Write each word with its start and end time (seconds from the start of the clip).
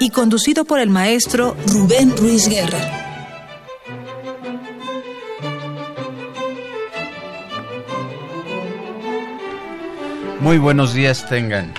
y 0.00 0.08
conducido 0.08 0.64
por 0.64 0.80
el 0.80 0.88
maestro 0.88 1.54
Rubén 1.66 2.16
Ruiz 2.16 2.48
Guerra. 2.48 2.78
Muy 10.40 10.56
buenos 10.56 10.94
días 10.94 11.28
tengan. 11.28 11.74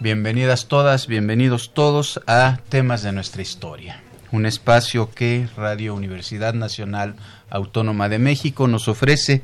Bienvenidas 0.00 0.68
todas, 0.68 1.06
bienvenidos 1.06 1.72
todos 1.72 2.20
a 2.26 2.58
Temas 2.68 3.02
de 3.02 3.12
nuestra 3.12 3.40
historia, 3.40 4.02
un 4.32 4.44
espacio 4.44 5.10
que 5.10 5.48
Radio 5.56 5.94
Universidad 5.94 6.52
Nacional 6.52 7.16
Autónoma 7.48 8.10
de 8.10 8.18
México 8.18 8.68
nos 8.68 8.86
ofrece 8.86 9.40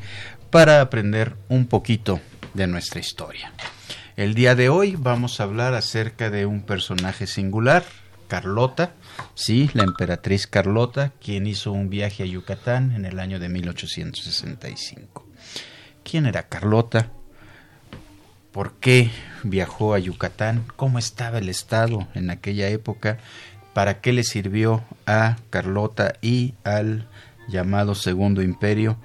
para 0.50 0.82
aprender 0.82 1.34
un 1.48 1.66
poquito 1.66 2.20
de 2.52 2.66
nuestra 2.66 3.00
historia. 3.00 3.54
El 4.16 4.34
día 4.34 4.54
de 4.54 4.68
hoy 4.68 4.96
vamos 4.98 5.40
a 5.40 5.44
hablar 5.44 5.72
acerca 5.72 6.28
de 6.28 6.44
un 6.44 6.60
personaje 6.60 7.26
singular, 7.26 7.82
Carlota, 8.32 8.94
sí, 9.34 9.68
la 9.74 9.82
emperatriz 9.82 10.46
Carlota, 10.46 11.12
quien 11.22 11.46
hizo 11.46 11.70
un 11.70 11.90
viaje 11.90 12.22
a 12.22 12.26
Yucatán 12.26 12.92
en 12.92 13.04
el 13.04 13.18
año 13.18 13.38
de 13.38 13.50
1865. 13.50 15.28
¿Quién 16.02 16.24
era 16.24 16.48
Carlota? 16.48 17.10
¿Por 18.50 18.72
qué 18.76 19.10
viajó 19.42 19.92
a 19.92 19.98
Yucatán? 19.98 20.64
¿Cómo 20.76 20.98
estaba 20.98 21.36
el 21.36 21.50
Estado 21.50 22.08
en 22.14 22.30
aquella 22.30 22.70
época? 22.70 23.18
¿Para 23.74 24.00
qué 24.00 24.14
le 24.14 24.24
sirvió 24.24 24.82
a 25.04 25.36
Carlota 25.50 26.14
y 26.22 26.54
al 26.64 27.06
llamado 27.48 27.94
Segundo 27.94 28.40
Imperio 28.40 28.96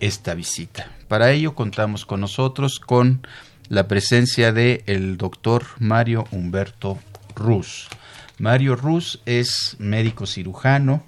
esta 0.00 0.34
visita? 0.34 0.90
Para 1.06 1.30
ello 1.30 1.54
contamos 1.54 2.04
con 2.04 2.20
nosotros 2.20 2.80
con 2.80 3.24
la 3.68 3.86
presencia 3.86 4.50
de 4.50 4.82
el 4.86 5.18
doctor 5.18 5.66
Mario 5.78 6.24
Humberto 6.32 6.98
Ruz. 7.36 7.88
Mario 8.42 8.74
Ruz 8.74 9.20
es 9.24 9.76
médico 9.78 10.26
cirujano 10.26 11.04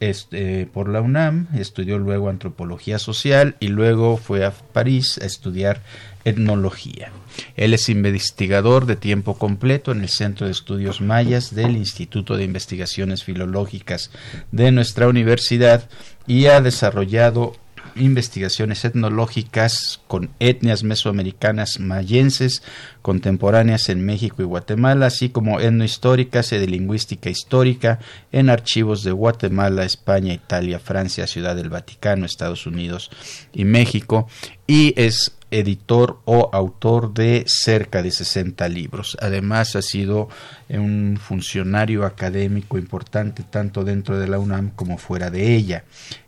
este, 0.00 0.64
por 0.64 0.88
la 0.88 1.02
UNAM, 1.02 1.48
estudió 1.54 1.98
luego 1.98 2.30
antropología 2.30 2.98
social 2.98 3.54
y 3.60 3.68
luego 3.68 4.16
fue 4.16 4.46
a 4.46 4.50
París 4.50 5.20
a 5.20 5.26
estudiar 5.26 5.82
etnología. 6.24 7.12
Él 7.56 7.74
es 7.74 7.90
investigador 7.90 8.86
de 8.86 8.96
tiempo 8.96 9.36
completo 9.36 9.92
en 9.92 10.00
el 10.00 10.08
Centro 10.08 10.46
de 10.46 10.52
Estudios 10.52 11.02
Mayas 11.02 11.54
del 11.54 11.76
Instituto 11.76 12.34
de 12.34 12.44
Investigaciones 12.44 13.24
Filológicas 13.24 14.10
de 14.50 14.72
nuestra 14.72 15.06
universidad 15.06 15.90
y 16.26 16.46
ha 16.46 16.62
desarrollado 16.62 17.56
investigaciones 17.96 18.84
etnológicas 18.84 20.00
con 20.06 20.30
etnias 20.40 20.82
mesoamericanas 20.82 21.78
mayenses 21.80 22.62
contemporáneas 23.02 23.88
en 23.88 24.04
México 24.04 24.42
y 24.42 24.46
Guatemala, 24.46 25.06
así 25.06 25.28
como 25.28 25.60
etnohistóricas 25.60 26.52
y 26.52 26.58
de 26.58 26.66
lingüística 26.66 27.30
histórica 27.30 27.98
en 28.32 28.50
archivos 28.50 29.04
de 29.04 29.12
Guatemala, 29.12 29.84
España, 29.84 30.32
Italia, 30.32 30.78
Francia, 30.78 31.26
Ciudad 31.26 31.56
del 31.56 31.70
Vaticano, 31.70 32.26
Estados 32.26 32.66
Unidos 32.66 33.10
y 33.52 33.64
México, 33.64 34.28
y 34.66 34.94
es 35.00 35.36
editor 35.50 36.20
o 36.24 36.50
autor 36.52 37.14
de 37.14 37.44
cerca 37.46 38.02
de 38.02 38.10
60 38.10 38.68
libros. 38.68 39.16
Además 39.20 39.76
ha 39.76 39.82
sido 39.82 40.28
un 40.68 41.18
funcionario 41.20 42.04
académico 42.04 42.76
importante 42.76 43.44
tanto 43.44 43.84
dentro 43.84 44.18
de 44.18 44.28
la 44.28 44.38
UNAM 44.38 44.70
como 44.70 44.98
fuera 44.98 45.30
de 45.30 45.54
ella. 45.54 45.84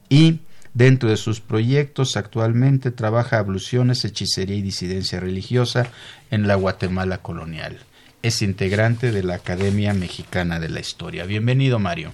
Y 0.09 0.41
Dentro 0.77 1.09
de 1.09 1.17
sus 1.17 1.41
proyectos 1.41 2.19
actualmente 2.19 2.91
trabaja 2.91 3.39
abluciones, 3.39 4.05
hechicería 4.05 4.57
y 4.57 4.61
disidencia 4.61 5.19
religiosa 5.19 5.87
en 6.31 6.47
la 6.47 6.55
Guatemala 6.55 7.23
colonial. 7.23 7.79
Es 8.23 8.43
integrante 8.43 9.11
de 9.11 9.23
la 9.23 9.37
Academia 9.37 9.95
Mexicana 9.95 10.61
de 10.61 10.69
la 10.69 10.81
Historia. 10.81 11.25
Bienvenido, 11.25 11.79
Mario. 11.79 12.13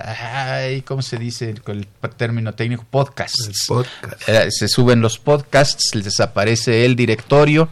ay, 0.00 0.82
¿cómo 0.82 1.02
se 1.02 1.16
dice 1.16 1.54
con 1.64 1.78
el 1.78 1.86
término 2.16 2.54
técnico? 2.54 2.84
Podcasts. 2.88 3.68
Eh, 4.26 4.50
se 4.50 4.68
suben 4.68 5.00
los 5.00 5.18
podcasts, 5.18 5.94
les 5.94 6.20
aparece 6.20 6.84
el 6.84 6.96
directorio. 6.96 7.68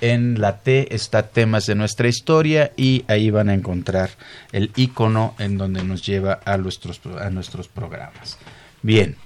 En 0.00 0.40
la 0.40 0.58
T 0.58 0.94
está 0.94 1.28
temas 1.28 1.66
de 1.66 1.74
nuestra 1.74 2.08
historia 2.08 2.72
y 2.76 3.04
ahí 3.08 3.30
van 3.30 3.48
a 3.48 3.54
encontrar 3.54 4.10
el 4.52 4.70
icono 4.76 5.34
en 5.38 5.58
donde 5.58 5.82
nos 5.84 6.04
lleva 6.04 6.40
a 6.44 6.56
nuestros, 6.56 7.00
a 7.20 7.30
nuestros 7.30 7.68
programas. 7.68 8.38
Bien, 8.82 9.16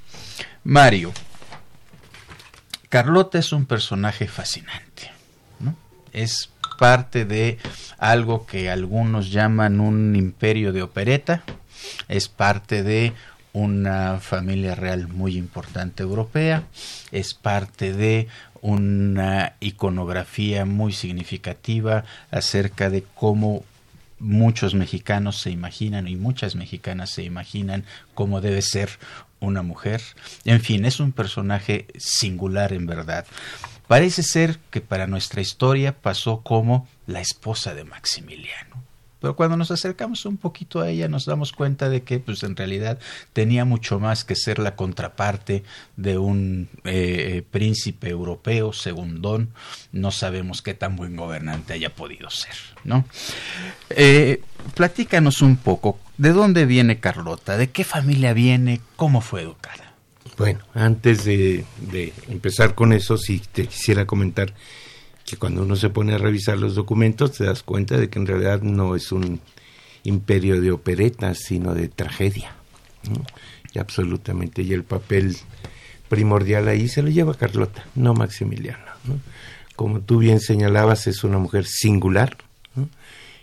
Mario. 0.65 1.13
Carlota 2.89 3.39
es 3.39 3.53
un 3.53 3.67
personaje 3.67 4.29
fascinante. 4.29 5.11
¿no? 5.61 5.75
Es 6.13 6.51
parte 6.79 7.25
de 7.25 7.59
algo 7.99 8.47
que 8.47 8.71
algunos 8.71 9.31
llaman 9.31 9.81
un 9.81 10.17
imperio 10.17 10.73
de 10.73 10.83
opereta 10.83 11.43
es 12.09 12.29
parte 12.29 12.83
de 12.83 13.13
una 13.53 14.19
familia 14.21 14.75
real 14.75 15.09
muy 15.09 15.37
importante 15.37 16.03
europea, 16.03 16.65
es 17.11 17.35
parte 17.35 17.93
de 17.93 18.29
una 18.61 19.55
iconografía 19.61 20.65
muy 20.65 20.93
significativa 20.93 22.05
acerca 22.31 22.89
de 22.89 23.05
cómo 23.15 23.65
muchos 24.19 24.75
mexicanos 24.75 25.41
se 25.41 25.51
imaginan 25.51 26.07
y 26.07 26.17
muchas 26.17 26.55
mexicanas 26.55 27.11
se 27.11 27.25
imaginan 27.25 27.85
cómo 28.15 28.41
debe 28.41 28.63
ser 28.63 28.89
una 29.41 29.63
mujer. 29.63 30.01
En 30.45 30.61
fin, 30.61 30.85
es 30.85 31.01
un 31.01 31.13
personaje 31.13 31.89
singular 31.99 32.73
en 32.73 32.87
verdad. 32.87 33.27
Parece 33.89 34.23
ser 34.23 34.59
que 34.71 34.81
para 34.81 35.09
nuestra 35.09 35.41
historia 35.41 35.93
pasó 36.01 36.41
como 36.43 36.89
la 37.07 37.21
esposa 37.21 37.75
de 37.75 37.85
Maximiliano 37.85 38.72
pero 39.23 39.37
cuando 39.37 39.57
nos 39.57 39.71
acercamos 39.71 40.27
un 40.27 40.37
poquito 40.37 40.81
a 40.81 40.91
ella 40.91 41.09
nos 41.09 41.25
damos 41.25 41.53
cuenta 41.53 41.89
de 41.89 42.03
que 42.03 42.19
pues 42.19 42.43
en 42.43 42.57
realidad 42.57 42.99
tenía 43.33 43.65
mucho 43.65 43.99
más 43.99 44.25
que 44.25 44.35
ser 44.35 44.59
la 44.59 44.77
contraparte 44.77 45.63
de 45.97 46.19
un 46.19 46.69
eh, 46.85 47.43
príncipe 47.51 48.11
europeo 48.11 48.73
segundón. 48.73 49.51
No 49.93 50.11
sabemos 50.11 50.61
qué 50.61 50.75
tan 50.75 50.97
buen 50.97 51.17
gobernante 51.17 51.73
haya 51.73 51.95
podido 51.95 52.29
ser 52.29 52.55
no 52.85 53.05
eh, 53.91 54.43
platícanos 54.75 55.43
un 55.43 55.57
poco 55.57 55.99
de 56.19 56.33
dónde 56.33 56.67
viene 56.67 57.01
Carlota 57.01 57.57
de 57.57 57.71
qué 57.71 57.85
familia 57.85 58.33
viene 58.33 58.81
cómo 58.97 59.21
fue 59.21 59.43
educada 59.43 59.95
bueno 60.37 60.61
antes 60.75 61.25
de, 61.25 61.65
de 61.79 62.13
empezar 62.29 62.75
con 62.75 62.93
eso 62.93 63.17
sí 63.19 63.41
te 63.53 63.67
quisiera 63.67 64.07
comentar 64.07 64.53
cuando 65.37 65.63
uno 65.63 65.77
se 65.77 65.91
pone 65.91 66.15
a 66.15 66.19
revisar 66.19 66.59
los 66.59 66.75
documentos 66.75 67.33
te 67.33 67.45
das 67.45 67.63
cuenta 67.63 67.97
de 67.97 68.09
que 68.09 68.19
en 68.19 68.27
realidad 68.27 68.63
no 68.63 68.97
es 68.97 69.13
un 69.13 69.41
imperio 70.05 70.61
de 70.61 70.73
operetas, 70.73 71.39
sino 71.39 71.75
de 71.75 71.89
tragedia. 71.89 72.55
Y 73.73 73.79
absolutamente, 73.79 74.63
y 74.63 74.73
el 74.73 74.85
papel 74.85 75.37
primordial 76.09 76.69
ahí 76.69 76.89
se 76.89 77.03
lo 77.03 77.09
lleva 77.09 77.35
Carlota, 77.35 77.87
no 77.95 78.15
Maximiliano. 78.15 78.85
Como 79.77 80.01
tú 80.01 80.19
bien 80.19 80.41
señalabas, 80.41 81.07
es 81.07 81.25
una 81.25 81.39
mujer 81.39 81.65
singular, 81.67 82.37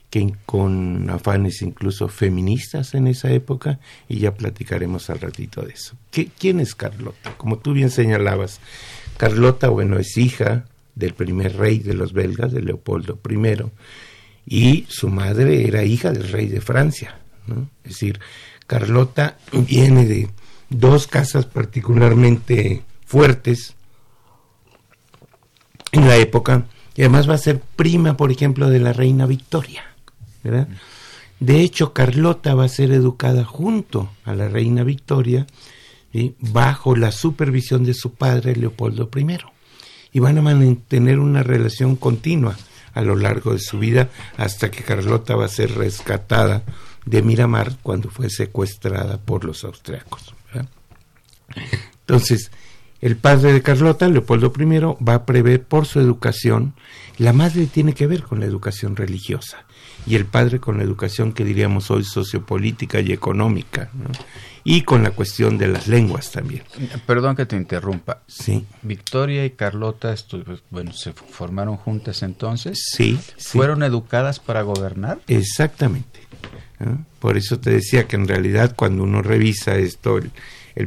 que 0.10 0.34
con 0.46 1.10
afanes 1.10 1.62
incluso 1.62 2.08
feministas 2.08 2.94
en 2.94 3.08
esa 3.08 3.32
época, 3.32 3.80
y 4.08 4.20
ya 4.20 4.34
platicaremos 4.34 5.10
al 5.10 5.20
ratito 5.20 5.62
de 5.62 5.74
eso. 5.74 5.96
¿Quién 6.12 6.60
es 6.60 6.76
Carlota? 6.76 7.36
Como 7.38 7.58
tú 7.58 7.74
bien 7.74 7.90
señalabas, 7.90 8.60
Carlota, 9.18 9.70
bueno, 9.70 9.98
es 9.98 10.18
hija 10.18 10.66
del 11.00 11.14
primer 11.14 11.56
rey 11.56 11.80
de 11.80 11.94
los 11.94 12.12
belgas, 12.12 12.52
de 12.52 12.62
Leopoldo 12.62 13.18
I, 13.28 13.64
y 14.46 14.86
su 14.90 15.08
madre 15.08 15.66
era 15.66 15.84
hija 15.84 16.12
del 16.12 16.30
rey 16.30 16.48
de 16.48 16.60
Francia. 16.60 17.18
Es 17.84 17.94
decir, 17.94 18.20
Carlota 18.68 19.38
viene 19.54 20.06
de 20.06 20.30
dos 20.70 21.08
casas 21.08 21.46
particularmente 21.46 22.84
fuertes 23.06 23.76
en 25.92 26.08
la 26.08 26.18
época 26.18 26.66
y 26.96 27.02
además 27.02 27.30
va 27.30 27.36
a 27.36 27.40
ser 27.40 27.62
prima, 27.62 28.18
por 28.18 28.30
ejemplo, 28.30 28.70
de 28.70 28.80
la 28.80 28.92
reina 28.92 29.26
Victoria. 29.26 29.86
De 31.40 31.62
hecho, 31.62 31.94
Carlota 31.94 32.54
va 32.56 32.66
a 32.66 32.70
ser 32.70 32.92
educada 32.92 33.46
junto 33.46 34.12
a 34.26 34.36
la 34.36 34.50
reina 34.50 34.84
Victoria 34.84 35.48
bajo 36.40 36.98
la 36.98 37.14
supervisión 37.14 37.86
de 37.86 37.94
su 37.94 38.16
padre 38.16 38.56
Leopoldo 38.56 39.10
I 39.16 39.38
y 40.12 40.20
van 40.20 40.38
a 40.38 40.42
mantener 40.42 41.20
una 41.20 41.44
relación 41.44 41.96
continua 41.96 42.58
a 42.94 43.02
lo 43.02 43.16
largo 43.16 43.54
de 43.54 43.60
su 43.60 43.80
vida 43.80 44.10
hasta 44.38 44.72
que 44.72 44.84
Carlota 44.84 45.36
va 45.36 45.46
a 45.46 45.50
ser 45.50 45.76
rescatada 45.76 46.64
de 47.06 47.22
Miramar 47.22 47.78
cuando 47.82 48.10
fue 48.10 48.30
secuestrada 48.30 49.18
por 49.18 49.46
los 49.46 49.64
austriacos. 49.64 50.34
Entonces, 52.02 52.52
el 53.02 53.16
padre 53.16 53.54
de 53.54 53.62
Carlota, 53.62 54.08
Leopoldo 54.08 54.52
I, 54.58 55.04
va 55.04 55.16
a 55.16 55.26
prever 55.26 55.64
por 55.64 55.86
su 55.86 56.00
educación, 56.00 56.74
la 57.18 57.34
madre 57.34 57.66
tiene 57.68 57.94
que 57.94 58.08
ver 58.08 58.24
con 58.24 58.40
la 58.40 58.46
educación 58.46 58.96
religiosa 58.96 59.66
y 60.06 60.16
el 60.16 60.26
padre 60.26 60.60
con 60.60 60.78
la 60.78 60.84
educación 60.84 61.34
que 61.34 61.44
diríamos 61.44 61.92
hoy 61.92 62.04
sociopolítica 62.04 63.00
y 63.00 63.12
económica, 63.12 63.90
y 64.64 64.82
con 64.82 65.04
la 65.04 65.12
cuestión 65.12 65.58
de 65.58 65.68
las 65.68 65.88
lenguas 65.88 66.32
también. 66.32 66.64
Perdón 67.06 67.36
que 67.36 67.46
te 67.46 67.56
interrumpa. 67.56 68.22
Sí. 68.28 68.66
Victoria 68.82 69.46
y 69.46 69.52
Carlota, 69.52 70.16
bueno, 70.70 70.94
se 70.94 71.14
formaron 71.14 71.78
juntas 71.78 72.24
entonces. 72.24 72.82
Sí. 72.92 73.20
¿Fueron 73.38 73.84
educadas 73.84 74.40
para 74.40 74.62
gobernar? 74.62 75.20
Exactamente. 75.28 76.22
Por 77.20 77.38
eso 77.38 77.60
te 77.60 77.72
decía 77.72 78.08
que 78.08 78.16
en 78.16 78.28
realidad 78.28 78.74
cuando 78.76 79.04
uno 79.04 79.22
revisa 79.22 79.76
esto, 79.76 80.18
el, 80.18 80.32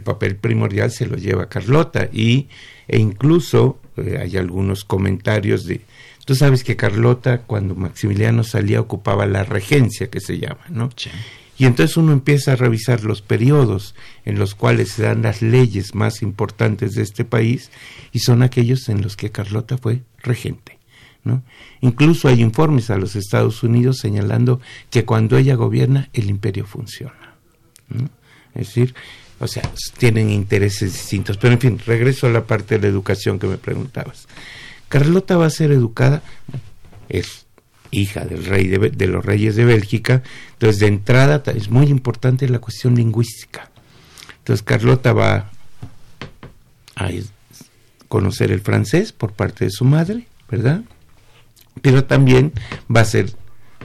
papel 0.00 0.36
primordial 0.36 0.90
se 0.90 1.06
lo 1.06 1.16
lleva 1.16 1.48
Carlota 1.48 2.08
y 2.12 2.48
e 2.88 2.98
incluso 2.98 3.78
eh, 3.96 4.18
hay 4.20 4.36
algunos 4.36 4.84
comentarios 4.84 5.64
de 5.64 5.82
tú 6.24 6.34
sabes 6.34 6.64
que 6.64 6.76
Carlota 6.76 7.42
cuando 7.42 7.74
Maximiliano 7.74 8.44
salía 8.44 8.80
ocupaba 8.80 9.26
la 9.26 9.44
regencia 9.44 10.08
que 10.08 10.20
se 10.20 10.38
llama, 10.38 10.64
¿no? 10.68 10.90
Y 11.58 11.66
entonces 11.66 11.96
uno 11.96 12.12
empieza 12.12 12.52
a 12.52 12.56
revisar 12.56 13.04
los 13.04 13.22
periodos 13.22 13.94
en 14.24 14.38
los 14.38 14.54
cuales 14.54 14.90
se 14.90 15.02
dan 15.02 15.22
las 15.22 15.42
leyes 15.42 15.94
más 15.94 16.22
importantes 16.22 16.94
de 16.94 17.02
este 17.02 17.24
país 17.24 17.70
y 18.12 18.20
son 18.20 18.42
aquellos 18.42 18.88
en 18.88 19.02
los 19.02 19.16
que 19.16 19.30
Carlota 19.30 19.78
fue 19.78 20.02
regente. 20.18 20.78
¿no? 21.24 21.42
Incluso 21.80 22.28
hay 22.28 22.40
informes 22.40 22.90
a 22.90 22.96
los 22.96 23.14
Estados 23.14 23.62
Unidos 23.62 23.98
señalando 23.98 24.60
que 24.90 25.04
cuando 25.04 25.36
ella 25.36 25.54
gobierna 25.54 26.08
el 26.14 26.30
imperio 26.30 26.66
funciona. 26.66 27.36
Es 28.54 28.68
decir, 28.68 28.94
o 29.42 29.48
sea, 29.48 29.68
tienen 29.98 30.30
intereses 30.30 30.92
distintos. 30.92 31.36
Pero 31.36 31.54
en 31.54 31.60
fin, 31.60 31.80
regreso 31.84 32.28
a 32.28 32.30
la 32.30 32.46
parte 32.46 32.76
de 32.76 32.82
la 32.82 32.86
educación 32.86 33.40
que 33.40 33.48
me 33.48 33.58
preguntabas. 33.58 34.28
Carlota 34.88 35.36
va 35.36 35.46
a 35.46 35.50
ser 35.50 35.72
educada, 35.72 36.22
es 37.08 37.46
hija 37.90 38.24
del 38.24 38.44
rey 38.44 38.68
de, 38.68 39.06
los 39.08 39.24
reyes 39.24 39.56
de 39.56 39.64
Bélgica, 39.64 40.22
entonces 40.52 40.78
de 40.78 40.86
entrada 40.86 41.42
es 41.54 41.70
muy 41.70 41.86
importante 41.86 42.48
la 42.48 42.60
cuestión 42.60 42.94
lingüística. 42.94 43.68
Entonces 44.38 44.62
Carlota 44.62 45.12
va 45.12 45.50
a 46.94 47.10
conocer 48.08 48.52
el 48.52 48.60
francés 48.60 49.12
por 49.12 49.32
parte 49.32 49.64
de 49.64 49.70
su 49.72 49.84
madre, 49.84 50.28
¿verdad? 50.48 50.82
Pero 51.80 52.04
también 52.04 52.52
va 52.94 53.00
a 53.00 53.04
ser 53.04 53.34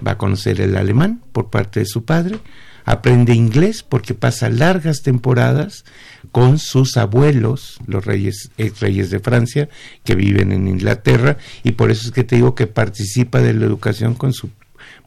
va 0.05 0.11
a 0.11 0.17
conocer 0.17 0.61
el 0.61 0.77
alemán 0.77 1.23
por 1.31 1.49
parte 1.49 1.79
de 1.79 1.87
su 1.87 2.05
padre, 2.05 2.39
aprende 2.87 3.33
inglés 3.33 3.83
porque 3.83 4.13
pasa 4.13 4.49
largas 4.49 5.03
temporadas 5.03 5.83
con 6.31 6.57
sus 6.57 6.95
abuelos, 6.95 7.79
los 7.85 8.05
reyes, 8.05 8.49
ex 8.57 8.79
reyes 8.79 9.09
de 9.09 9.19
Francia, 9.19 9.67
que 10.05 10.15
viven 10.15 10.53
en 10.53 10.69
Inglaterra, 10.69 11.37
y 11.63 11.73
por 11.73 11.91
eso 11.91 12.07
es 12.07 12.13
que 12.13 12.23
te 12.23 12.37
digo 12.37 12.55
que 12.55 12.65
participa 12.65 13.41
de 13.41 13.53
la 13.53 13.65
educación 13.65 14.15
con 14.15 14.31
su 14.31 14.49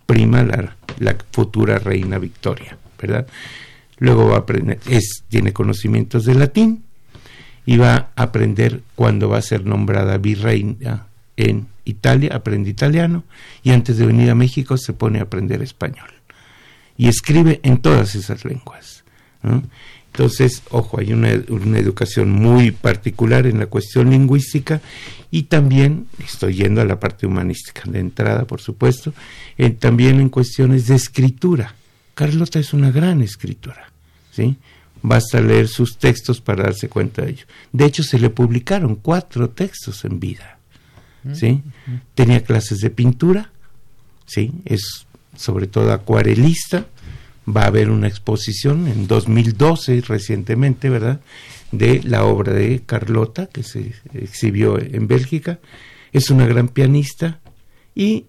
prima, 0.04 0.42
la, 0.42 0.76
la 0.98 1.16
futura 1.32 1.78
reina 1.78 2.18
Victoria, 2.18 2.76
¿verdad? 3.00 3.26
Luego 3.96 4.28
va 4.28 4.36
a 4.36 4.40
aprender, 4.40 4.78
es, 4.86 5.24
tiene 5.30 5.54
conocimientos 5.54 6.26
de 6.26 6.34
latín 6.34 6.84
y 7.64 7.78
va 7.78 8.10
a 8.14 8.22
aprender 8.22 8.82
cuando 8.94 9.30
va 9.30 9.38
a 9.38 9.42
ser 9.42 9.64
nombrada 9.64 10.18
virreina 10.18 11.06
en 11.38 11.68
Italia, 11.86 12.32
aprende 12.34 12.68
italiano 12.68 13.24
y 13.62 13.70
antes 13.70 13.96
de 13.96 14.04
venir 14.04 14.28
a 14.28 14.34
México 14.34 14.76
se 14.76 14.92
pone 14.92 15.18
a 15.18 15.22
aprender 15.22 15.62
español 15.62 16.19
y 17.00 17.08
escribe 17.08 17.60
en 17.62 17.78
todas 17.78 18.14
esas 18.14 18.44
lenguas. 18.44 19.04
Entonces, 20.12 20.62
ojo, 20.70 21.00
hay 21.00 21.14
una, 21.14 21.30
educación 21.30 22.30
muy 22.30 22.72
particular 22.72 23.46
en 23.46 23.58
la 23.58 23.68
cuestión 23.68 24.10
lingüística 24.10 24.82
y 25.30 25.44
también, 25.44 26.08
estoy 26.22 26.56
yendo 26.56 26.82
a 26.82 26.84
la 26.84 27.00
parte 27.00 27.26
humanística 27.26 27.84
de 27.90 28.00
entrada, 28.00 28.46
por 28.46 28.60
supuesto, 28.60 29.14
también 29.78 30.20
en 30.20 30.28
cuestiones 30.28 30.88
de 30.88 30.96
escritura. 30.96 31.74
Carlota 32.12 32.58
es 32.58 32.74
una 32.74 32.90
gran 32.90 33.22
escritora, 33.22 33.90
¿sí? 34.30 34.58
Basta 35.00 35.40
leer 35.40 35.68
sus 35.68 35.96
textos 35.96 36.42
para 36.42 36.64
darse 36.64 36.90
cuenta 36.90 37.22
de 37.22 37.30
ello. 37.30 37.46
De 37.72 37.86
hecho, 37.86 38.02
se 38.02 38.18
le 38.18 38.28
publicaron 38.28 38.96
cuatro 38.96 39.48
textos 39.48 40.04
en 40.04 40.20
vida, 40.20 40.58
¿sí? 41.32 41.62
Tenía 42.14 42.44
clases 42.44 42.80
de 42.80 42.90
pintura, 42.90 43.50
¿sí? 44.26 44.52
Es 44.66 45.06
sobre 45.36 45.66
todo 45.66 45.92
acuarelista. 45.92 46.86
Va 47.48 47.62
a 47.62 47.68
haber 47.68 47.90
una 47.90 48.08
exposición 48.08 48.86
en 48.86 49.06
2012 49.06 50.02
recientemente, 50.02 50.88
¿verdad? 50.88 51.20
De 51.72 52.00
la 52.04 52.24
obra 52.24 52.52
de 52.52 52.82
Carlota 52.84 53.46
que 53.46 53.62
se 53.62 53.94
exhibió 54.14 54.78
en 54.78 55.08
Bélgica. 55.08 55.58
Es 56.12 56.30
una 56.30 56.46
gran 56.46 56.68
pianista 56.68 57.40
y 57.94 58.26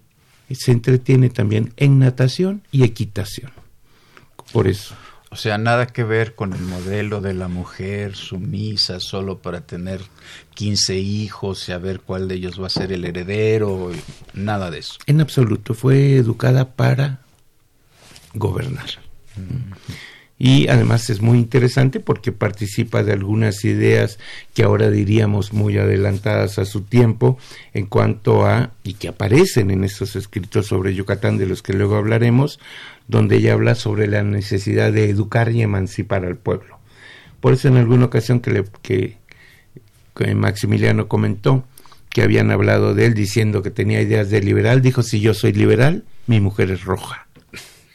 se 0.50 0.72
entretiene 0.72 1.30
también 1.30 1.72
en 1.76 1.98
natación 1.98 2.62
y 2.70 2.84
equitación. 2.84 3.50
Por 4.52 4.68
eso. 4.68 4.94
O 5.32 5.36
sea, 5.36 5.56
nada 5.56 5.86
que 5.86 6.04
ver 6.04 6.34
con 6.34 6.52
el 6.52 6.60
modelo 6.60 7.22
de 7.22 7.32
la 7.32 7.48
mujer 7.48 8.16
sumisa 8.16 9.00
solo 9.00 9.38
para 9.38 9.62
tener 9.62 10.02
15 10.54 10.98
hijos 10.98 11.66
y 11.70 11.72
a 11.72 11.78
ver 11.78 12.00
cuál 12.00 12.28
de 12.28 12.34
ellos 12.34 12.60
va 12.60 12.66
a 12.66 12.70
ser 12.70 12.92
el 12.92 13.06
heredero, 13.06 13.90
nada 14.34 14.70
de 14.70 14.80
eso. 14.80 14.98
En 15.06 15.22
absoluto, 15.22 15.72
fue 15.72 16.16
educada 16.16 16.74
para 16.74 17.20
gobernar. 18.34 18.90
Y 20.44 20.66
además 20.66 21.08
es 21.08 21.20
muy 21.20 21.38
interesante 21.38 22.00
porque 22.00 22.32
participa 22.32 23.04
de 23.04 23.12
algunas 23.12 23.64
ideas 23.64 24.18
que 24.54 24.64
ahora 24.64 24.90
diríamos 24.90 25.52
muy 25.52 25.78
adelantadas 25.78 26.58
a 26.58 26.64
su 26.64 26.80
tiempo 26.80 27.38
en 27.74 27.86
cuanto 27.86 28.44
a, 28.44 28.72
y 28.82 28.94
que 28.94 29.06
aparecen 29.06 29.70
en 29.70 29.84
estos 29.84 30.16
escritos 30.16 30.66
sobre 30.66 30.96
Yucatán 30.96 31.38
de 31.38 31.46
los 31.46 31.62
que 31.62 31.74
luego 31.74 31.94
hablaremos, 31.94 32.58
donde 33.06 33.36
ella 33.36 33.52
habla 33.52 33.76
sobre 33.76 34.08
la 34.08 34.24
necesidad 34.24 34.92
de 34.92 35.08
educar 35.08 35.52
y 35.52 35.62
emancipar 35.62 36.24
al 36.24 36.34
pueblo. 36.34 36.80
Por 37.38 37.52
eso 37.52 37.68
en 37.68 37.76
alguna 37.76 38.06
ocasión 38.06 38.40
que, 38.40 38.50
le, 38.50 38.64
que, 38.82 39.18
Maximiliano 40.34 41.06
comentó 41.06 41.64
que 42.08 42.22
habían 42.22 42.50
hablado 42.50 42.96
de 42.96 43.06
él 43.06 43.14
diciendo 43.14 43.62
que 43.62 43.70
tenía 43.70 44.02
ideas 44.02 44.28
de 44.28 44.40
liberal, 44.40 44.82
dijo, 44.82 45.04
si 45.04 45.20
yo 45.20 45.34
soy 45.34 45.52
liberal, 45.52 46.02
mi 46.26 46.40
mujer 46.40 46.72
es 46.72 46.82
roja. 46.82 47.28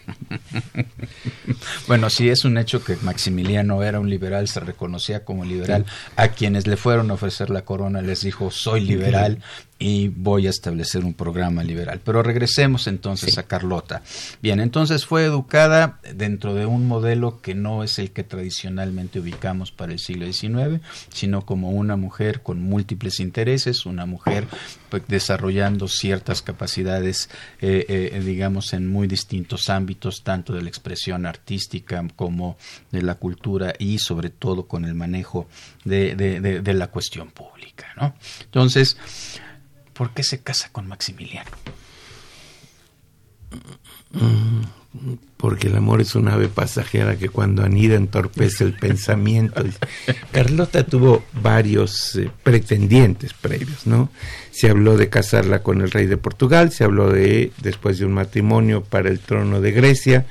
bueno, 1.88 2.10
sí 2.10 2.30
es 2.30 2.46
un 2.46 2.58
hecho 2.58 2.84
que 2.84 2.96
Maximiliano 3.02 3.84
era 3.84 4.00
un 4.00 4.10
liberal, 4.10 4.48
se 4.48 4.60
reconocía 4.60 5.24
como 5.26 5.46
liberal. 5.46 5.86
A 6.16 6.30
quienes 6.30 6.68
le 6.68 6.78
fueron 6.78 7.12
a 7.12 7.16
ofrecer 7.16 7.50
la 7.50 7.64
corona 7.64 8.02
les 8.02 8.22
dijo, 8.22 8.52
soy 8.52 8.82
liberal, 8.82 9.40
y 9.80 10.08
voy 10.08 10.48
a 10.48 10.50
establecer 10.50 11.06
un 11.06 11.14
programa 11.14 11.64
liberal. 11.64 12.02
Pero 12.04 12.24
regresemos 12.24 12.88
entonces 12.88 13.38
a 13.38 13.44
Carlota. 13.44 14.02
Bien, 14.42 14.60
entonces 14.60 15.06
fue 15.06 15.26
educada 15.26 16.00
dentro 16.16 16.56
de 16.56 16.66
un 16.66 16.88
modelo 16.88 17.42
que 17.42 17.54
no 17.54 17.84
es 17.84 18.00
el 18.00 18.12
que 18.12 18.24
tradicionalmente 18.24 19.20
ubicamos 19.20 19.72
para 19.72 19.94
el 19.94 20.00
siglo 20.00 20.32
XIX, 20.32 20.82
sino 21.14 21.46
como 21.46 21.72
una 21.72 21.96
mujer 21.96 22.42
con 22.42 22.62
múltiples 22.62 23.20
intereses, 23.20 23.86
una 23.86 24.06
mujer 24.06 24.48
pues, 24.90 25.04
desarrollando 25.08 25.88
ciertas 25.88 26.42
capacidades, 26.42 27.30
eh, 27.62 27.86
eh, 27.88 28.22
digamos, 28.26 28.74
en 28.74 28.88
muy 28.88 29.08
distintos 29.08 29.70
ámbitos 29.70 30.24
tanto 30.24 30.54
de 30.54 30.64
la 30.64 30.70
expresión 30.70 31.26
artística 31.26 32.04
como 32.16 32.58
de 32.92 33.04
la 33.04 33.16
cultura 33.16 33.74
y 33.78 34.00
sobre 34.00 34.30
todo 34.30 34.68
con 34.68 34.86
el 34.86 34.96
manejo 34.96 35.48
de, 35.86 36.16
de 36.16 36.74
la 36.74 36.88
cuestión 36.88 37.30
pública. 37.30 37.88
¿no? 37.96 38.16
Entonces, 38.44 38.98
¿por 39.98 40.12
qué 40.12 40.24
se 40.24 40.40
casa 40.40 40.70
con 40.72 40.88
Maximiliano? 40.88 41.50
porque 45.38 45.68
el 45.68 45.76
amor 45.76 46.02
es 46.02 46.16
una 46.16 46.34
ave 46.34 46.48
pasajera 46.48 47.18
que 47.18 47.30
cuando 47.30 47.64
anida 47.64 47.96
entorpece 47.96 48.64
el 48.64 48.74
pensamiento. 48.74 49.64
Carlota 50.32 50.84
tuvo 50.86 51.24
varios 51.42 52.16
eh, 52.16 52.32
pretendientes 52.44 53.34
previos, 53.34 53.86
¿no? 53.86 54.10
Se 54.52 54.70
habló 54.70 54.98
de 54.98 55.10
casarla 55.10 55.62
con 55.62 55.82
el 55.82 55.92
rey 55.92 56.08
de 56.08 56.18
Portugal, 56.18 56.72
se 56.72 56.84
habló 56.84 57.12
de 57.12 57.52
después 57.62 58.00
de 58.00 58.06
un 58.06 58.14
matrimonio 58.14 58.84
para 58.84 59.10
el 59.10 59.20
trono 59.20 59.62
de 59.62 59.72
Grecia, 59.72 60.26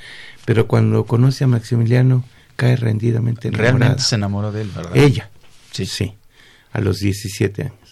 pero 0.45 0.67
cuando 0.67 1.07
conoce 1.07 1.45
a 1.45 1.47
Maximiliano 1.47 2.25
cae 2.57 2.77
rendidamente 2.77 3.49
enamorada. 3.49 3.79
Realmente 3.79 4.03
se 4.03 4.15
enamoró 4.17 4.51
de 4.51 4.63
él, 4.63 4.71
¿verdad? 4.75 4.97
Ella, 4.97 5.31
sí, 5.71 5.87
sí, 5.87 6.15
a 6.73 6.81
los 6.81 6.99
17 6.99 7.63
años. 7.63 7.86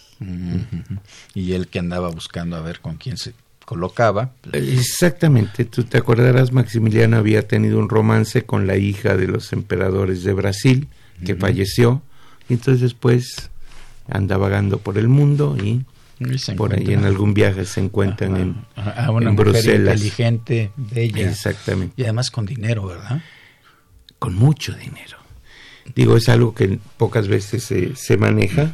Y 1.35 1.53
él 1.53 1.69
que 1.69 1.79
andaba 1.79 2.09
buscando 2.11 2.57
a 2.57 2.61
ver 2.61 2.81
con 2.81 2.97
quién 2.97 3.17
se 3.17 3.35
colocaba. 3.65 4.33
Exactamente, 4.53 5.65
tú 5.65 5.85
te 5.85 5.99
acordarás, 5.99 6.53
Maximiliano 6.53 7.17
había 7.17 7.47
tenido 7.47 7.79
un 7.79 7.89
romance 7.89 8.45
con 8.45 8.67
la 8.67 8.77
hija 8.77 9.17
de 9.17 9.27
los 9.27 9.53
emperadores 9.53 10.23
de 10.23 10.33
Brasil, 10.33 10.89
que 11.25 11.35
falleció, 11.35 12.03
y 12.49 12.55
entonces 12.55 12.83
después 12.83 13.51
anda 14.09 14.37
vagando 14.37 14.79
por 14.79 14.99
el 14.99 15.09
mundo 15.09 15.57
y, 15.57 15.85
por 16.57 16.75
ahí 16.75 16.93
en 16.93 17.05
algún 17.05 17.35
viaje 17.35 17.65
se 17.65 17.81
encuentran 17.81 18.37
en, 18.37 18.57
a 18.77 19.11
una 19.11 19.31
Bruselas. 19.31 19.97
inteligente, 19.97 20.71
bella. 20.77 21.29
Exactamente. 21.29 21.95
Y 21.97 22.05
además 22.05 22.31
con 22.31 22.47
dinero, 22.47 22.87
¿verdad? 22.87 23.23
Con 24.19 24.35
mucho 24.35 24.75
dinero. 24.75 25.19
Digo, 25.95 26.17
es 26.17 26.29
algo 26.29 26.55
que 26.55 26.79
pocas 26.97 27.29
veces 27.29 27.65
se, 27.65 27.95
se 27.97 28.17
maneja, 28.17 28.73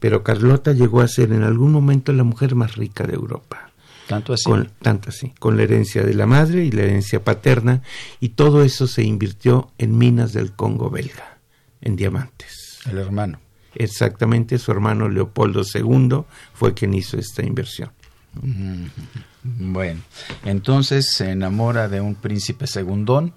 pero 0.00 0.22
Carlota 0.22 0.72
llegó 0.72 1.00
a 1.00 1.08
ser 1.08 1.32
en 1.32 1.42
algún 1.42 1.72
momento 1.72 2.12
la 2.12 2.24
mujer 2.24 2.54
más 2.54 2.76
rica 2.76 3.04
de 3.04 3.14
Europa. 3.14 3.70
Tanto 4.06 4.32
así. 4.32 4.44
Con, 4.44 4.70
tanto 4.80 5.08
así, 5.10 5.32
con 5.38 5.56
la 5.56 5.64
herencia 5.64 6.04
de 6.04 6.14
la 6.14 6.26
madre 6.26 6.64
y 6.64 6.70
la 6.70 6.82
herencia 6.82 7.24
paterna, 7.24 7.82
y 8.20 8.30
todo 8.30 8.62
eso 8.62 8.86
se 8.86 9.02
invirtió 9.02 9.72
en 9.78 9.98
minas 9.98 10.32
del 10.32 10.52
Congo 10.52 10.90
belga, 10.90 11.38
en 11.80 11.96
diamantes. 11.96 12.80
El 12.88 12.98
hermano. 12.98 13.40
Exactamente, 13.74 14.58
su 14.58 14.70
hermano 14.70 15.08
Leopoldo 15.08 15.62
II 15.62 16.24
fue 16.54 16.72
quien 16.72 16.94
hizo 16.94 17.18
esta 17.18 17.44
inversión. 17.44 17.90
Bueno, 19.42 20.00
entonces 20.44 21.12
se 21.12 21.30
enamora 21.30 21.88
de 21.88 22.00
un 22.00 22.14
príncipe 22.14 22.66
segundón 22.66 23.32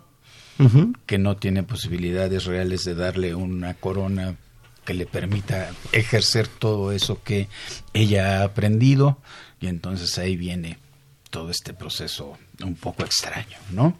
que 1.05 1.17
no 1.17 1.37
tiene 1.37 1.63
posibilidades 1.63 2.45
reales 2.45 2.83
de 2.83 2.93
darle 2.93 3.33
una 3.33 3.75
corona 3.75 4.35
que 4.89 4.95
le 4.95 5.05
permita 5.05 5.69
ejercer 5.91 6.47
todo 6.47 6.91
eso 6.91 7.21
que 7.23 7.47
ella 7.93 8.41
ha 8.41 8.43
aprendido 8.43 9.19
y 9.61 9.67
entonces 9.67 10.17
ahí 10.17 10.35
viene 10.35 10.79
todo 11.29 11.51
este 11.51 11.75
proceso 11.75 12.39
un 12.63 12.73
poco 12.73 13.03
extraño, 13.03 13.59
¿no? 13.71 13.95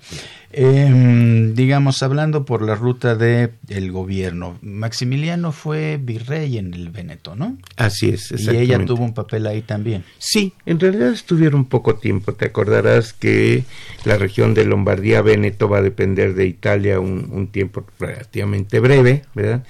Em, 0.51 1.53
digamos, 1.53 2.01
hablando 2.01 2.43
por 2.43 2.63
la 2.63 2.73
ruta 2.73 3.13
de 3.13 3.51
el 3.67 3.91
gobierno, 3.91 4.57
Maximiliano 4.63 5.51
fue 5.51 5.99
virrey 6.01 6.57
en 6.57 6.73
el 6.73 6.89
Veneto, 6.89 7.35
¿no? 7.35 7.59
Así 7.77 8.09
es, 8.09 8.31
Y 8.31 8.49
ella 8.49 8.83
tuvo 8.83 9.03
un 9.03 9.13
papel 9.13 9.45
ahí 9.45 9.61
también. 9.61 10.03
Sí, 10.17 10.53
en 10.65 10.79
realidad 10.79 11.09
estuvieron 11.09 11.65
poco 11.65 11.97
tiempo. 11.97 12.33
Te 12.33 12.47
acordarás 12.47 13.13
que 13.13 13.63
la 14.05 14.17
región 14.17 14.55
de 14.55 14.65
Lombardía-Veneto 14.65 15.69
va 15.69 15.77
a 15.77 15.83
depender 15.83 16.33
de 16.33 16.47
Italia 16.47 16.99
un, 16.99 17.29
un 17.31 17.45
tiempo 17.49 17.85
relativamente 17.99 18.79
breve, 18.79 19.21
¿verdad? 19.35 19.63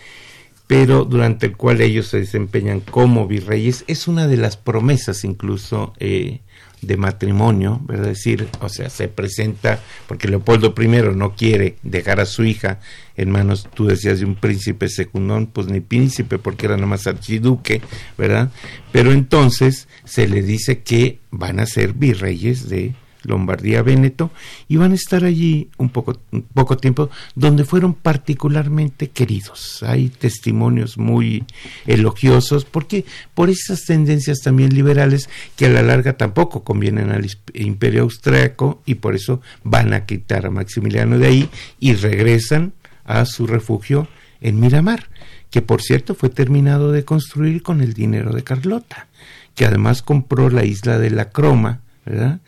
Pero 0.70 1.04
durante 1.04 1.48
el 1.48 1.58
cual 1.58 1.82
ellos 1.82 2.10
se 2.10 2.20
desempeñan 2.20 2.82
como 2.82 3.26
virreyes, 3.26 3.84
es 3.88 4.08
una 4.08 4.28
de 4.28 4.38
las 4.38 4.56
promesas 4.56 5.24
incluso 5.24 5.94
eh, 5.98 6.42
de 6.84 6.96
matrimonio, 6.96 7.82
¿verdad? 7.86 8.10
decir, 8.10 8.48
o 8.62 8.70
sea, 8.70 8.92
se 8.92 9.08
presenta, 9.08 9.80
porque 10.08 10.28
Leopoldo 10.28 10.76
I 10.80 10.88
no 11.16 11.34
quiere 11.34 11.78
dejar 11.82 12.20
a 12.20 12.28
su 12.28 12.44
hija 12.46 12.80
en 13.18 13.32
manos, 13.32 13.68
tú 13.74 13.88
decías, 13.88 14.20
de 14.20 14.26
un 14.26 14.36
príncipe 14.36 14.90
secundón, 14.90 15.48
pues 15.48 15.66
ni 15.66 15.80
príncipe, 15.80 16.38
porque 16.38 16.68
era 16.68 16.76
nada 16.76 16.86
más 16.86 17.08
archiduque, 17.08 17.82
¿verdad? 18.16 18.52
Pero 18.92 19.12
entonces 19.12 19.88
se 20.04 20.28
le 20.28 20.44
dice 20.44 20.84
que 20.84 21.18
van 21.32 21.60
a 21.60 21.66
ser 21.66 21.94
virreyes 21.94 22.70
de 22.70 22.94
Lombardía 23.29 23.81
Véneto, 23.81 24.31
y 24.67 24.75
van 24.75 24.91
a 24.91 24.95
estar 24.95 25.24
allí 25.24 25.69
un 25.77 25.89
poco, 25.89 26.19
poco 26.53 26.75
tiempo, 26.75 27.09
donde 27.36 27.63
fueron 27.63 27.93
particularmente 27.93 29.09
queridos. 29.09 29.83
Hay 29.83 30.09
testimonios 30.09 30.98
muy 30.98 31.45
elogiosos, 31.86 32.65
porque 32.65 33.05
por 33.33 33.50
esas 33.50 33.86
tendencias 33.86 34.39
también 34.39 34.74
liberales 34.74 35.29
que 35.55 35.67
a 35.67 35.69
la 35.69 35.83
larga 35.83 36.17
tampoco 36.17 36.63
convienen 36.63 37.12
al 37.12 37.29
imperio 37.53 38.03
austriaco, 38.03 38.81
y 38.86 38.95
por 38.95 39.15
eso 39.15 39.41
van 39.63 39.93
a 39.93 40.05
quitar 40.05 40.45
a 40.45 40.50
Maximiliano 40.50 41.17
de 41.17 41.27
ahí 41.27 41.50
y 41.79 41.93
regresan 41.93 42.74
a 43.05 43.25
su 43.25 43.48
refugio 43.48 44.07
en 44.41 44.59
Miramar, 44.59 45.09
que 45.50 45.62
por 45.62 45.81
cierto 45.81 46.15
fue 46.15 46.29
terminado 46.29 46.91
de 46.91 47.05
construir 47.05 47.62
con 47.62 47.81
el 47.81 47.93
dinero 47.93 48.33
de 48.33 48.43
Carlota, 48.43 49.07
que 49.55 49.65
además 49.65 50.01
compró 50.01 50.50
la 50.50 50.63
isla 50.63 50.98
de 51.00 51.09
la 51.09 51.29
Croma, 51.29 51.81
¿verdad? 52.05 52.39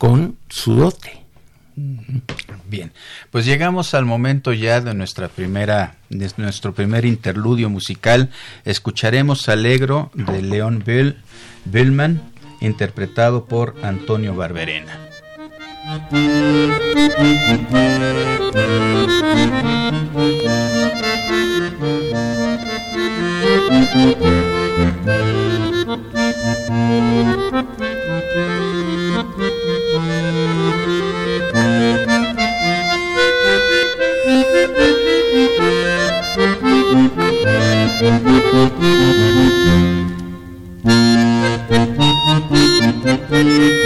con 0.00 0.38
su 0.48 0.76
dote. 0.76 1.26
Bien, 2.66 2.90
pues 3.30 3.44
llegamos 3.44 3.92
al 3.92 4.06
momento 4.06 4.54
ya 4.54 4.80
de 4.80 4.94
nuestra 4.94 5.28
primera, 5.28 5.96
nuestro 6.38 6.72
primer 6.72 7.04
interludio 7.04 7.68
musical. 7.68 8.30
Escucharemos 8.64 9.50
Alegro 9.50 10.10
de 10.14 10.40
León 10.40 10.82
Bill, 10.86 11.16
Billman, 11.66 12.22
interpretado 12.62 13.44
por 13.44 13.76
Antonio 13.82 14.34
Barberena. 14.34 14.98
Thank 38.00 38.24
you. 43.30 43.79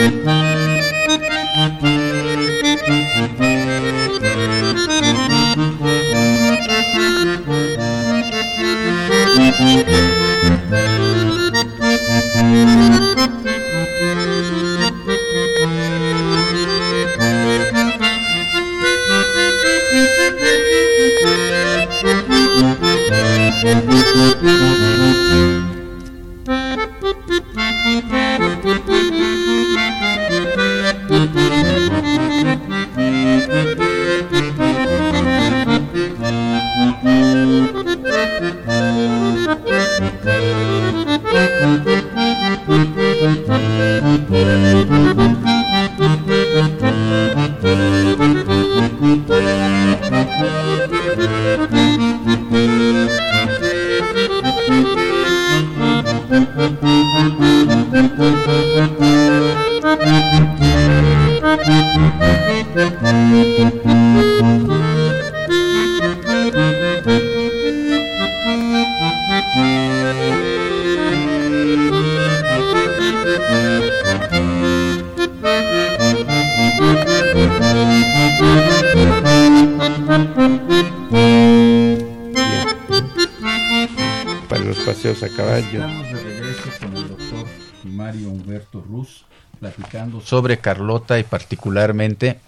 Sobre 90.24 90.58
Carlota 90.58 91.18
y 91.18 91.22
particularmente 91.22 92.38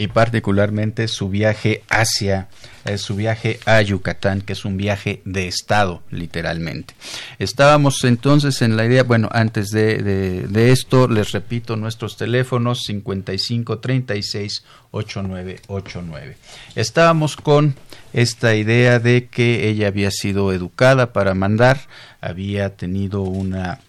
y 0.00 0.06
particularmente 0.06 1.08
su 1.08 1.28
viaje 1.28 1.82
hacia 1.90 2.48
eh, 2.86 2.96
su 2.96 3.16
viaje 3.16 3.60
a 3.66 3.82
Yucatán, 3.82 4.40
que 4.40 4.54
es 4.54 4.64
un 4.64 4.78
viaje 4.78 5.20
de 5.26 5.46
estado, 5.46 6.02
literalmente. 6.10 6.94
Estábamos 7.38 8.02
entonces 8.04 8.62
en 8.62 8.78
la 8.78 8.86
idea, 8.86 9.02
bueno, 9.02 9.28
antes 9.30 9.68
de, 9.68 9.98
de, 9.98 10.72
esto, 10.72 11.06
les 11.06 11.32
repito 11.32 11.76
nuestros 11.76 12.16
teléfonos 12.16 12.84
55 12.84 13.78
36 13.78 14.64
8989. 14.90 16.38
Estábamos 16.76 17.36
con 17.36 17.74
esta 18.14 18.54
idea 18.54 19.00
de 19.00 19.26
que 19.26 19.68
ella 19.68 19.88
había 19.88 20.10
sido 20.10 20.50
educada 20.54 21.12
para 21.12 21.34
mandar, 21.34 21.78
había 22.22 22.74
tenido 22.74 23.20
una 23.20 23.80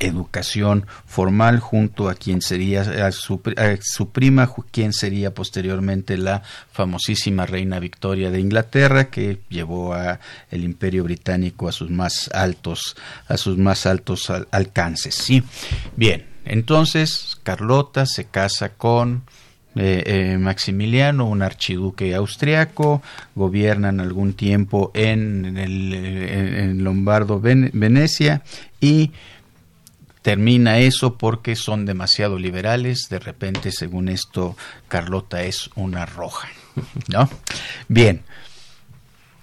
educación 0.00 0.86
formal 1.06 1.60
junto 1.60 2.08
a 2.08 2.14
quien 2.14 2.40
sería 2.40 2.80
a 3.06 3.12
su, 3.12 3.40
prima, 4.10 4.50
quien 4.70 4.92
sería 4.92 5.32
posteriormente 5.32 6.16
la 6.16 6.42
famosísima 6.72 7.46
reina 7.46 7.78
Victoria 7.78 8.30
de 8.30 8.40
Inglaterra, 8.40 9.10
que 9.10 9.40
llevó 9.48 9.94
a 9.94 10.18
el 10.50 10.64
Imperio 10.64 11.04
británico 11.04 11.68
a 11.68 11.72
sus 11.72 11.90
más 11.90 12.30
altos, 12.34 12.96
a 13.28 13.36
sus 13.36 13.58
más 13.58 13.86
altos 13.86 14.32
alcances. 14.50 15.14
Sí, 15.14 15.42
bien. 15.96 16.26
Entonces 16.46 17.38
Carlota 17.42 18.06
se 18.06 18.24
casa 18.24 18.70
con 18.70 19.22
eh, 19.76 20.02
eh, 20.06 20.38
Maximiliano, 20.38 21.26
un 21.28 21.42
archiduque 21.42 22.14
austriaco, 22.14 23.02
gobiernan 23.36 24.00
algún 24.00 24.32
tiempo 24.32 24.90
en, 24.94 25.56
en 25.56 26.82
Lombardo, 26.82 27.40
Venecia 27.40 28.42
y 28.80 29.12
termina 30.22 30.78
eso 30.78 31.16
porque 31.16 31.56
son 31.56 31.86
demasiado 31.86 32.38
liberales, 32.38 33.08
de 33.08 33.18
repente, 33.18 33.72
según 33.72 34.08
esto, 34.08 34.56
Carlota 34.88 35.42
es 35.42 35.70
una 35.74 36.06
roja, 36.06 36.48
¿no? 37.08 37.28
Bien, 37.88 38.22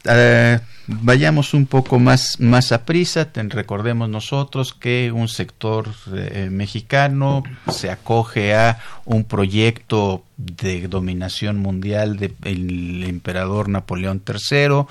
eh, 0.06 0.60
vayamos 0.88 1.54
un 1.54 1.66
poco 1.66 2.00
más, 2.00 2.40
más 2.40 2.72
a 2.72 2.86
prisa, 2.86 3.30
recordemos 3.34 4.10
nosotros 4.10 4.74
que 4.74 5.12
un 5.12 5.28
sector 5.28 5.90
eh, 6.14 6.50
mexicano 6.52 7.44
se 7.72 7.90
acoge 7.90 8.56
a 8.56 8.80
un 9.06 9.26
proyecto 9.26 10.24
de 10.38 10.88
dominación 10.88 11.60
mundial 11.60 12.18
del 12.18 13.04
emperador 13.04 13.68
Napoleón 13.68 14.22
III, 14.26 14.86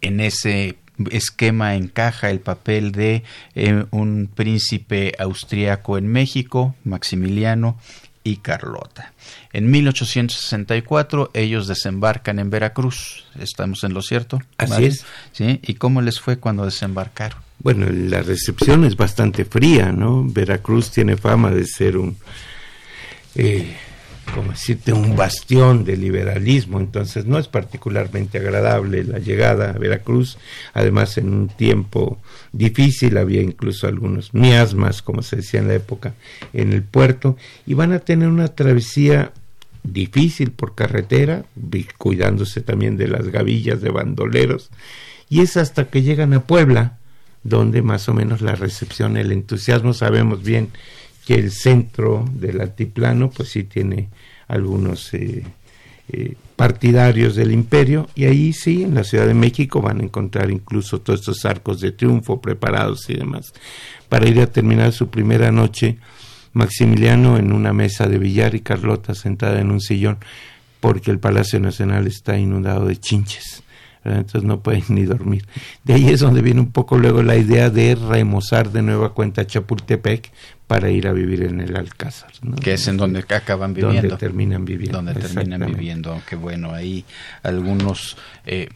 en 0.00 0.20
ese 0.20 0.76
esquema 1.10 1.74
encaja 1.74 2.30
el 2.30 2.40
papel 2.40 2.92
de 2.92 3.22
eh, 3.54 3.84
un 3.90 4.30
príncipe 4.32 5.12
austríaco 5.18 5.98
en 5.98 6.08
México, 6.08 6.74
Maximiliano 6.84 7.78
y 8.24 8.36
Carlota. 8.36 9.12
En 9.52 9.70
1864 9.70 11.30
ellos 11.34 11.66
desembarcan 11.66 12.38
en 12.38 12.50
Veracruz. 12.50 13.24
¿Estamos 13.38 13.82
en 13.84 13.94
lo 13.94 14.02
cierto? 14.02 14.40
Así 14.58 14.84
es. 14.84 15.04
¿Sí? 15.32 15.60
¿Y 15.62 15.74
cómo 15.74 16.02
les 16.02 16.20
fue 16.20 16.38
cuando 16.38 16.64
desembarcaron? 16.64 17.38
Bueno, 17.58 17.86
la 17.90 18.22
recepción 18.22 18.84
es 18.84 18.96
bastante 18.96 19.44
fría, 19.44 19.92
¿no? 19.92 20.24
Veracruz 20.24 20.90
tiene 20.90 21.16
fama 21.16 21.50
de 21.50 21.64
ser 21.64 21.96
un... 21.96 22.16
Eh, 23.34 23.76
como 24.34 24.52
decirte, 24.52 24.92
un 24.92 25.16
bastión 25.16 25.84
de 25.84 25.96
liberalismo, 25.96 26.80
entonces 26.80 27.26
no 27.26 27.38
es 27.38 27.48
particularmente 27.48 28.38
agradable 28.38 29.04
la 29.04 29.18
llegada 29.18 29.70
a 29.70 29.78
Veracruz, 29.78 30.38
además 30.74 31.18
en 31.18 31.32
un 31.32 31.48
tiempo 31.48 32.18
difícil, 32.52 33.18
había 33.18 33.42
incluso 33.42 33.86
algunos 33.86 34.34
miasmas, 34.34 35.02
como 35.02 35.22
se 35.22 35.36
decía 35.36 35.60
en 35.60 35.68
la 35.68 35.74
época, 35.74 36.14
en 36.52 36.72
el 36.72 36.82
puerto, 36.82 37.36
y 37.66 37.74
van 37.74 37.92
a 37.92 38.00
tener 38.00 38.28
una 38.28 38.48
travesía 38.48 39.32
difícil 39.82 40.52
por 40.52 40.74
carretera, 40.74 41.44
cuidándose 41.98 42.60
también 42.60 42.96
de 42.96 43.08
las 43.08 43.28
gavillas 43.28 43.80
de 43.80 43.90
bandoleros, 43.90 44.70
y 45.28 45.40
es 45.40 45.56
hasta 45.56 45.88
que 45.88 46.02
llegan 46.02 46.32
a 46.34 46.44
Puebla, 46.44 46.98
donde 47.44 47.82
más 47.82 48.08
o 48.08 48.14
menos 48.14 48.40
la 48.40 48.54
recepción, 48.54 49.16
el 49.16 49.32
entusiasmo, 49.32 49.94
sabemos 49.94 50.42
bien 50.42 50.70
que 51.26 51.34
el 51.34 51.50
centro 51.50 52.24
del 52.32 52.60
altiplano 52.60 53.30
pues 53.30 53.50
sí 53.50 53.64
tiene 53.64 54.08
algunos 54.52 55.12
eh, 55.14 55.42
eh, 56.08 56.34
partidarios 56.56 57.34
del 57.34 57.52
imperio 57.52 58.08
y 58.14 58.24
ahí 58.24 58.52
sí 58.52 58.82
en 58.82 58.94
la 58.94 59.04
Ciudad 59.04 59.26
de 59.26 59.34
México 59.34 59.80
van 59.80 60.00
a 60.00 60.04
encontrar 60.04 60.50
incluso 60.50 61.00
todos 61.00 61.20
estos 61.20 61.44
arcos 61.44 61.80
de 61.80 61.92
triunfo 61.92 62.40
preparados 62.40 63.08
y 63.08 63.14
demás 63.14 63.52
para 64.08 64.28
ir 64.28 64.40
a 64.40 64.46
terminar 64.46 64.92
su 64.92 65.08
primera 65.08 65.50
noche 65.50 65.98
Maximiliano 66.52 67.38
en 67.38 67.52
una 67.52 67.72
mesa 67.72 68.06
de 68.06 68.18
billar 68.18 68.54
y 68.54 68.60
Carlota 68.60 69.14
sentada 69.14 69.60
en 69.60 69.70
un 69.70 69.80
sillón 69.80 70.18
porque 70.80 71.10
el 71.10 71.18
Palacio 71.18 71.58
Nacional 71.60 72.06
está 72.06 72.38
inundado 72.38 72.86
de 72.86 72.96
chinches 72.96 73.62
entonces 74.04 74.42
no 74.42 74.60
pueden 74.60 74.84
ni 74.88 75.04
dormir. 75.04 75.46
De 75.84 75.94
ahí 75.94 76.08
es 76.08 76.20
donde 76.20 76.42
viene 76.42 76.60
un 76.60 76.72
poco 76.72 76.98
luego 76.98 77.22
la 77.22 77.36
idea 77.36 77.70
de 77.70 77.94
remozar 77.94 78.70
de 78.70 78.82
nueva 78.82 79.14
cuenta 79.14 79.46
Chapultepec 79.46 80.30
para 80.66 80.90
ir 80.90 81.06
a 81.06 81.12
vivir 81.12 81.42
en 81.42 81.60
el 81.60 81.76
Alcázar. 81.76 82.32
Que 82.60 82.74
es 82.74 82.88
en 82.88 82.96
donde 82.96 83.20
acaban 83.28 83.74
viviendo. 83.74 84.02
Donde 84.02 84.16
terminan 84.16 84.64
viviendo. 84.64 85.02
Donde 85.02 85.14
terminan 85.14 85.66
viviendo, 85.66 86.12
aunque 86.12 86.36
bueno, 86.36 86.72
ahí 86.72 87.04
algunos... 87.42 88.16
Eh, 88.46 88.68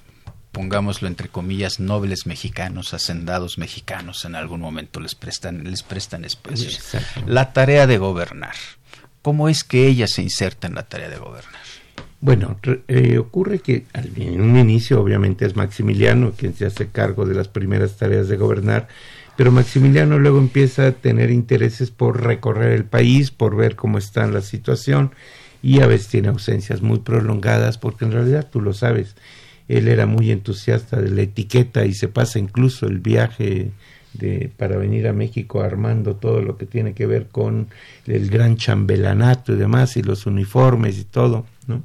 pongámoslo 0.53 1.07
entre 1.07 1.29
comillas, 1.29 1.81
nobles 1.81 2.25
mexicanos, 2.25 2.95
hacendados 2.95 3.59
mexicanos, 3.59 4.25
en 4.25 4.35
algún 4.35 4.62
momento 4.62 5.01
les 5.01 5.15
prestan, 5.15 5.65
les 5.65 5.83
prestan 5.83 6.25
espacios. 6.25 6.81
La 7.27 7.53
tarea 7.53 7.87
de 7.87 7.99
gobernar. 7.99 8.55
¿Cómo 9.21 9.51
es 9.51 9.65
que 9.65 9.87
ella 9.87 10.07
se 10.07 10.23
inserta 10.23 10.67
en 10.67 10.75
la 10.75 10.85
tarea 10.85 11.11
de 11.11 11.19
gobernar? 11.19 11.65
Bueno, 12.27 12.59
eh, 12.89 13.19
ocurre 13.19 13.61
que 13.61 13.85
en 13.95 14.41
un 14.41 14.59
inicio 14.59 15.01
obviamente 15.01 15.47
es 15.47 15.55
Maximiliano 15.55 16.33
quien 16.37 16.55
se 16.55 16.67
hace 16.67 16.89
cargo 16.89 17.25
de 17.25 17.37
las 17.37 17.47
primeras 17.47 17.99
tareas 17.99 18.27
de 18.27 18.37
gobernar, 18.37 18.89
pero 19.37 19.53
Maximiliano 19.53 20.19
luego 20.19 20.41
empieza 20.41 20.89
a 20.89 20.91
tener 20.91 21.31
intereses 21.31 21.93
por 21.93 22.25
recorrer 22.25 22.73
el 22.73 22.85
país, 22.85 23.31
por 23.31 23.55
ver 23.55 23.77
cómo 23.77 23.97
está 23.99 24.27
la 24.27 24.41
situación 24.41 25.12
y 25.62 25.83
a 25.83 25.87
veces 25.87 26.09
tiene 26.09 26.27
ausencias 26.27 26.83
muy 26.83 26.99
prolongadas 26.99 27.79
porque 27.79 28.05
en 28.05 28.11
realidad 28.11 28.49
tú 28.51 28.61
lo 28.61 28.73
sabes, 28.73 29.15
él 29.69 29.87
era 29.87 30.07
muy 30.07 30.33
entusiasta 30.33 31.01
de 31.01 31.11
la 31.11 31.23
etiqueta 31.23 31.87
y 31.87 31.95
se 31.95 32.09
pasa 32.09 32.41
incluso 32.41 32.89
el 32.89 32.99
viaje 32.99 33.71
de, 34.15 34.51
para 34.57 34.77
venir 34.77 35.07
a 35.07 35.12
México 35.12 35.61
armando 35.61 36.17
todo 36.17 36.43
lo 36.43 36.57
que 36.57 36.67
tiene 36.67 36.93
que 36.93 37.07
ver 37.07 37.29
con 37.29 37.69
el 38.09 38.31
gran 38.31 38.57
chambelanato 38.57 39.53
y 39.53 39.57
demás 39.57 39.97
y 39.97 40.03
los 40.03 40.27
uniformes 40.27 40.99
y 40.99 41.05
todo, 41.05 41.47
¿no? 41.69 41.85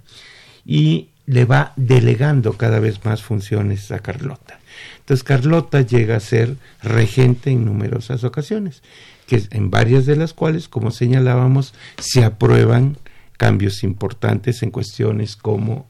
Y 0.65 1.09
le 1.25 1.45
va 1.45 1.73
delegando 1.75 2.53
cada 2.53 2.79
vez 2.79 3.05
más 3.05 3.21
funciones 3.23 3.91
a 3.91 3.99
Carlota. 3.99 4.59
Entonces 4.99 5.23
Carlota 5.23 5.81
llega 5.81 6.15
a 6.15 6.19
ser 6.19 6.57
regente 6.81 7.51
en 7.51 7.65
numerosas 7.65 8.23
ocasiones, 8.23 8.81
que 9.27 9.43
en 9.51 9.69
varias 9.69 10.05
de 10.05 10.15
las 10.15 10.33
cuales, 10.33 10.67
como 10.67 10.91
señalábamos, 10.91 11.73
se 11.99 12.23
aprueban 12.23 12.97
cambios 13.37 13.83
importantes 13.83 14.61
en 14.61 14.71
cuestiones 14.71 15.35
como 15.35 15.87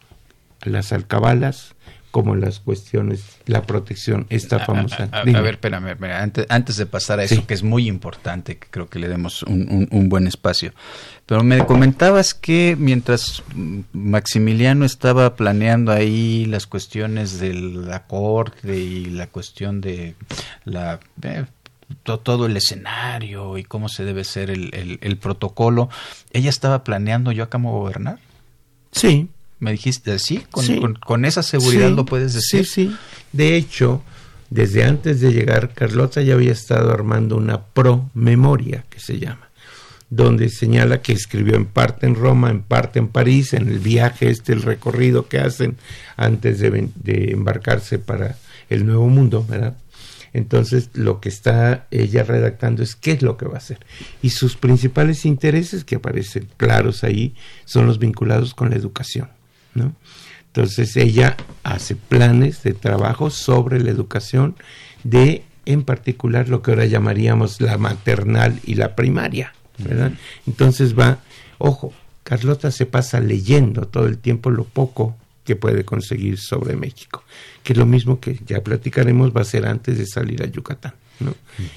las 0.64 0.94
alcabalas, 0.94 1.76
como 2.12 2.36
las 2.36 2.60
cuestiones, 2.60 3.24
la 3.46 3.64
protección, 3.64 4.28
esta 4.30 4.60
famosa. 4.60 5.10
A, 5.12 5.24
ver, 5.24 5.54
espérame, 5.56 5.98
antes, 6.04 6.46
antes, 6.50 6.76
de 6.78 6.86
pasar 6.86 7.20
a 7.20 7.24
eso, 7.24 7.48
que 7.48 7.54
es 7.54 7.64
muy 7.64 7.88
importante, 7.88 8.58
que 8.58 8.68
creo 8.70 8.90
que 8.90 9.00
le 9.00 9.08
demos 9.08 9.44
un, 9.44 9.88
un, 9.90 10.10
buen 10.10 10.28
espacio. 10.28 10.74
Pero 11.26 11.44
me 11.44 11.66
comentabas 11.66 12.34
que 12.34 12.76
mientras 12.78 13.42
Maximiliano 13.94 14.84
estaba 14.84 15.36
planeando 15.36 15.94
ahí 15.94 16.46
las 16.46 16.68
cuestiones 16.68 17.40
de 17.40 17.54
la 17.54 18.06
corte 18.06 18.78
y 18.78 19.06
la 19.06 19.28
cuestión 19.28 19.80
de 19.80 20.16
la 20.66 21.00
eh, 21.24 21.46
todo 22.04 22.46
el 22.46 22.58
escenario 22.58 23.58
y 23.58 23.64
cómo 23.64 23.90
se 23.90 24.04
debe 24.04 24.24
ser 24.24 24.50
el, 24.50 24.74
el, 24.74 25.00
el 25.02 25.18
protocolo, 25.18 25.90
ella 26.32 26.50
estaba 26.50 26.84
planeando 26.84 27.32
yo 27.32 27.46
a 27.46 27.50
cómo 27.50 27.72
gobernar. 27.72 28.20
Sí, 28.92 29.30
me 29.62 29.72
dijiste, 29.72 30.18
¿sí? 30.20 30.44
Con, 30.50 30.96
Con, 30.96 31.24
esa 31.24 31.44
seguridad 31.44 31.92
lo 31.92 32.04
puedes 32.04 32.34
decir. 32.34 32.66
Sí, 32.66 32.88
sí. 32.88 32.96
De 33.32 33.56
hecho, 33.56 34.02
desde 34.50 34.84
antes 34.84 35.22
de 35.22 35.32
llegar, 35.32 35.74
Carlota 35.74 36.22
ya 36.22 36.34
había 36.34 36.52
estado 36.52 36.92
armando 36.92 37.38
una 37.38 37.64
promemoria, 37.64 38.84
que 38.90 39.00
se 39.00 39.20
llama, 39.20 39.50
donde 40.10 40.50
señala 40.50 41.04
que 41.04 41.14
escribió 41.14 41.56
en 41.56 41.68
parte 41.68 42.08
en 42.08 42.16
Roma, 42.16 42.50
en 42.50 42.64
parte 42.64 42.98
en 42.98 43.08
París, 43.08 43.54
en 43.54 43.70
el 43.70 43.78
viaje 43.78 44.32
este, 44.32 44.52
el 44.52 44.64
recorrido 44.64 45.28
que 45.28 45.38
hacen 45.38 45.78
antes 46.18 46.60
de, 46.60 46.90
de 46.96 47.32
embarcarse 47.32 48.00
para 48.00 48.38
el 48.68 48.88
Nuevo 48.88 49.08
Mundo, 49.08 49.46
¿verdad? 49.48 49.78
Entonces, 50.34 50.90
lo 50.94 51.20
que 51.20 51.30
está 51.30 51.86
ella 51.92 52.24
redactando 52.24 52.82
es 52.82 52.96
qué 52.96 53.12
es 53.12 53.22
lo 53.22 53.38
que 53.38 53.46
va 53.46 53.56
a 53.56 53.58
hacer. 53.58 53.86
Y 54.24 54.32
sus 54.32 54.56
principales 54.56 55.24
intereses, 55.26 55.84
que 55.84 55.98
aparecen 55.98 56.48
claros 56.58 57.04
ahí, 57.04 57.36
son 57.66 57.86
los 57.86 58.00
vinculados 58.00 58.56
con 58.56 58.72
la 58.72 58.76
educación. 58.76 59.30
¿No? 59.74 59.96
Entonces 60.48 60.98
ella 60.98 61.38
hace 61.64 61.96
planes 61.96 62.62
de 62.64 62.74
trabajo 62.74 63.30
sobre 63.30 63.80
la 63.80 63.90
educación 63.90 64.56
de, 65.04 65.44
en 65.66 65.84
particular, 65.84 66.50
lo 66.50 66.62
que 66.62 66.72
ahora 66.72 66.86
llamaríamos 66.86 67.62
la 67.62 67.78
maternal 67.78 68.60
y 68.66 68.76
la 68.76 68.96
primaria, 68.96 69.54
¿verdad? 69.78 70.12
Entonces 70.46 70.98
va, 70.98 71.20
ojo, 71.58 71.94
Carlota 72.24 72.70
se 72.72 72.86
pasa 72.86 73.22
leyendo 73.22 73.88
todo 73.88 74.08
el 74.08 74.18
tiempo 74.18 74.50
lo 74.50 74.66
poco 74.66 75.16
que 75.46 75.56
puede 75.56 75.86
conseguir 75.86 76.38
sobre 76.38 76.76
México, 76.76 77.24
que 77.64 77.74
lo 77.74 77.86
mismo 77.86 78.20
que 78.20 78.40
ya 78.46 78.62
platicaremos 78.62 79.36
va 79.36 79.42
a 79.42 79.46
ser 79.46 79.66
antes 79.66 79.98
de 79.98 80.06
salir 80.06 80.44
a 80.44 80.48
Yucatán, 80.48 80.94
¿no? 81.20 81.34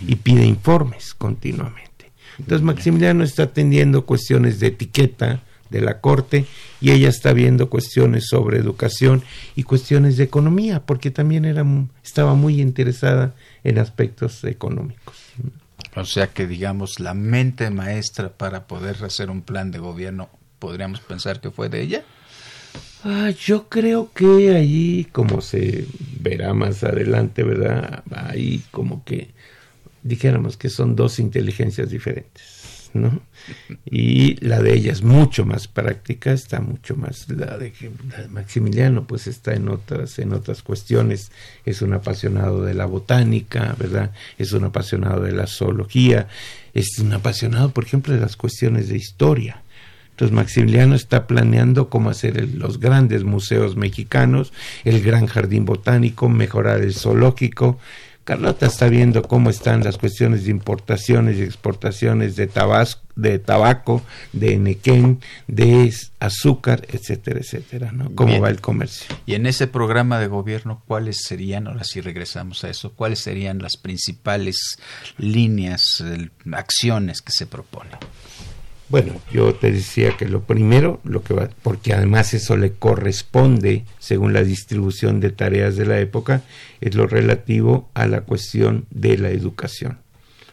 Y 0.06 0.16
pide 0.16 0.44
informes 0.44 1.14
continuamente. 1.14 2.10
Entonces 2.38 2.62
Maximiliano 2.62 3.22
está 3.22 3.44
atendiendo 3.44 4.04
cuestiones 4.04 4.58
de 4.58 4.66
etiqueta 4.68 5.42
de 5.74 5.80
la 5.80 6.00
corte 6.00 6.46
y 6.80 6.92
ella 6.92 7.08
está 7.08 7.32
viendo 7.32 7.68
cuestiones 7.68 8.28
sobre 8.28 8.58
educación 8.58 9.22
y 9.56 9.64
cuestiones 9.64 10.16
de 10.16 10.24
economía, 10.24 10.86
porque 10.86 11.10
también 11.10 11.44
era, 11.44 11.64
estaba 12.02 12.34
muy 12.34 12.60
interesada 12.60 13.34
en 13.64 13.78
aspectos 13.78 14.44
económicos. 14.44 15.16
O 15.96 16.04
sea 16.04 16.28
que 16.28 16.46
digamos 16.46 17.00
la 17.00 17.14
mente 17.14 17.70
maestra 17.70 18.30
para 18.30 18.66
poder 18.66 19.04
hacer 19.04 19.30
un 19.30 19.42
plan 19.42 19.70
de 19.70 19.78
gobierno, 19.78 20.28
podríamos 20.58 21.00
pensar 21.00 21.40
que 21.40 21.50
fue 21.50 21.68
de 21.68 21.82
ella. 21.82 22.04
Ah, 23.02 23.30
yo 23.30 23.68
creo 23.68 24.12
que 24.12 24.54
ahí, 24.56 25.06
como 25.12 25.40
se 25.40 25.86
verá 26.20 26.54
más 26.54 26.82
adelante, 26.84 27.42
¿verdad? 27.42 28.02
Ahí 28.10 28.62
como 28.70 29.04
que 29.04 29.28
dijéramos 30.02 30.56
que 30.56 30.70
son 30.70 30.96
dos 30.96 31.18
inteligencias 31.18 31.90
diferentes, 31.90 32.63
¿no? 32.94 33.20
Y 33.84 34.36
la 34.44 34.62
de 34.62 34.74
ella 34.74 34.92
es 34.92 35.02
mucho 35.02 35.44
más 35.44 35.68
práctica, 35.68 36.32
está 36.32 36.60
mucho 36.60 36.96
más 36.96 37.28
la 37.28 37.58
de, 37.58 37.72
Maximiliano, 38.30 39.06
pues 39.06 39.26
está 39.26 39.52
en 39.54 39.68
otras 39.68 40.18
en 40.18 40.32
otras 40.32 40.62
cuestiones, 40.62 41.30
es 41.66 41.82
un 41.82 41.92
apasionado 41.92 42.62
de 42.62 42.74
la 42.74 42.86
botánica, 42.86 43.76
¿verdad? 43.78 44.12
Es 44.38 44.52
un 44.52 44.64
apasionado 44.64 45.22
de 45.22 45.32
la 45.32 45.46
zoología, 45.46 46.28
es 46.72 46.98
un 46.98 47.12
apasionado, 47.12 47.70
por 47.70 47.84
ejemplo, 47.84 48.14
de 48.14 48.20
las 48.20 48.36
cuestiones 48.36 48.88
de 48.88 48.96
historia 48.96 49.60
entonces 50.14 50.32
Maximiliano 50.32 50.94
está 50.94 51.26
planeando 51.26 51.88
cómo 51.88 52.08
hacer 52.08 52.48
los 52.54 52.78
grandes 52.78 53.24
museos 53.24 53.74
mexicanos, 53.76 54.52
el 54.84 55.02
gran 55.02 55.26
jardín 55.26 55.64
botánico, 55.64 56.28
mejorar 56.28 56.82
el 56.82 56.94
zoológico. 56.94 57.80
Carlota 58.24 58.66
está 58.66 58.88
viendo 58.88 59.22
cómo 59.22 59.50
están 59.50 59.84
las 59.84 59.98
cuestiones 59.98 60.44
de 60.44 60.50
importaciones 60.50 61.36
y 61.36 61.42
exportaciones 61.42 62.36
de, 62.36 62.50
de 63.16 63.38
tabaco, 63.38 64.02
de 64.32 64.56
nequén, 64.56 65.20
de 65.46 65.94
azúcar, 66.20 66.86
etcétera, 66.90 67.40
etcétera, 67.40 67.92
¿no? 67.92 68.14
Cómo 68.14 68.40
va 68.40 68.48
el 68.48 68.62
comercio. 68.62 69.14
Y 69.26 69.34
en 69.34 69.44
ese 69.46 69.66
programa 69.66 70.18
de 70.18 70.28
gobierno, 70.28 70.82
¿cuáles 70.86 71.18
serían, 71.22 71.66
ahora 71.66 71.84
sí 71.84 72.00
regresamos 72.00 72.64
a 72.64 72.70
eso, 72.70 72.94
cuáles 72.94 73.20
serían 73.20 73.58
las 73.58 73.76
principales 73.76 74.78
líneas, 75.18 76.02
acciones 76.52 77.20
que 77.20 77.32
se 77.32 77.46
proponen? 77.46 77.98
Bueno, 78.88 79.14
yo 79.32 79.54
te 79.54 79.72
decía 79.72 80.16
que 80.16 80.26
lo 80.26 80.42
primero, 80.42 81.00
lo 81.04 81.22
que 81.22 81.32
va, 81.32 81.48
porque 81.62 81.94
además 81.94 82.34
eso 82.34 82.56
le 82.56 82.72
corresponde, 82.74 83.84
según 83.98 84.32
la 84.34 84.44
distribución 84.44 85.20
de 85.20 85.30
tareas 85.30 85.76
de 85.76 85.86
la 85.86 85.98
época, 86.00 86.42
es 86.80 86.94
lo 86.94 87.06
relativo 87.06 87.88
a 87.94 88.06
la 88.06 88.20
cuestión 88.20 88.84
de 88.90 89.16
la 89.16 89.30
educación. 89.30 89.98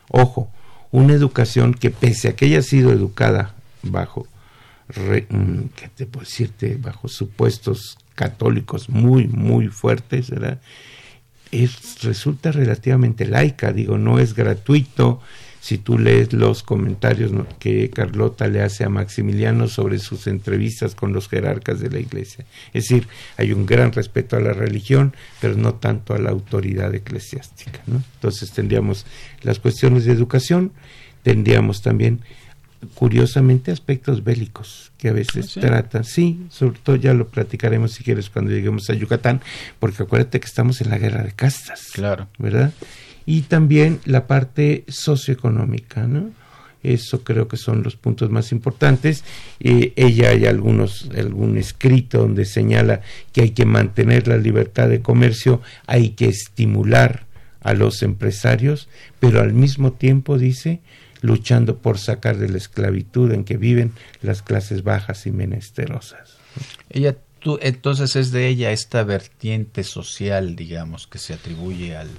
Ojo, 0.07 0.49
una 0.91 1.13
educación 1.13 1.73
que 1.73 1.89
pese 1.89 2.29
a 2.29 2.35
que 2.35 2.45
haya 2.45 2.61
sido 2.61 2.91
educada 2.91 3.55
bajo, 3.83 4.27
mm, 5.29 5.63
¿qué 5.75 5.89
te 5.93 6.05
puedo 6.05 6.25
decirte? 6.25 6.77
Bajo 6.79 7.09
supuestos 7.09 7.97
católicos 8.15 8.89
muy, 8.89 9.27
muy 9.27 9.67
fuertes, 9.67 10.29
¿verdad? 10.29 10.61
Es, 11.51 12.01
resulta 12.03 12.53
relativamente 12.53 13.25
laica, 13.25 13.73
digo, 13.73 13.97
no 13.97 14.19
es 14.19 14.33
gratuito, 14.35 15.21
si 15.61 15.77
tú 15.77 15.99
lees 15.99 16.33
los 16.33 16.63
comentarios 16.63 17.31
que 17.59 17.91
Carlota 17.91 18.47
le 18.47 18.63
hace 18.63 18.83
a 18.83 18.89
Maximiliano 18.89 19.67
sobre 19.67 19.99
sus 19.99 20.25
entrevistas 20.25 20.95
con 20.95 21.13
los 21.13 21.29
jerarcas 21.29 21.79
de 21.79 21.91
la 21.91 21.99
iglesia. 21.99 22.45
Es 22.73 22.85
decir, 22.85 23.07
hay 23.37 23.53
un 23.53 23.67
gran 23.67 23.91
respeto 23.91 24.35
a 24.35 24.39
la 24.39 24.53
religión, 24.53 25.15
pero 25.39 25.55
no 25.55 25.75
tanto 25.75 26.15
a 26.15 26.19
la 26.19 26.31
autoridad 26.31 26.93
eclesiástica. 26.95 27.79
Entonces 27.87 28.51
tendríamos 28.51 29.05
las 29.43 29.59
cuestiones 29.59 30.05
de 30.05 30.13
educación, 30.13 30.71
tendríamos 31.21 31.83
también, 31.83 32.21
curiosamente, 32.95 33.71
aspectos 33.71 34.23
bélicos 34.23 34.91
que 34.97 35.09
a 35.09 35.13
veces 35.13 35.57
ah, 35.57 35.61
tratan. 35.61 36.03
Sí, 36.03 36.43
sobre 36.49 36.79
todo 36.79 36.95
ya 36.95 37.13
lo 37.13 37.27
platicaremos 37.27 37.91
si 37.91 38.03
quieres 38.03 38.31
cuando 38.31 38.49
lleguemos 38.49 38.89
a 38.89 38.95
Yucatán, 38.95 39.41
porque 39.79 40.01
acuérdate 40.01 40.39
que 40.39 40.47
estamos 40.47 40.81
en 40.81 40.89
la 40.89 40.97
guerra 40.97 41.21
de 41.21 41.33
castas. 41.33 41.89
Claro. 41.93 42.29
¿Verdad? 42.39 42.73
Y 43.25 43.41
también 43.41 43.99
la 44.05 44.27
parte 44.27 44.83
socioeconómica, 44.87 46.07
¿no? 46.07 46.31
Eso 46.83 47.23
creo 47.23 47.47
que 47.47 47.57
son 47.57 47.83
los 47.83 47.95
puntos 47.95 48.31
más 48.31 48.51
importantes. 48.51 49.23
Eh, 49.59 49.93
ella 49.95 50.29
hay 50.29 50.45
algunos, 50.45 51.09
algún 51.15 51.57
escrito 51.57 52.19
donde 52.19 52.45
señala 52.45 53.01
que 53.33 53.41
hay 53.41 53.51
que 53.51 53.65
mantener 53.65 54.27
la 54.27 54.37
libertad 54.37 54.89
de 54.89 55.01
comercio, 55.01 55.61
hay 55.85 56.09
que 56.09 56.27
estimular 56.27 57.25
a 57.61 57.73
los 57.73 58.01
empresarios, 58.01 58.89
pero 59.19 59.41
al 59.41 59.53
mismo 59.53 59.93
tiempo 59.93 60.39
dice 60.39 60.79
luchando 61.21 61.77
por 61.77 61.99
sacar 61.99 62.37
de 62.37 62.49
la 62.49 62.57
esclavitud 62.57 63.31
en 63.31 63.43
que 63.43 63.57
viven 63.57 63.93
las 64.23 64.41
clases 64.41 64.83
bajas 64.83 65.27
y 65.27 65.31
menesterosas. 65.31 66.37
Ella 66.89 67.15
tú, 67.39 67.59
entonces 67.61 68.15
es 68.15 68.31
de 68.31 68.47
ella 68.47 68.71
esta 68.71 69.03
vertiente 69.03 69.83
social, 69.83 70.55
digamos, 70.55 71.05
que 71.05 71.19
se 71.19 71.33
atribuye 71.33 71.95
al 71.95 72.09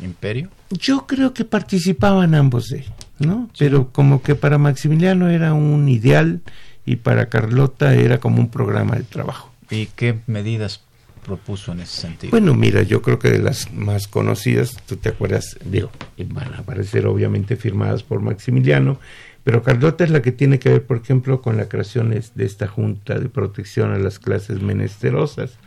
imperio? 0.00 0.48
Yo 0.70 1.06
creo 1.06 1.32
que 1.32 1.44
participaban 1.44 2.34
ambos 2.34 2.68
de 2.68 2.84
¿no? 3.18 3.50
Pero 3.58 3.90
como 3.92 4.22
que 4.22 4.34
para 4.34 4.58
Maximiliano 4.58 5.28
era 5.28 5.54
un 5.54 5.88
ideal 5.88 6.40
y 6.84 6.96
para 6.96 7.28
Carlota 7.28 7.94
era 7.94 8.18
como 8.18 8.40
un 8.40 8.50
programa 8.50 8.96
de 8.96 9.02
trabajo. 9.02 9.52
¿Y 9.70 9.86
qué 9.86 10.18
medidas 10.26 10.82
propuso 11.24 11.72
en 11.72 11.80
ese 11.80 12.00
sentido? 12.00 12.30
Bueno, 12.30 12.54
mira, 12.54 12.82
yo 12.82 13.02
creo 13.02 13.18
que 13.18 13.30
de 13.30 13.40
las 13.40 13.72
más 13.72 14.08
conocidas, 14.08 14.76
tú 14.86 14.96
te 14.96 15.10
acuerdas, 15.10 15.58
digo, 15.64 15.90
van 16.26 16.54
a 16.54 16.58
aparecer 16.58 17.06
obviamente 17.06 17.56
firmadas 17.56 18.02
por 18.02 18.20
Maximiliano, 18.20 18.98
pero 19.44 19.62
Carlota 19.62 20.04
es 20.04 20.10
la 20.10 20.22
que 20.22 20.32
tiene 20.32 20.58
que 20.58 20.70
ver, 20.70 20.86
por 20.86 20.98
ejemplo, 20.98 21.40
con 21.40 21.56
la 21.56 21.68
creación 21.68 22.10
de 22.10 22.44
esta 22.44 22.68
Junta 22.68 23.18
de 23.18 23.28
Protección 23.28 23.92
a 23.92 23.98
las 23.98 24.18
Clases 24.18 24.60
Menesterosas. 24.60 25.58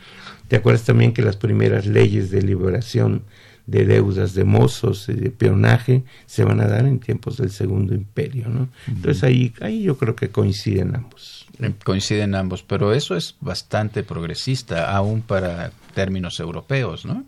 ¿Te 0.48 0.56
acuerdas 0.56 0.84
también 0.84 1.12
que 1.12 1.22
las 1.22 1.36
primeras 1.36 1.86
leyes 1.86 2.30
de 2.30 2.42
liberación 2.42 3.22
de 3.66 3.84
deudas 3.84 4.34
de 4.34 4.44
mozos 4.44 5.08
y 5.08 5.14
de 5.14 5.30
peonaje 5.30 6.04
se 6.26 6.44
van 6.44 6.60
a 6.60 6.66
dar 6.66 6.86
en 6.86 6.98
tiempos 6.98 7.36
del 7.36 7.50
Segundo 7.50 7.94
Imperio, 7.94 8.48
¿no? 8.48 8.68
Entonces 8.88 9.22
ahí, 9.22 9.52
ahí 9.60 9.82
yo 9.82 9.96
creo 9.96 10.16
que 10.16 10.30
coinciden 10.30 10.96
ambos. 10.96 11.46
Eh, 11.60 11.72
coinciden 11.84 12.34
ambos, 12.34 12.62
pero 12.62 12.92
eso 12.92 13.16
es 13.16 13.36
bastante 13.40 14.02
progresista, 14.02 14.94
aún 14.94 15.22
para 15.22 15.70
términos 15.94 16.40
europeos, 16.40 17.04
¿no? 17.04 17.24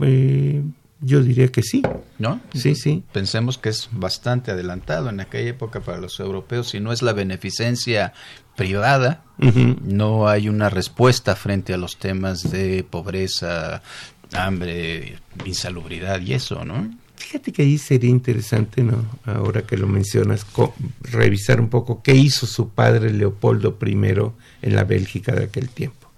Eh, 0.00 0.62
yo 1.02 1.20
diría 1.20 1.48
que 1.48 1.62
sí. 1.62 1.82
¿No? 2.18 2.40
Sí, 2.54 2.76
sí. 2.76 3.02
Pensemos 3.12 3.58
que 3.58 3.68
es 3.68 3.88
bastante 3.90 4.52
adelantado 4.52 5.08
en 5.10 5.18
aquella 5.18 5.50
época 5.50 5.80
para 5.80 5.98
los 5.98 6.20
europeos. 6.20 6.68
Si 6.70 6.78
no 6.78 6.92
es 6.92 7.02
la 7.02 7.12
beneficencia 7.12 8.12
privada, 8.56 9.24
no 9.84 10.28
hay 10.28 10.48
una 10.48 10.68
respuesta 10.68 11.34
frente 11.34 11.74
a 11.74 11.78
los 11.78 11.96
temas 11.98 12.48
de 12.50 12.84
pobreza, 12.88 13.82
hambre, 14.34 15.16
insalubridad 15.44 16.20
y 16.20 16.34
eso, 16.34 16.64
¿no? 16.64 16.90
Fíjate 17.16 17.52
que 17.52 17.62
ahí 17.62 17.78
sería 17.78 18.10
interesante, 18.10 18.82
¿no? 18.82 19.04
Ahora 19.24 19.62
que 19.62 19.76
lo 19.76 19.86
mencionas, 19.86 20.44
revisar 21.00 21.60
un 21.60 21.68
poco 21.68 22.02
qué 22.02 22.14
hizo 22.14 22.46
su 22.46 22.70
padre 22.70 23.12
Leopoldo 23.12 23.78
I 23.80 23.92
en 24.62 24.74
la 24.74 24.84
Bélgica 24.84 25.32
de 25.32 25.44
aquel 25.44 25.68
tiempo. 25.68 26.08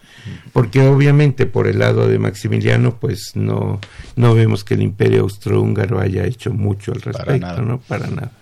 Porque 0.52 0.80
obviamente 0.80 1.44
por 1.44 1.66
el 1.66 1.80
lado 1.80 2.08
de 2.08 2.18
Maximiliano, 2.18 2.98
pues 2.98 3.32
no, 3.34 3.80
no 4.16 4.34
vemos 4.34 4.64
que 4.64 4.74
el 4.74 4.82
imperio 4.82 5.22
austrohúngaro 5.22 6.00
haya 6.00 6.24
hecho 6.24 6.52
mucho 6.52 6.92
al 6.92 7.02
respecto, 7.02 7.62
¿no? 7.62 7.80
Para 7.80 8.06
nada. 8.06 8.32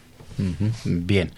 Bien, 0.84 1.32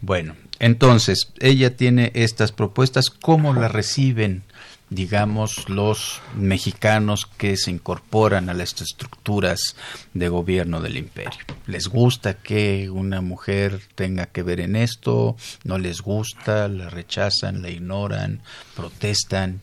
bueno, 0.00 0.34
entonces 0.58 1.32
ella 1.38 1.76
tiene 1.76 2.10
estas 2.14 2.52
propuestas, 2.52 3.10
¿cómo 3.10 3.54
las 3.54 3.70
reciben 3.70 4.42
digamos, 4.90 5.68
los 5.68 6.20
mexicanos 6.36 7.26
que 7.38 7.56
se 7.56 7.70
incorporan 7.70 8.50
a 8.50 8.54
las 8.54 8.80
estructuras 8.80 9.76
de 10.14 10.28
gobierno 10.28 10.80
del 10.80 10.96
imperio. 10.96 11.38
¿Les 11.66 11.86
gusta 11.86 12.34
que 12.34 12.90
una 12.90 13.20
mujer 13.20 13.80
tenga 13.94 14.26
que 14.26 14.42
ver 14.42 14.60
en 14.60 14.74
esto? 14.74 15.36
¿No 15.64 15.78
les 15.78 16.02
gusta? 16.02 16.68
¿La 16.68 16.90
rechazan? 16.90 17.62
¿La 17.62 17.70
ignoran? 17.70 18.42
¿Protestan? 18.74 19.60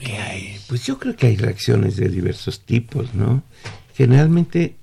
¿Qué 0.00 0.58
Pues 0.68 0.84
yo 0.84 0.98
creo 0.98 1.14
que 1.16 1.28
hay 1.28 1.36
reacciones 1.36 1.96
de 1.96 2.08
diversos 2.08 2.60
tipos, 2.60 3.14
¿no? 3.14 3.42
Generalmente 3.94 4.76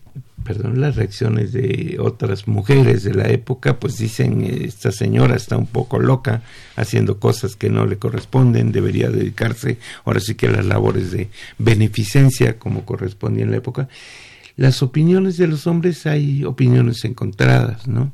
perdón, 0.43 0.81
las 0.81 0.95
reacciones 0.95 1.51
de 1.51 1.97
otras 1.99 2.47
mujeres 2.47 3.03
de 3.03 3.13
la 3.13 3.29
época, 3.29 3.79
pues 3.79 3.97
dicen, 3.97 4.43
esta 4.43 4.91
señora 4.91 5.35
está 5.35 5.57
un 5.57 5.67
poco 5.67 5.99
loca, 5.99 6.41
haciendo 6.75 7.19
cosas 7.19 7.55
que 7.55 7.69
no 7.69 7.85
le 7.85 7.97
corresponden, 7.97 8.71
debería 8.71 9.09
dedicarse 9.09 9.77
ahora 10.05 10.19
sí 10.19 10.35
que 10.35 10.47
a 10.47 10.51
las 10.51 10.65
labores 10.65 11.11
de 11.11 11.29
beneficencia 11.57 12.57
como 12.57 12.85
correspondía 12.85 13.43
en 13.43 13.51
la 13.51 13.57
época. 13.57 13.87
las 14.55 14.83
opiniones 14.83 15.37
de 15.37 15.47
los 15.47 15.67
hombres 15.67 16.05
hay 16.05 16.43
opiniones 16.43 17.05
encontradas, 17.05 17.87
¿no? 17.87 18.11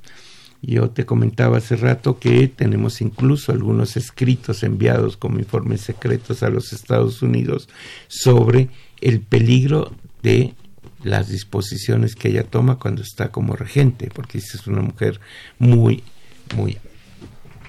Yo 0.62 0.90
te 0.90 1.06
comentaba 1.06 1.58
hace 1.58 1.76
rato 1.76 2.18
que 2.18 2.48
tenemos 2.48 3.02
incluso 3.02 3.52
algunos 3.52 3.98
escritos 3.98 4.64
enviados 4.64 5.16
como 5.16 5.38
informes 5.40 5.82
secretos 5.82 6.42
a 6.42 6.50
los 6.50 6.74
Estados 6.74 7.22
Unidos 7.22 7.70
sobre 8.08 8.70
el 9.02 9.22
peligro 9.22 9.92
de 10.24 10.56
las 11.04 11.30
disposiciones 11.30 12.16
que 12.16 12.30
ella 12.30 12.44
toma 12.44 12.78
cuando 12.78 13.02
está 13.02 13.32
como 13.32 13.56
regente, 13.56 14.10
porque 14.14 14.38
es 14.38 14.68
una 14.68 14.82
mujer 14.82 15.20
muy, 15.60 16.04
muy 16.56 16.78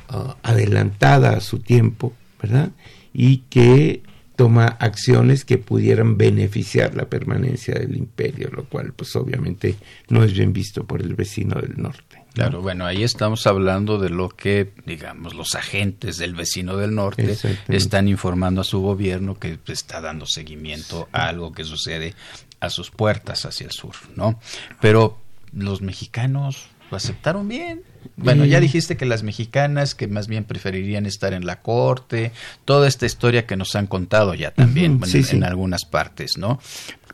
ah, 0.09 0.37
adelantada 0.43 1.37
a 1.37 1.41
su 1.41 1.59
tiempo, 1.59 2.13
¿verdad? 2.41 2.71
Y 3.13 3.39
que 3.49 4.03
toma 4.37 4.67
acciones 4.67 5.45
que 5.45 5.59
pudieran 5.59 6.19
beneficiar 6.19 6.95
la 6.95 7.07
permanencia 7.07 7.75
del 7.75 7.97
imperio, 7.97 8.51
lo 8.53 8.65
cual 8.67 8.93
pues 8.93 9.17
obviamente 9.17 9.77
no 10.09 10.23
es 10.23 10.35
bien 10.35 10.53
visto 10.53 10.85
por 10.85 11.01
el 11.01 11.15
vecino 11.15 11.61
del 11.61 11.77
norte. 11.77 12.27
Claro, 12.35 12.61
bueno, 12.61 12.85
ahí 12.85 13.03
estamos 13.03 13.47
hablando 13.47 13.99
de 13.99 14.11
lo 14.11 14.29
que, 14.29 14.75
digamos, 14.85 15.33
los 15.33 15.55
agentes 15.55 16.19
del 16.19 16.35
vecino 16.35 16.77
del 16.77 16.95
norte 16.95 17.35
están 17.69 18.09
informando 18.09 18.61
a 18.61 18.65
su 18.65 18.83
gobierno 18.83 19.39
que 19.39 19.59
está 19.69 20.03
dando 20.03 20.27
seguimiento 20.27 21.09
a 21.13 21.29
algo 21.29 21.53
que 21.53 21.65
sucede 21.65 22.15
a 22.61 22.71
sus 22.71 22.91
puertas 22.91 23.45
hacia 23.45 23.67
el 23.67 23.73
sur, 23.73 23.95
¿no? 24.15 24.39
Pero 24.81 25.19
los 25.53 25.83
mexicanos 25.83 26.69
lo 26.91 26.97
aceptaron 26.97 27.49
bien. 27.49 27.83
Bueno, 28.17 28.45
ya 28.45 28.61
dijiste 28.61 28.97
que 28.97 29.05
las 29.05 29.23
mexicanas 29.23 29.95
que 29.95 30.07
más 30.07 30.29
bien 30.29 30.45
preferirían 30.45 31.07
estar 31.07 31.33
en 31.33 31.45
la 31.45 31.61
corte, 31.61 32.33
toda 32.65 32.87
esta 32.87 33.07
historia 33.07 33.47
que 33.47 33.57
nos 33.57 33.75
han 33.75 33.87
contado 33.87 34.35
ya 34.35 34.53
también 34.53 35.01
en, 35.03 35.45
algunas 35.45 35.85
partes, 35.85 36.39
¿no? 36.39 36.61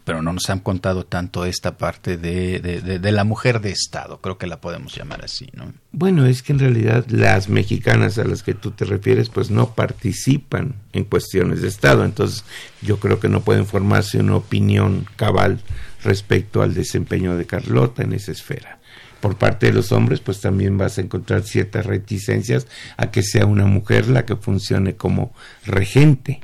Pero 0.04 0.20
no 0.20 0.32
nos 0.32 0.50
han 0.50 0.58
contado 0.58 1.06
tanto 1.06 1.44
esta 1.44 1.76
parte 1.78 2.16
de, 2.16 2.58
de, 2.58 3.12
la 3.12 3.24
mujer 3.24 3.60
de 3.60 3.70
Estado, 3.70 4.20
creo 4.20 4.36
que 4.36 4.46
la 4.46 4.60
podemos 4.60 4.94
llamar 4.96 5.24
así, 5.24 5.48
¿no? 5.52 5.72
Bueno, 5.92 6.26
es 6.26 6.42
que 6.42 6.52
en 6.52 6.58
realidad 6.58 7.06
las 7.08 7.48
mexicanas 7.48 8.18
a 8.18 8.24
las 8.24 8.42
que 8.42 8.54
tú 8.54 8.72
te 8.72 8.84
refieres, 8.84 9.28
pues 9.28 9.50
no 9.50 9.74
participan 9.74 10.74
en 10.92 11.04
cuestiones 11.04 11.62
de 11.62 11.68
Estado, 11.68 12.04
entonces 12.04 12.44
yo 12.80 12.98
creo 12.98 13.20
que 13.20 13.28
no 13.28 13.42
pueden 13.42 13.66
formarse 13.66 14.18
una 14.18 14.36
opinión 14.36 15.06
cabal 15.16 15.60
respecto 16.02 16.62
al 16.62 16.74
desempeño 16.74 17.36
de 17.36 17.46
Carlota 17.46 18.02
en 18.02 18.12
esa 18.12 18.32
esfera 18.32 18.80
por 19.22 19.36
parte 19.36 19.66
de 19.66 19.72
los 19.72 19.92
hombres, 19.92 20.18
pues 20.18 20.40
también 20.40 20.76
vas 20.76 20.98
a 20.98 21.00
encontrar 21.00 21.44
ciertas 21.44 21.86
reticencias 21.86 22.66
a 22.96 23.12
que 23.12 23.22
sea 23.22 23.46
una 23.46 23.66
mujer 23.66 24.08
la 24.08 24.26
que 24.26 24.34
funcione 24.34 24.96
como 24.96 25.32
regente, 25.64 26.40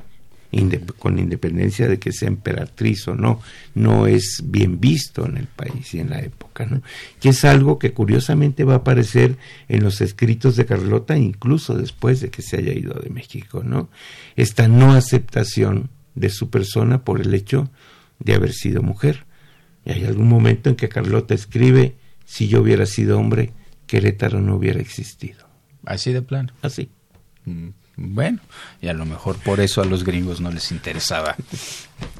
con 0.97 1.19
independencia 1.19 1.87
de 1.87 1.99
que 1.99 2.11
sea 2.11 2.27
emperatriz 2.27 3.07
o 3.07 3.15
no, 3.15 3.39
no 3.75 4.07
es 4.07 4.43
bien 4.45 4.79
visto 4.79 5.25
en 5.25 5.37
el 5.37 5.47
país 5.47 5.93
y 5.93 5.99
en 5.99 6.09
la 6.09 6.21
época, 6.21 6.65
¿no? 6.65 6.81
Que 7.19 7.29
es 7.29 7.45
algo 7.45 7.77
que 7.77 7.93
curiosamente 7.93 8.63
va 8.63 8.73
a 8.73 8.77
aparecer 8.77 9.37
en 9.67 9.83
los 9.83 10.01
escritos 10.01 10.55
de 10.55 10.65
Carlota 10.65 11.17
incluso 11.17 11.75
después 11.75 12.19
de 12.21 12.29
que 12.29 12.41
se 12.41 12.57
haya 12.57 12.73
ido 12.73 12.95
de 12.95 13.09
México, 13.09 13.63
¿no? 13.63 13.89
Esta 14.35 14.67
no 14.67 14.93
aceptación 14.93 15.89
de 16.15 16.29
su 16.29 16.49
persona 16.49 17.03
por 17.03 17.21
el 17.21 17.33
hecho 17.33 17.69
de 18.17 18.33
haber 18.33 18.53
sido 18.53 18.81
mujer. 18.81 19.25
Y 19.85 19.91
hay 19.91 20.05
algún 20.05 20.27
momento 20.27 20.69
en 20.69 20.75
que 20.75 20.89
Carlota 20.89 21.33
escribe 21.33 21.95
si 22.25 22.47
yo 22.47 22.61
hubiera 22.61 22.85
sido 22.85 23.17
hombre, 23.17 23.53
Querétaro 23.87 24.39
no 24.39 24.55
hubiera 24.55 24.79
existido. 24.79 25.47
Así 25.85 26.13
de 26.13 26.21
plano. 26.21 26.53
Así. 26.61 26.91
Mm, 27.45 27.69
bueno, 28.01 28.39
y 28.81 28.87
a 28.87 28.93
lo 28.93 29.05
mejor 29.05 29.37
por 29.37 29.59
eso 29.59 29.81
a 29.81 29.85
los 29.85 30.05
gringos 30.05 30.39
no 30.39 30.51
les 30.51 30.71
interesaba 30.71 31.35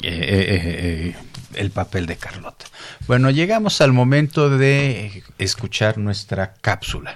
eh, 0.01 0.09
eh, 0.09 1.13
eh, 1.13 1.15
el 1.53 1.71
papel 1.71 2.05
de 2.05 2.17
Carlota. 2.17 2.65
Bueno, 3.07 3.29
llegamos 3.29 3.79
al 3.79 3.93
momento 3.93 4.49
de 4.49 5.23
escuchar 5.37 5.97
nuestra 5.97 6.53
cápsula. 6.55 7.15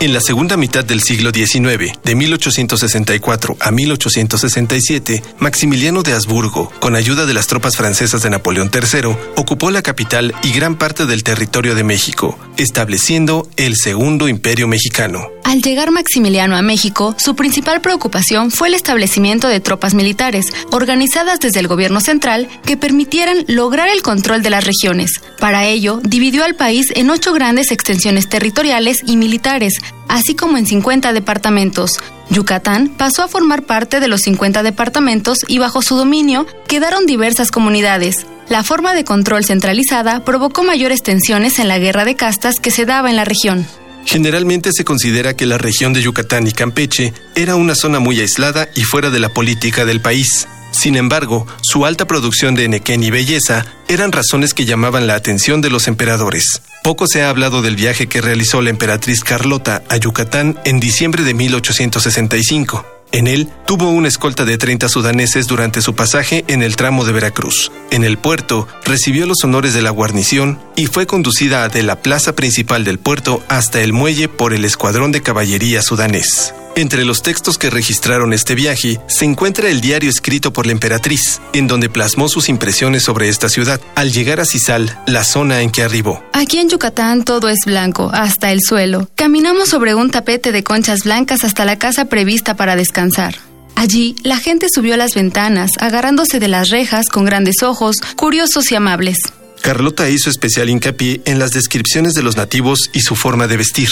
En 0.00 0.12
la 0.12 0.20
segunda 0.20 0.56
mitad 0.56 0.84
del 0.84 1.02
siglo 1.02 1.30
XIX, 1.32 1.98
de 2.04 2.14
1864 2.14 3.56
a 3.60 3.70
1867, 3.70 5.22
Maximiliano 5.38 6.02
de 6.02 6.12
Habsburgo, 6.12 6.70
con 6.80 6.94
ayuda 6.94 7.26
de 7.26 7.34
las 7.34 7.46
tropas 7.46 7.76
francesas 7.76 8.22
de 8.22 8.30
Napoleón 8.30 8.70
III, 8.72 9.16
ocupó 9.36 9.70
la 9.70 9.82
capital 9.82 10.34
y 10.42 10.52
gran 10.52 10.76
parte 10.76 11.06
del 11.06 11.24
territorio 11.24 11.74
de 11.74 11.84
México, 11.84 12.38
estableciendo 12.56 13.48
el 13.56 13.74
Segundo 13.76 14.28
Imperio 14.28 14.68
Mexicano. 14.68 15.28
Al 15.44 15.62
llegar 15.62 15.92
Maximiliano 15.92 16.56
a 16.56 16.62
México, 16.62 17.14
su 17.18 17.36
principal 17.36 17.80
preocupación 17.80 18.50
fue 18.50 18.66
el 18.66 18.74
establecimiento 18.74 19.46
de 19.46 19.60
tropas 19.60 19.94
militares, 19.94 20.46
organizadas 20.72 21.38
desde 21.38 21.60
el 21.60 21.68
gobierno 21.68 22.00
central, 22.00 22.48
que 22.64 22.76
permitieran 22.76 23.44
lograr 23.46 23.88
el 23.88 24.02
control 24.02 24.42
de 24.42 24.50
las 24.50 24.64
regiones. 24.64 25.20
Para 25.38 25.64
ello, 25.64 26.00
dividió 26.02 26.44
al 26.44 26.56
país 26.56 26.86
en 26.96 27.10
ocho 27.10 27.32
grandes 27.32 27.70
extensiones 27.70 28.28
territoriales 28.28 29.02
y 29.06 29.16
militares, 29.16 29.75
así 30.08 30.34
como 30.34 30.56
en 30.56 30.66
50 30.66 31.12
departamentos. 31.12 32.00
Yucatán 32.30 32.88
pasó 32.88 33.22
a 33.22 33.28
formar 33.28 33.62
parte 33.62 34.00
de 34.00 34.08
los 34.08 34.22
50 34.22 34.62
departamentos 34.62 35.38
y 35.46 35.58
bajo 35.58 35.82
su 35.82 35.96
dominio 35.96 36.46
quedaron 36.68 37.06
diversas 37.06 37.50
comunidades. 37.50 38.26
La 38.48 38.62
forma 38.62 38.94
de 38.94 39.04
control 39.04 39.44
centralizada 39.44 40.24
provocó 40.24 40.62
mayores 40.62 41.02
tensiones 41.02 41.58
en 41.58 41.68
la 41.68 41.78
guerra 41.78 42.04
de 42.04 42.14
castas 42.14 42.56
que 42.60 42.70
se 42.70 42.86
daba 42.86 43.10
en 43.10 43.16
la 43.16 43.24
región. 43.24 43.66
Generalmente 44.04 44.70
se 44.72 44.84
considera 44.84 45.34
que 45.34 45.46
la 45.46 45.58
región 45.58 45.92
de 45.92 46.00
Yucatán 46.00 46.46
y 46.46 46.52
Campeche 46.52 47.12
era 47.34 47.56
una 47.56 47.74
zona 47.74 47.98
muy 47.98 48.20
aislada 48.20 48.68
y 48.76 48.84
fuera 48.84 49.10
de 49.10 49.18
la 49.18 49.30
política 49.30 49.84
del 49.84 50.00
país. 50.00 50.46
Sin 50.70 50.94
embargo, 50.94 51.46
su 51.62 51.86
alta 51.86 52.06
producción 52.06 52.54
de 52.54 52.68
nequén 52.68 53.02
y 53.02 53.10
belleza 53.10 53.66
eran 53.88 54.12
razones 54.12 54.54
que 54.54 54.64
llamaban 54.64 55.06
la 55.06 55.14
atención 55.16 55.60
de 55.60 55.70
los 55.70 55.88
emperadores. 55.88 56.62
Poco 56.86 57.08
se 57.08 57.24
ha 57.24 57.30
hablado 57.30 57.62
del 57.62 57.74
viaje 57.74 58.06
que 58.06 58.20
realizó 58.20 58.62
la 58.62 58.70
emperatriz 58.70 59.24
Carlota 59.24 59.82
a 59.88 59.96
Yucatán 59.96 60.56
en 60.64 60.78
diciembre 60.78 61.24
de 61.24 61.34
1865. 61.34 62.86
En 63.10 63.26
él 63.26 63.48
tuvo 63.66 63.90
una 63.90 64.06
escolta 64.06 64.44
de 64.44 64.56
30 64.56 64.88
sudaneses 64.88 65.48
durante 65.48 65.82
su 65.82 65.96
pasaje 65.96 66.44
en 66.46 66.62
el 66.62 66.76
tramo 66.76 67.04
de 67.04 67.10
Veracruz. 67.10 67.72
En 67.90 68.04
el 68.04 68.18
puerto 68.18 68.68
recibió 68.84 69.26
los 69.26 69.42
honores 69.42 69.74
de 69.74 69.82
la 69.82 69.90
guarnición 69.90 70.60
y 70.76 70.86
fue 70.86 71.08
conducida 71.08 71.68
de 71.68 71.82
la 71.82 72.02
plaza 72.02 72.36
principal 72.36 72.84
del 72.84 73.00
puerto 73.00 73.42
hasta 73.48 73.80
el 73.82 73.92
muelle 73.92 74.28
por 74.28 74.54
el 74.54 74.64
escuadrón 74.64 75.10
de 75.10 75.22
caballería 75.22 75.82
sudanés. 75.82 76.54
Entre 76.78 77.06
los 77.06 77.22
textos 77.22 77.56
que 77.56 77.70
registraron 77.70 78.34
este 78.34 78.54
viaje 78.54 79.00
se 79.06 79.24
encuentra 79.24 79.70
el 79.70 79.80
diario 79.80 80.10
escrito 80.10 80.52
por 80.52 80.66
la 80.66 80.72
emperatriz, 80.72 81.40
en 81.54 81.68
donde 81.68 81.88
plasmó 81.88 82.28
sus 82.28 82.50
impresiones 82.50 83.02
sobre 83.02 83.30
esta 83.30 83.48
ciudad, 83.48 83.80
al 83.94 84.12
llegar 84.12 84.40
a 84.40 84.44
Cisal, 84.44 84.94
la 85.06 85.24
zona 85.24 85.62
en 85.62 85.70
que 85.70 85.82
arribó. 85.82 86.22
Aquí 86.34 86.58
en 86.58 86.68
Yucatán 86.68 87.24
todo 87.24 87.48
es 87.48 87.60
blanco, 87.64 88.10
hasta 88.12 88.52
el 88.52 88.60
suelo. 88.60 89.08
Caminamos 89.14 89.70
sobre 89.70 89.94
un 89.94 90.10
tapete 90.10 90.52
de 90.52 90.62
conchas 90.62 91.04
blancas 91.04 91.44
hasta 91.44 91.64
la 91.64 91.78
casa 91.78 92.04
prevista 92.04 92.56
para 92.56 92.76
descansar. 92.76 93.36
Allí, 93.74 94.14
la 94.22 94.36
gente 94.36 94.66
subió 94.70 94.94
a 94.94 94.98
las 94.98 95.14
ventanas, 95.14 95.70
agarrándose 95.78 96.40
de 96.40 96.48
las 96.48 96.68
rejas 96.68 97.08
con 97.08 97.24
grandes 97.24 97.62
ojos, 97.62 97.96
curiosos 98.16 98.70
y 98.70 98.74
amables. 98.74 99.16
Carlota 99.62 100.10
hizo 100.10 100.28
especial 100.28 100.68
hincapié 100.68 101.22
en 101.24 101.38
las 101.38 101.52
descripciones 101.52 102.12
de 102.12 102.22
los 102.22 102.36
nativos 102.36 102.90
y 102.92 103.00
su 103.00 103.16
forma 103.16 103.46
de 103.46 103.56
vestir. 103.56 103.88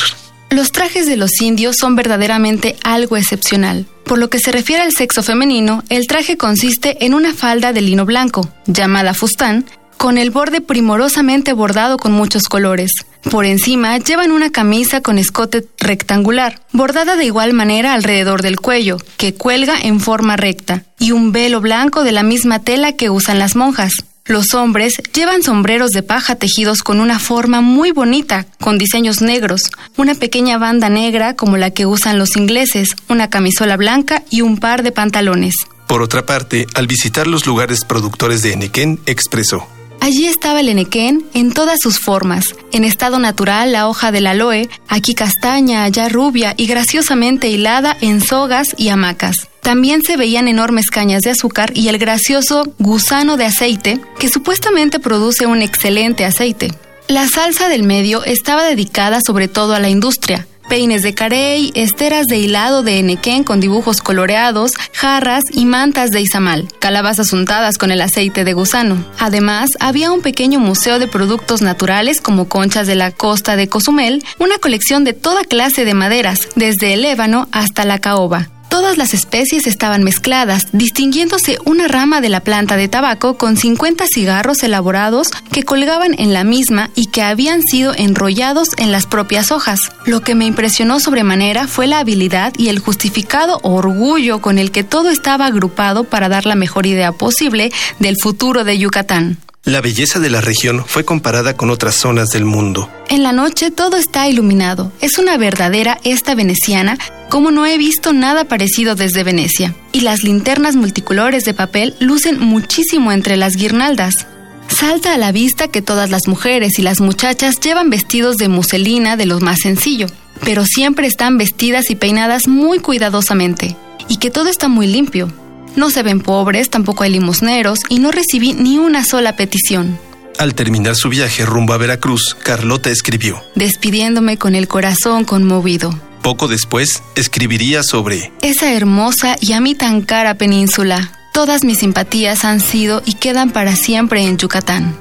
Los 0.55 0.71
trajes 0.71 1.07
de 1.07 1.17
los 1.17 1.41
indios 1.41 1.75
son 1.81 1.97
verdaderamente 1.97 2.77
algo 2.85 3.17
excepcional. 3.17 3.87
Por 4.05 4.19
lo 4.19 4.31
que 4.31 4.39
se 4.39 4.53
refiere 4.53 4.85
al 4.85 4.93
sexo 4.93 5.25
femenino, 5.25 5.83
el 5.89 6.07
traje 6.07 6.37
consiste 6.37 7.05
en 7.05 7.13
una 7.13 7.35
falda 7.35 7.73
de 7.73 7.81
lino 7.81 8.05
blanco, 8.05 8.49
llamada 8.69 9.15
fustán, 9.15 9.65
con 9.97 10.17
el 10.17 10.31
borde 10.31 10.61
primorosamente 10.61 11.53
bordado 11.55 11.97
con 11.97 12.13
muchos 12.13 12.45
colores. 12.45 12.93
Por 13.33 13.47
encima 13.47 13.99
llevan 13.99 14.31
una 14.31 14.51
camisa 14.51 15.01
con 15.01 15.19
escote 15.19 15.67
rectangular, 15.79 16.61
bordada 16.71 17.17
de 17.17 17.25
igual 17.25 17.53
manera 17.53 17.93
alrededor 17.93 18.41
del 18.41 18.61
cuello, 18.61 18.99
que 19.17 19.35
cuelga 19.35 19.77
en 19.83 19.99
forma 19.99 20.37
recta, 20.37 20.85
y 21.01 21.11
un 21.11 21.33
velo 21.33 21.63
blanco 21.63 22.05
de 22.05 22.13
la 22.13 22.23
misma 22.23 22.61
tela 22.61 22.93
que 22.93 23.11
usan 23.11 23.41
las 23.41 23.57
monjas. 23.57 23.93
Los 24.27 24.55
hombres 24.55 25.03
llevan 25.13 25.43
sombreros 25.43 25.91
de 25.91 26.03
paja 26.03 26.37
tejidos 26.37 26.83
con 26.83 27.01
una 27.01 27.19
forma 27.19 27.61
muy 27.61 27.91
bonita, 27.91 28.47
con 28.59 28.79
diseños 28.79 29.21
negros, 29.21 29.71
una 29.99 30.15
pequeña 30.15 30.57
banda 30.57 30.89
negra 30.89 31.37
como 31.37 31.59
la 31.59 31.73
que 31.73 31.85
usan 31.85 32.19
los 32.19 32.35
ingleses, 32.39 32.89
una 33.11 33.29
camisola 33.29 33.77
blanca 33.77 34.23
y 34.31 34.41
un 34.41 34.57
par 34.57 34.83
de 34.83 34.93
pantalones. 34.93 35.55
Por 35.87 36.01
otra 36.01 36.25
parte, 36.25 36.67
al 36.73 36.87
visitar 36.87 37.27
los 37.27 37.45
lugares 37.45 37.85
productores 37.85 38.43
de 38.43 38.55
Enequén, 38.55 38.99
expresó. 39.05 39.69
Allí 40.05 40.27
estaba 40.27 40.61
el 40.61 40.69
enequén 40.69 41.25
en 41.33 41.51
todas 41.51 41.79
sus 41.81 41.99
formas. 41.99 42.55
En 42.73 42.85
estado 42.85 43.19
natural, 43.19 43.73
la 43.73 43.89
hoja 43.89 44.13
del 44.13 44.27
aloe, 44.27 44.69
aquí 44.87 45.15
castaña, 45.15 45.83
allá 45.83 46.11
rubia 46.11 46.53
y 46.59 46.67
graciosamente 46.67 47.49
hilada 47.49 47.97
en 48.03 48.21
sogas 48.21 48.75
y 48.77 48.91
hamacas. 48.91 49.49
También 49.63 50.03
se 50.03 50.19
veían 50.19 50.47
enormes 50.47 50.91
cañas 50.91 51.23
de 51.23 51.31
azúcar 51.31 51.73
y 51.75 51.89
el 51.89 51.97
gracioso 51.97 52.65
gusano 52.79 53.39
de 53.39 53.47
aceite, 53.47 53.99
que 54.19 54.29
supuestamente 54.29 55.01
produce 55.01 55.47
un 55.47 55.63
excelente 55.63 56.27
aceite. 56.27 56.75
La 57.09 57.27
salsa 57.27 57.71
del 57.71 57.83
medio 57.83 58.25
estaba 58.25 58.65
dedicada 58.65 59.21
sobre 59.27 59.49
todo 59.49 59.75
a 59.75 59.81
la 59.81 59.89
industria. 59.89 60.47
Peines 60.69 61.03
de 61.03 61.15
carey, 61.15 61.73
esteras 61.75 62.27
de 62.27 62.39
hilado 62.39 62.83
de 62.83 62.99
enequén 62.99 63.45
con 63.45 63.61
dibujos 63.61 64.01
coloreados, 64.01 64.73
jarras 64.93 65.43
y 65.53 65.67
mantas 65.67 66.11
de 66.11 66.21
izamal, 66.21 66.69
calabazas 66.79 67.33
untadas 67.33 67.79
con 67.79 67.91
el 67.91 68.01
aceite 68.01 68.45
de 68.45 68.53
gusano. 68.53 69.05
Además, 69.19 69.71
había 69.81 70.13
un 70.13 70.23
pequeño 70.23 70.61
museo 70.61 70.99
de 70.99 71.09
productos 71.09 71.63
naturales 71.63 72.21
como 72.21 72.49
conchas 72.49 72.87
de 72.87 72.95
la 72.95 73.11
costa 73.11 73.57
de 73.57 73.69
Cozumel, 73.69 74.25
una 74.39 74.59
colección 74.59 75.05
de 75.05 75.13
toda 75.13 75.45
clase 75.45 75.85
de 75.85 75.95
maderas, 75.95 76.49
desde 76.57 76.95
el 76.95 77.05
ébano 77.05 77.49
hasta 77.53 77.85
la 77.85 77.99
caoba. 77.99 78.54
Todas 78.75 78.99
las 78.99 79.15
especies 79.15 79.69
estaban 79.69 80.03
mezcladas, 80.03 80.67
distinguiéndose 80.73 81.59
una 81.65 81.87
rama 81.87 82.21
de 82.21 82.29
la 82.29 82.41
planta 82.41 82.77
de 82.77 82.89
tabaco 82.89 83.39
con 83.39 83.57
50 83.57 84.05
cigarros 84.13 84.65
elaborados 84.65 85.29
que 85.53 85.63
colgaban 85.63 86.17
en 86.19 86.33
la 86.33 86.43
misma 86.43 86.91
y 86.97 87.07
que 87.07 87.23
habían 87.23 87.63
sido 87.63 87.95
enrollados 87.97 88.71
en 88.77 88.91
las 88.91 89.07
propias 89.07 89.53
hojas. 89.53 89.79
Lo 90.07 90.23
que 90.23 90.35
me 90.35 90.47
impresionó 90.47 90.99
sobremanera 90.99 91.69
fue 91.69 91.87
la 91.87 92.01
habilidad 92.01 92.53
y 92.59 92.67
el 92.67 92.81
justificado 92.81 93.61
orgullo 93.63 94.41
con 94.41 94.59
el 94.59 94.73
que 94.73 94.83
todo 94.83 95.11
estaba 95.11 95.47
agrupado 95.47 96.03
para 96.03 96.29
dar 96.29 96.45
la 96.45 96.57
mejor 96.57 96.87
idea 96.87 97.13
posible 97.13 97.71
del 98.01 98.17
futuro 98.21 98.65
de 98.65 98.77
Yucatán. 98.77 99.39
La 99.65 99.81
belleza 99.81 100.21
de 100.21 100.29
la 100.29 100.43
región 100.43 100.85
fue 100.87 101.07
comparada 101.07 101.57
con 101.57 101.71
otras 101.71 101.95
zonas 101.95 102.29
del 102.29 102.45
mundo. 102.45 102.91
En 103.09 103.23
la 103.23 103.33
noche 103.33 103.71
todo 103.71 103.97
está 103.97 104.29
iluminado. 104.29 104.93
Es 105.01 105.17
una 105.17 105.39
verdadera 105.39 105.99
esta 106.05 106.35
veneciana, 106.35 106.99
como 107.31 107.51
no 107.51 107.65
he 107.65 107.79
visto 107.79 108.13
nada 108.13 108.45
parecido 108.45 108.95
desde 108.95 109.25
Venecia. 109.25 109.75
Y 109.93 110.01
las 110.01 110.23
linternas 110.23 110.77
multicolores 110.77 111.45
de 111.45 111.55
papel 111.55 111.95
lucen 111.99 112.41
muchísimo 112.41 113.11
entre 113.11 113.39
las 113.39 113.57
guirnaldas. 113.57 114.27
Salta 114.69 115.15
a 115.15 115.19
la 115.19 115.33
vista 115.33 115.69
que 115.69 115.81
todas 115.81 116.11
las 116.11 116.29
mujeres 116.29 116.79
y 116.79 116.83
las 116.83 117.01
muchachas 117.01 117.59
llevan 117.59 117.89
vestidos 117.89 118.37
de 118.37 118.49
muselina 118.49 119.17
de 119.17 119.25
lo 119.25 119.41
más 119.41 119.61
sencillo, 119.63 120.09
pero 120.45 120.67
siempre 120.67 121.07
están 121.07 121.39
vestidas 121.39 121.89
y 121.89 121.95
peinadas 121.95 122.49
muy 122.49 122.81
cuidadosamente, 122.81 123.77
y 124.09 124.19
que 124.19 124.31
todo 124.31 124.51
está 124.51 124.69
muy 124.69 124.89
limpio. 124.89 125.33
No 125.77 125.91
se 125.91 126.03
ven 126.03 126.21
pobres, 126.21 126.71
tampoco 126.71 127.03
hay 127.03 127.11
limosneros 127.11 127.81
y 127.89 127.99
no 127.99 128.13
recibí 128.13 128.53
ni 128.53 128.79
una 128.79 129.05
sola 129.05 129.37
petición. 129.37 129.99
Al 130.39 130.55
terminar 130.55 130.97
su 130.97 131.09
viaje 131.09 131.45
rumbo 131.47 131.73
a 131.73 131.79
Veracruz, 131.79 132.37
Carlota 132.43 132.91
escribió, 132.91 133.43
despidiéndome 133.55 134.37
con 134.37 134.55
el 134.55 134.69
corazón 134.69 135.25
conmovido. 135.25 135.95
Poco 136.23 136.49
después, 136.49 137.03
escribiría 137.17 137.83
sobre 137.83 138.33
esa 138.41 138.73
hermosa 138.73 139.37
y 139.41 139.53
a 139.53 139.61
mí 139.61 139.75
tan 139.75 140.03
cara 140.03 140.35
península. 140.37 141.13
Todas 141.33 141.65
mis 141.65 141.79
simpatías 141.79 142.45
han 142.45 142.61
sido 142.61 143.03
y 143.05 143.15
quedan 143.15 143.51
para 143.51 143.77
siempre 143.77 144.23
en 144.23 144.39
Yucatán. 144.39 144.97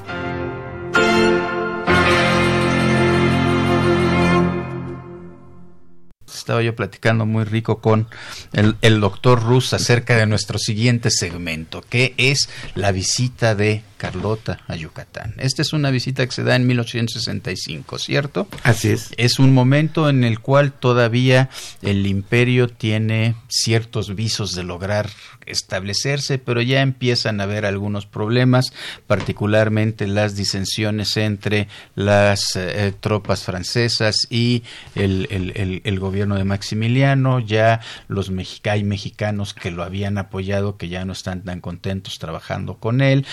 Estaba 6.44 6.62
yo 6.62 6.76
platicando 6.76 7.26
muy 7.26 7.46
rico 7.46 7.80
con 7.80 8.08
el, 8.52 8.76
el 8.82 9.00
doctor 9.00 9.42
Rus 9.42 9.74
acerca 9.74 10.18
de 10.18 10.26
nuestro 10.26 10.60
siguiente 10.60 11.10
segmento, 11.10 11.82
que 11.90 12.14
es 12.18 12.50
la 12.76 12.92
visita 12.92 13.56
de 13.56 13.82
Carlota 14.04 14.60
a 14.68 14.76
Yucatán. 14.76 15.34
Esta 15.38 15.62
es 15.62 15.72
una 15.72 15.90
visita 15.90 16.26
que 16.26 16.34
se 16.34 16.44
da 16.44 16.58
en 16.58 16.68
1865, 16.68 17.98
¿cierto? 18.00 18.50
Así 18.64 18.90
es. 18.90 19.14
Es 19.16 19.40
un 19.40 19.54
momento 19.54 20.10
en 20.10 20.26
el 20.26 20.42
cual 20.42 20.74
todavía 20.74 21.50
el 21.82 22.06
imperio 22.06 22.68
tiene 22.68 23.36
ciertos 23.48 24.14
visos 24.14 24.56
de 24.56 24.64
lograr 24.64 25.10
establecerse, 25.46 26.38
pero 26.38 26.62
ya 26.62 26.82
empiezan 26.82 27.40
a 27.40 27.44
haber 27.44 27.66
algunos 27.66 28.06
problemas, 28.06 28.74
particularmente 29.08 30.08
las 30.08 30.36
disensiones 30.36 31.16
entre 31.18 31.68
las 31.96 32.56
eh, 32.56 32.94
tropas 33.00 33.44
francesas 33.44 34.28
y 34.30 34.64
el, 34.96 35.28
el, 35.30 35.82
el, 35.84 36.00
gobierno 36.00 36.36
de 36.36 36.44
Maximiliano, 36.44 37.40
ya 37.40 37.82
los 38.08 38.32
hay 38.70 38.84
mexicanos 38.84 39.54
que 39.54 39.72
lo 39.72 39.84
habían 39.84 40.18
apoyado, 40.18 40.78
que 40.78 40.90
ya 40.90 41.06
no 41.06 41.14
están 41.14 41.44
tan 41.44 41.62
contentos 41.62 42.20
trabajando 42.20 42.76
con 42.76 43.02
él, 43.02 43.26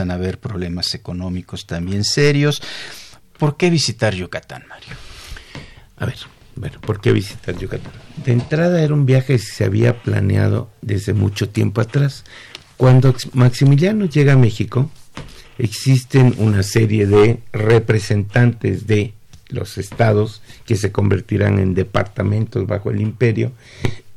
a 0.00 0.14
haber 0.14 0.38
problemas 0.38 0.94
económicos 0.94 1.66
también 1.66 2.04
serios. 2.04 2.62
¿Por 3.38 3.56
qué 3.56 3.70
visitar 3.70 4.14
Yucatán, 4.14 4.64
Mario? 4.68 4.94
A 5.96 6.06
ver, 6.06 6.16
bueno, 6.56 6.80
¿por 6.80 7.00
qué 7.00 7.12
visitar 7.12 7.56
Yucatán? 7.56 7.92
De 8.24 8.32
entrada 8.32 8.82
era 8.82 8.94
un 8.94 9.06
viaje 9.06 9.34
que 9.34 9.38
se 9.38 9.64
había 9.64 10.02
planeado 10.02 10.70
desde 10.82 11.12
mucho 11.12 11.48
tiempo 11.48 11.80
atrás. 11.80 12.24
Cuando 12.76 13.14
Maximiliano 13.32 14.06
llega 14.06 14.34
a 14.34 14.38
México, 14.38 14.90
existen 15.58 16.34
una 16.38 16.62
serie 16.62 17.06
de 17.06 17.40
representantes 17.52 18.86
de 18.86 19.14
los 19.48 19.78
estados 19.78 20.42
que 20.66 20.76
se 20.76 20.92
convertirán 20.92 21.58
en 21.58 21.74
departamentos 21.74 22.66
bajo 22.66 22.90
el 22.90 23.00
imperio, 23.00 23.52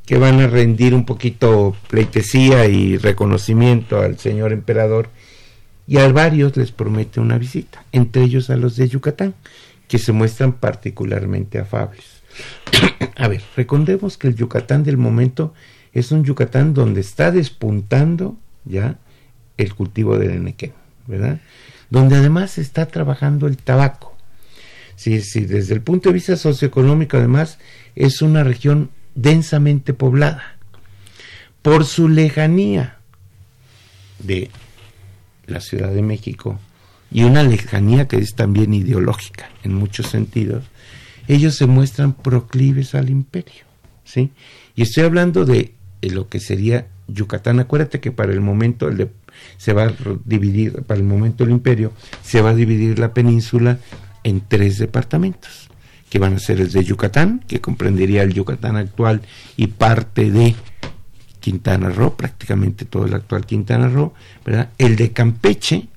que 0.05 0.17
van 0.17 0.39
a 0.39 0.47
rendir 0.47 0.93
un 0.93 1.05
poquito 1.05 1.75
pleitesía 1.89 2.65
y 2.65 2.97
reconocimiento 2.97 4.01
al 4.01 4.17
señor 4.17 4.53
emperador, 4.53 5.09
y 5.87 5.97
a 5.97 6.07
varios 6.11 6.55
les 6.57 6.71
promete 6.71 7.19
una 7.19 7.37
visita, 7.37 7.85
entre 7.91 8.23
ellos 8.23 8.49
a 8.49 8.57
los 8.57 8.75
de 8.75 8.89
Yucatán, 8.89 9.33
que 9.87 9.97
se 9.97 10.11
muestran 10.11 10.53
particularmente 10.53 11.59
afables. 11.59 12.21
a 13.15 13.27
ver, 13.27 13.41
recordemos 13.55 14.17
que 14.17 14.27
el 14.27 14.35
Yucatán 14.35 14.83
del 14.83 14.97
momento 14.97 15.53
es 15.93 16.11
un 16.11 16.25
Yucatán 16.25 16.73
donde 16.73 17.01
está 17.01 17.31
despuntando 17.31 18.37
ya 18.65 18.97
el 19.55 19.73
cultivo 19.73 20.17
del 20.17 20.31
enequén, 20.31 20.73
¿verdad? 21.07 21.39
Donde 21.89 22.17
además 22.17 22.57
está 22.57 22.85
trabajando 22.87 23.47
el 23.47 23.57
tabaco. 23.57 24.15
Sí, 24.97 25.21
sí, 25.21 25.45
desde 25.45 25.73
el 25.73 25.81
punto 25.81 26.09
de 26.09 26.13
vista 26.13 26.35
socioeconómico 26.35 27.17
además 27.17 27.59
es 27.95 28.21
una 28.21 28.43
región 28.43 28.89
densamente 29.15 29.93
poblada. 29.93 30.57
Por 31.61 31.85
su 31.85 32.09
lejanía 32.09 32.97
de 34.19 34.49
la 35.47 35.61
Ciudad 35.61 35.91
de 35.91 36.01
México 36.01 36.59
y 37.11 37.23
una 37.23 37.43
lejanía 37.43 38.07
que 38.07 38.17
es 38.17 38.35
también 38.35 38.73
ideológica 38.73 39.49
en 39.63 39.73
muchos 39.73 40.07
sentidos, 40.07 40.65
ellos 41.27 41.55
se 41.55 41.65
muestran 41.65 42.13
proclives 42.13 42.95
al 42.95 43.09
imperio, 43.09 43.65
¿sí? 44.03 44.31
Y 44.75 44.83
estoy 44.83 45.03
hablando 45.03 45.45
de, 45.45 45.73
lo 46.01 46.29
que 46.29 46.39
sería 46.39 46.87
Yucatán. 47.07 47.59
Acuérdate 47.59 47.99
que 47.99 48.11
para 48.11 48.31
el 48.31 48.41
momento 48.41 48.87
el 48.87 49.09
se 49.57 49.73
va 49.73 49.83
a 49.83 49.93
dividir, 50.25 50.83
para 50.83 50.99
el 50.99 51.05
momento 51.05 51.43
del 51.43 51.51
imperio, 51.51 51.93
se 52.23 52.41
va 52.41 52.51
a 52.51 52.55
dividir 52.55 52.99
la 52.99 53.13
península 53.13 53.79
en 54.23 54.41
tres 54.47 54.77
departamentos, 54.77 55.69
que 56.09 56.19
van 56.19 56.35
a 56.35 56.39
ser 56.39 56.61
el 56.61 56.71
de 56.71 56.83
Yucatán, 56.83 57.43
que 57.47 57.61
comprendería 57.61 58.23
el 58.23 58.33
Yucatán 58.33 58.77
actual 58.77 59.21
y 59.57 59.67
parte 59.67 60.31
de 60.31 60.55
Quintana 61.47 61.87
Roo, 61.87 62.17
prácticamente 62.17 62.83
todo 62.83 63.05
el 63.05 63.13
actual 63.13 63.45
Quintana 63.45 63.87
Roo, 63.87 64.13
¿verdad? 64.45 64.71
El 64.77 64.97
de 64.97 65.13
Campeche 65.13 65.87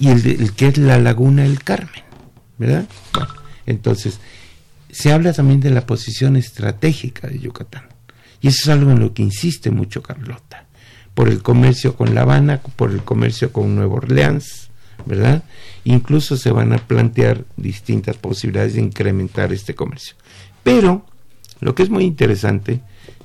y 0.00 0.08
el, 0.08 0.54
que 0.54 0.68
es 0.68 0.78
la 0.78 0.98
Laguna 0.98 1.42
del 1.42 1.62
Carmen, 1.62 2.02
¿verdad? 2.56 2.86
entonces, 3.66 4.20
se 4.90 5.12
habla 5.12 5.34
también 5.34 5.60
de 5.60 5.68
la 5.68 5.84
posición 5.84 6.34
estratégica 6.36 7.28
de 7.28 7.40
Yucatán. 7.40 7.82
Y 8.40 8.48
eso 8.48 8.60
es 8.62 8.68
algo 8.70 8.90
en 8.90 9.00
lo 9.00 9.12
que 9.12 9.22
insiste 9.22 9.70
mucho 9.70 10.02
Carlota. 10.02 10.64
Por 11.12 11.28
el 11.28 11.42
comercio 11.42 11.94
con 11.94 12.14
La 12.14 12.22
Habana, 12.22 12.62
por 12.62 12.90
el 12.90 13.02
comercio 13.02 13.52
con 13.52 13.76
Nueva 13.76 13.96
Orleans, 13.96 14.70
¿verdad? 15.04 15.44
Incluso 15.84 16.38
se 16.38 16.52
van 16.52 16.72
a 16.72 16.78
plantear 16.78 17.44
distintas 17.58 18.16
posibilidades 18.16 18.72
de 18.72 18.80
incrementar 18.80 19.52
este 19.52 19.74
comercio. 19.74 20.16
Pero 20.62 21.04
lo 21.60 21.74
que 21.74 21.82
es 21.82 21.90
muy 21.90 22.04
interesante 22.04 22.80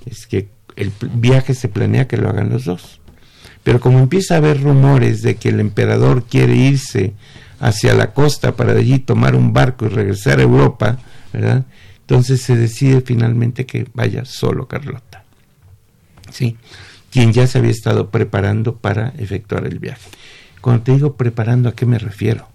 es 0.06 0.28
que 0.28 0.50
el 0.82 0.92
viaje 1.14 1.54
se 1.54 1.70
planea 1.70 2.08
que 2.08 2.18
lo 2.18 2.30
hagan 2.30 2.50
los 2.50 2.66
dos. 2.66 3.00
Pero 3.64 3.80
como 3.80 4.00
empieza 4.00 4.34
a 4.34 4.38
haber 4.38 4.62
rumores 4.62 5.22
de 5.22 5.36
que 5.36 5.50
el 5.50 5.60
emperador 5.60 6.24
quiere 6.24 6.56
irse 6.56 7.14
hacia 7.60 7.94
la 7.94 8.14
costa 8.14 8.56
para 8.56 8.74
allí 8.74 9.00
tomar 9.00 9.36
un 9.36 9.54
barco 9.54 9.86
y 9.86 9.90
regresar 9.90 10.40
a 10.40 10.44
Europa, 10.44 10.98
¿verdad? 11.32 11.66
Entonces 12.02 12.42
se 12.42 12.56
decide 12.56 13.02
finalmente 13.02 13.66
que 13.66 13.88
vaya 13.94 14.26
solo 14.26 14.68
Carlota, 14.68 15.24
¿sí? 16.32 16.58
Quien 17.12 17.34
ya 17.34 17.46
se 17.46 17.60
había 17.60 17.72
estado 17.72 18.10
preparando 18.10 18.78
para 18.78 19.10
efectuar 19.18 19.68
el 19.68 19.80
viaje. 19.80 20.10
Cuando 20.60 20.84
te 20.84 20.94
digo 20.94 21.16
preparando, 21.16 21.70
¿a 21.70 21.76
qué 21.76 21.86
me 21.86 22.00
refiero? 22.00 22.48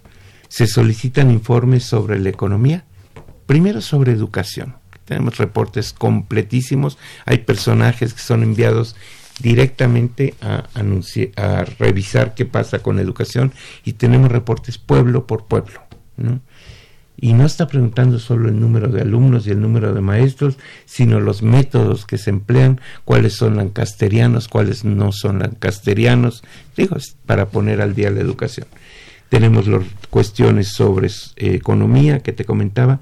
Se 0.48 0.66
solicitan 0.66 1.30
informes 1.30 1.84
sobre 1.84 2.18
la 2.18 2.30
economía, 2.30 2.84
primero 3.46 3.80
sobre 3.80 4.12
educación. 4.12 4.74
Tenemos 5.06 5.38
reportes 5.38 5.92
completísimos, 5.92 6.98
hay 7.24 7.38
personajes 7.38 8.12
que 8.12 8.20
son 8.20 8.42
enviados 8.42 8.96
directamente 9.40 10.34
a, 10.42 10.64
a 11.36 11.64
revisar 11.78 12.34
qué 12.34 12.44
pasa 12.44 12.80
con 12.80 12.98
educación 12.98 13.52
y 13.84 13.94
tenemos 13.94 14.30
reportes 14.30 14.78
pueblo 14.78 15.26
por 15.26 15.46
pueblo. 15.46 15.80
¿no? 16.16 16.40
y 17.18 17.32
no 17.32 17.46
está 17.46 17.66
preguntando 17.66 18.18
solo 18.18 18.48
el 18.48 18.60
número 18.60 18.88
de 18.88 19.00
alumnos 19.00 19.46
y 19.46 19.50
el 19.50 19.60
número 19.60 19.94
de 19.94 20.00
maestros, 20.00 20.58
sino 20.84 21.20
los 21.20 21.42
métodos 21.42 22.04
que 22.04 22.18
se 22.18 22.30
emplean, 22.30 22.80
cuáles 23.04 23.34
son 23.34 23.56
lancasterianos, 23.56 24.48
cuáles 24.48 24.84
no 24.84 25.12
son 25.12 25.38
lancasterianos, 25.38 26.44
digo, 26.76 26.96
para 27.24 27.48
poner 27.48 27.80
al 27.80 27.94
día 27.94 28.10
la 28.10 28.20
educación. 28.20 28.66
Tenemos 29.28 29.66
las 29.66 29.84
cuestiones 30.10 30.68
sobre 30.68 31.08
eh, 31.08 31.54
economía 31.54 32.20
que 32.20 32.32
te 32.32 32.44
comentaba 32.44 33.00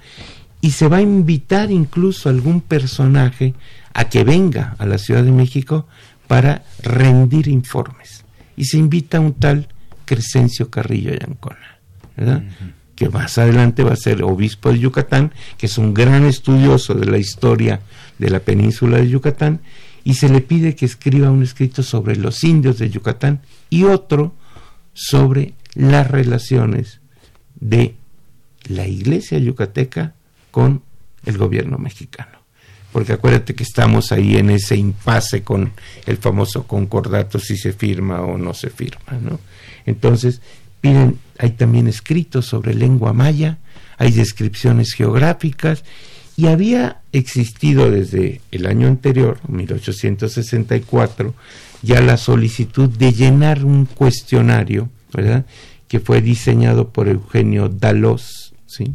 y 0.65 0.71
se 0.71 0.89
va 0.89 0.97
a 0.97 1.03
invitar 1.03 1.71
incluso 1.71 2.27
a 2.27 2.33
algún 2.33 2.63
personaje 2.63 3.53
a 3.93 4.09
que 4.09 4.25
venga 4.25 4.77
a 4.79 4.87
la 4.87 4.97
Ciudad 4.97 5.23
de 5.23 5.31
México 5.31 5.87
para 6.27 6.65
rendir 6.83 7.49
informes. 7.49 8.25
Y 8.57 8.65
se 8.65 8.79
invita 8.79 9.19
a 9.19 9.21
un 9.21 9.35
tal 9.35 9.69
Crescencio 10.07 10.71
Carrillo 10.71 11.13
¿verdad? 12.17 12.45
que 12.95 13.11
más 13.11 13.37
adelante 13.37 13.85
va 13.85 13.93
a 13.93 13.97
ser 13.97 14.23
obispo 14.23 14.73
de 14.73 14.79
Yucatán, 14.79 15.35
que 15.59 15.67
es 15.67 15.77
un 15.77 15.93
gran 15.93 16.25
estudioso 16.25 16.95
de 16.95 17.11
la 17.11 17.19
historia 17.19 17.81
de 18.19 18.31
la 18.31 18.41
península 18.41 18.97
de 18.97 19.11
Yucatán, 19.11 19.61
y 20.03 20.15
se 20.15 20.31
le 20.31 20.41
pide 20.41 20.75
que 20.75 20.87
escriba 20.87 21.31
un 21.31 21.43
escrito 21.43 21.83
sobre 21.83 22.17
los 22.17 22.43
indios 22.43 22.79
de 22.79 22.89
Yucatán 22.89 23.43
y 23.69 23.85
otro 23.85 24.35
sobre 24.95 25.53
las 25.75 26.11
relaciones 26.11 27.03
de 27.61 27.97
la 28.67 28.87
iglesia 28.87 29.37
yucateca 29.37 30.15
con 30.55 30.83
el 31.27 31.37
gobierno 31.37 31.79
mexicano. 31.79 32.39
Porque 32.93 33.15
acuérdate 33.15 33.57
que 33.57 33.65
estamos 33.65 34.13
ahí 34.13 34.37
en 34.37 34.51
ese 34.51 34.77
impasse 34.77 35.43
con 35.43 35.73
el 36.07 36.17
famoso 36.17 36.69
concordato 36.69 37.41
si 37.41 37.57
se 37.57 37.73
firma 37.73 38.21
o 38.21 38.39
no 38.39 38.55
se 38.55 38.71
firma, 38.71 39.19
¿no? 39.21 39.41
Entonces, 39.85 40.43
piden, 40.81 41.19
hay 41.39 41.51
también 41.51 41.89
escritos 41.89 42.47
sobre 42.47 42.73
lengua 42.73 43.13
maya, 43.13 43.59
hay 43.99 44.13
descripciones 44.13 44.93
geográficas 44.93 45.83
y 46.37 46.47
había 46.47 47.01
existido 47.11 47.91
desde 47.91 48.41
el 48.53 48.67
año 48.67 48.87
anterior, 48.87 49.41
1864, 49.49 51.35
ya 51.83 52.01
la 52.01 52.17
solicitud 52.17 52.89
de 52.89 53.13
llenar 53.13 53.65
un 53.65 53.87
cuestionario, 53.87 54.89
¿verdad? 55.13 55.47
que 55.89 55.99
fue 55.99 56.23
diseñado 56.23 56.91
por 56.91 57.09
Eugenio 57.09 57.69
Dalos, 57.69 58.55
¿sí? 58.67 58.95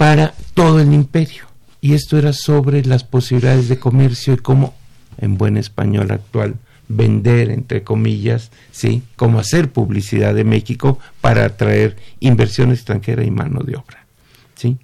Para 0.00 0.32
todo 0.54 0.80
el 0.80 0.94
imperio. 0.94 1.44
Y 1.82 1.92
esto 1.92 2.16
era 2.16 2.32
sobre 2.32 2.82
las 2.86 3.04
posibilidades 3.04 3.68
de 3.68 3.78
comercio 3.78 4.32
y 4.32 4.38
cómo, 4.38 4.72
en 5.18 5.36
buen 5.36 5.58
español 5.58 6.10
actual, 6.10 6.54
vender, 6.88 7.50
entre 7.50 7.82
comillas, 7.82 8.50
¿sí? 8.72 9.02
Cómo 9.16 9.38
hacer 9.38 9.70
publicidad 9.70 10.34
de 10.34 10.44
México 10.44 10.98
para 11.20 11.44
atraer 11.44 11.98
inversión 12.18 12.70
extranjera 12.70 13.24
y 13.24 13.30
mano 13.30 13.60
de 13.60 13.76
obra, 13.76 14.06
¿sí? 14.54 14.78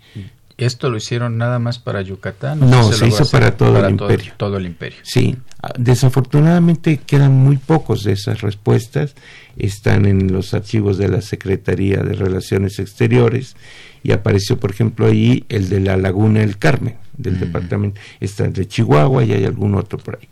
¿Esto 0.59 0.89
lo 0.89 0.97
hicieron 0.97 1.37
nada 1.37 1.59
más 1.59 1.79
para 1.79 2.01
Yucatán? 2.01 2.61
no, 2.61 2.91
se, 2.91 3.07
hizo 3.07 3.29
para 3.31 3.57
todo 3.59 3.85
el 3.85 3.91
imperio. 3.91 4.33
Todo 4.39 4.57
el 4.57 4.65
imperio. 4.65 4.99
Sí, 5.03 5.37
ah, 5.63 5.73
desafortunadamente 5.79 6.97
quedan 6.99 7.33
muy 7.33 7.59
pocos 7.59 8.05
de 8.05 8.13
esas 8.13 8.41
respuestas. 8.41 9.15
Están 9.59 10.07
en 10.07 10.33
los 10.33 10.55
archivos 10.55 10.97
de 10.97 11.09
la 11.09 11.21
Secretaría 11.21 11.99
de 11.99 12.15
Relaciones 12.15 12.79
Exteriores 12.79 13.55
y 14.03 14.13
apareció, 14.13 14.59
por 14.59 14.71
ejemplo, 14.71 15.07
ahí 15.07 15.45
el 15.51 15.69
de 15.69 15.81
la 15.81 15.99
Laguna 15.99 16.41
del 16.41 16.57
Carmen, 16.57 16.97
del 17.19 17.39
departamento. 17.39 18.01
Está 18.21 18.47
el 18.47 18.55
de 18.55 18.67
Chihuahua 18.67 19.25
y 19.25 19.33
hay 19.33 19.45
algún 19.45 19.75
otro 19.75 19.99
por 19.99 20.19
ahí. 20.21 20.29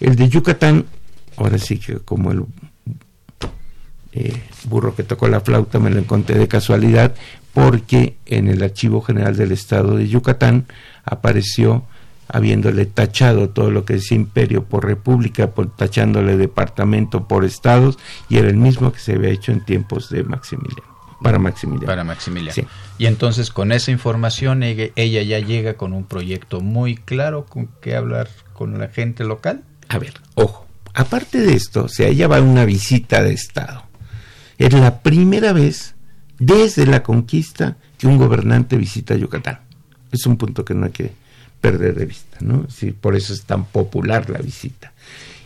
El 0.00 0.16
de 0.16 0.28
Yucatán, 0.28 0.84
ahora 1.36 1.56
sí 1.56 1.78
que 1.78 1.96
como 1.96 2.30
el 2.32 2.44
eh, 4.12 4.42
burro 4.64 4.94
que 4.94 5.04
tocó 5.04 5.26
la 5.28 5.40
flauta 5.40 5.78
me 5.78 5.88
lo 5.88 5.98
encontré 5.98 6.38
de 6.38 6.46
casualidad, 6.46 7.14
porque 7.52 8.16
en 8.26 8.48
el 8.48 8.62
Archivo 8.62 9.02
General 9.02 9.36
del 9.36 9.52
Estado 9.52 9.96
de 9.96 10.08
Yucatán 10.08 10.66
apareció 11.04 11.84
habiéndole 12.28 12.86
tachado 12.86 13.50
todo 13.50 13.70
lo 13.70 13.84
que 13.84 13.94
es 13.94 14.10
imperio 14.10 14.64
por 14.64 14.86
república, 14.86 15.50
por, 15.50 15.74
tachándole 15.74 16.36
departamento 16.36 17.28
por 17.28 17.44
estados, 17.44 17.98
y 18.28 18.38
era 18.38 18.48
el 18.48 18.56
mismo 18.56 18.90
que 18.90 19.00
se 19.00 19.12
había 19.12 19.30
hecho 19.30 19.52
en 19.52 19.64
tiempos 19.64 20.08
de 20.08 20.24
Maximiliano. 20.24 20.92
Para 21.22 21.38
Maximiliano. 21.38 21.86
Para 21.86 22.04
Maximiliano. 22.04 22.68
Y 22.98 23.06
entonces 23.06 23.50
con 23.50 23.70
esa 23.70 23.90
información 23.90 24.62
ella, 24.62 24.92
ya 24.94 25.38
llega 25.38 25.74
con 25.74 25.92
un 25.92 26.04
proyecto 26.04 26.60
muy 26.60 26.96
claro 26.96 27.44
con 27.44 27.68
que 27.80 27.94
hablar 27.94 28.28
con 28.54 28.78
la 28.78 28.88
gente 28.88 29.24
local. 29.24 29.62
A 29.88 29.98
ver, 29.98 30.14
ojo. 30.34 30.66
Aparte 30.94 31.38
de 31.38 31.54
esto, 31.54 31.84
o 31.84 31.88
sea, 31.88 32.08
ella 32.08 32.28
va 32.28 32.36
a 32.36 32.42
una 32.42 32.66
visita 32.66 33.22
de 33.22 33.32
Estado. 33.32 33.84
Es 34.58 34.74
la 34.74 35.00
primera 35.00 35.54
vez 35.54 35.94
desde 36.44 36.86
la 36.86 37.02
conquista 37.02 37.76
que 37.96 38.06
un 38.06 38.18
gobernante 38.18 38.76
visita 38.76 39.14
Yucatán. 39.14 39.60
Es 40.10 40.26
un 40.26 40.36
punto 40.36 40.64
que 40.64 40.74
no 40.74 40.86
hay 40.86 40.92
que 40.92 41.12
perder 41.60 41.94
de 41.94 42.04
vista, 42.04 42.38
¿no? 42.40 42.66
Por 43.00 43.14
eso 43.14 43.32
es 43.32 43.42
tan 43.42 43.64
popular 43.64 44.28
la 44.28 44.40
visita. 44.40 44.92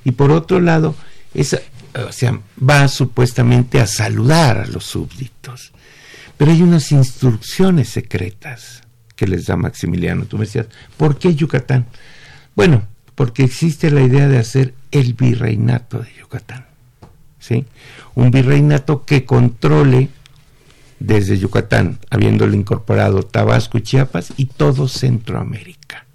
Y 0.04 0.12
por 0.12 0.30
otro 0.30 0.58
lado, 0.58 0.94
esa, 1.34 1.58
o 1.94 2.64
va 2.64 2.88
supuestamente 2.88 3.80
a 3.80 3.86
saludar 3.86 4.58
a 4.58 4.66
los 4.66 4.84
súbditos. 4.84 5.72
Pero 6.38 6.52
hay 6.52 6.62
unas 6.62 6.90
instrucciones 6.92 7.90
secretas 7.90 8.82
que 9.14 9.26
les 9.26 9.46
da 9.46 9.56
Maximiliano. 9.56 10.24
Tú 10.24 10.38
me 10.38 10.46
decías, 10.46 10.66
¿por 10.96 11.18
qué 11.18 11.34
Yucatán? 11.34 11.86
Bueno, 12.54 12.84
porque 13.14 13.44
existe 13.44 13.90
la 13.90 14.02
idea 14.02 14.28
de 14.28 14.38
hacer 14.38 14.74
el 14.90 15.12
virreinato 15.12 15.98
de 15.98 16.08
Yucatán. 16.18 16.66
¿Sí? 17.38 17.66
Un 18.14 18.30
virreinato 18.30 19.04
que 19.04 19.24
controle 19.24 20.08
desde 20.98 21.38
Yucatán, 21.38 21.98
habiéndole 22.10 22.56
incorporado 22.56 23.22
Tabasco 23.22 23.78
y 23.78 23.82
Chiapas 23.82 24.32
y 24.36 24.46
todo 24.46 24.88
Centroamérica, 24.88 26.06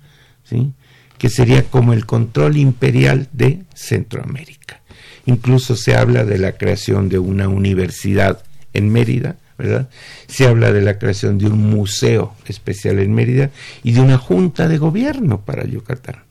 ¿sí? 0.44 0.74
que 1.18 1.30
sería 1.30 1.64
como 1.64 1.94
el 1.94 2.06
control 2.06 2.58
imperial 2.58 3.28
de 3.32 3.64
Centroamérica. 3.74 4.82
Incluso 5.26 5.76
se 5.76 5.96
habla 5.96 6.26
de 6.26 6.40
la 6.40 6.54
creación 6.54 7.10
de 7.10 7.20
una 7.20 7.48
universidad 7.48 8.44
en 8.74 8.90
Mérida, 8.90 9.36
¿verdad? 9.58 9.90
Se 10.28 10.48
habla 10.48 10.74
de 10.74 10.82
la 10.82 10.98
creación 10.98 11.38
de 11.38 11.46
un 11.46 11.70
museo 11.70 12.34
especial 12.48 12.98
en 12.98 13.14
Mérida 13.14 13.52
y 13.84 13.92
de 13.92 14.02
una 14.02 14.18
junta 14.18 14.68
de 14.68 14.80
gobierno 14.80 15.42
para 15.42 15.66
Yucatán, 15.66 16.24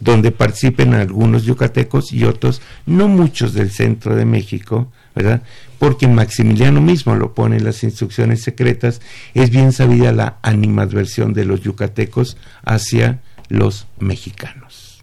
donde 0.00 0.32
participen 0.32 0.94
algunos 0.94 1.44
yucatecos 1.44 2.12
y 2.12 2.24
otros, 2.24 2.60
no 2.84 3.06
muchos 3.06 3.54
del 3.54 3.70
centro 3.70 4.16
de 4.16 4.24
México, 4.24 4.90
¿verdad? 5.14 5.42
porque 5.82 6.06
Maximiliano 6.06 6.80
mismo 6.80 7.16
lo 7.16 7.34
pone 7.34 7.56
en 7.56 7.64
las 7.64 7.82
instrucciones 7.82 8.40
secretas, 8.40 9.00
es 9.34 9.50
bien 9.50 9.72
sabida 9.72 10.12
la 10.12 10.36
animadversión 10.42 11.32
de 11.32 11.44
los 11.44 11.60
yucatecos 11.60 12.36
hacia 12.64 13.18
los 13.48 13.88
mexicanos. 13.98 15.02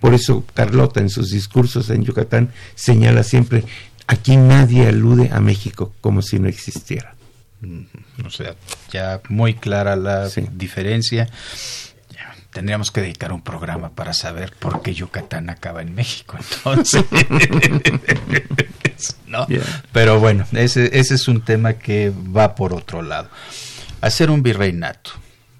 Por 0.00 0.12
eso 0.12 0.44
Carlota 0.52 1.00
en 1.00 1.08
sus 1.08 1.30
discursos 1.30 1.88
en 1.88 2.04
Yucatán 2.04 2.52
señala 2.74 3.22
siempre, 3.22 3.64
aquí 4.06 4.36
nadie 4.36 4.88
alude 4.88 5.30
a 5.32 5.40
México 5.40 5.94
como 6.02 6.20
si 6.20 6.38
no 6.38 6.46
existiera. 6.46 7.14
O 8.22 8.28
sea, 8.28 8.54
ya 8.92 9.22
muy 9.30 9.54
clara 9.54 9.96
la 9.96 10.28
diferencia 10.52 11.26
tendríamos 12.58 12.90
que 12.90 13.00
dedicar 13.00 13.32
un 13.32 13.42
programa 13.42 13.90
para 13.90 14.12
saber 14.12 14.52
por 14.58 14.82
qué 14.82 14.92
Yucatán 14.94 15.48
acaba 15.50 15.82
en 15.82 15.94
México. 15.94 16.36
Entonces, 16.38 17.04
¿no? 19.26 19.46
Pero 19.92 20.20
bueno, 20.20 20.46
ese, 20.52 20.98
ese 20.98 21.14
es 21.14 21.28
un 21.28 21.42
tema 21.42 21.74
que 21.74 22.10
va 22.10 22.54
por 22.54 22.72
otro 22.72 23.02
lado. 23.02 23.28
Hacer 24.00 24.30
un 24.30 24.42
virreinato 24.42 25.10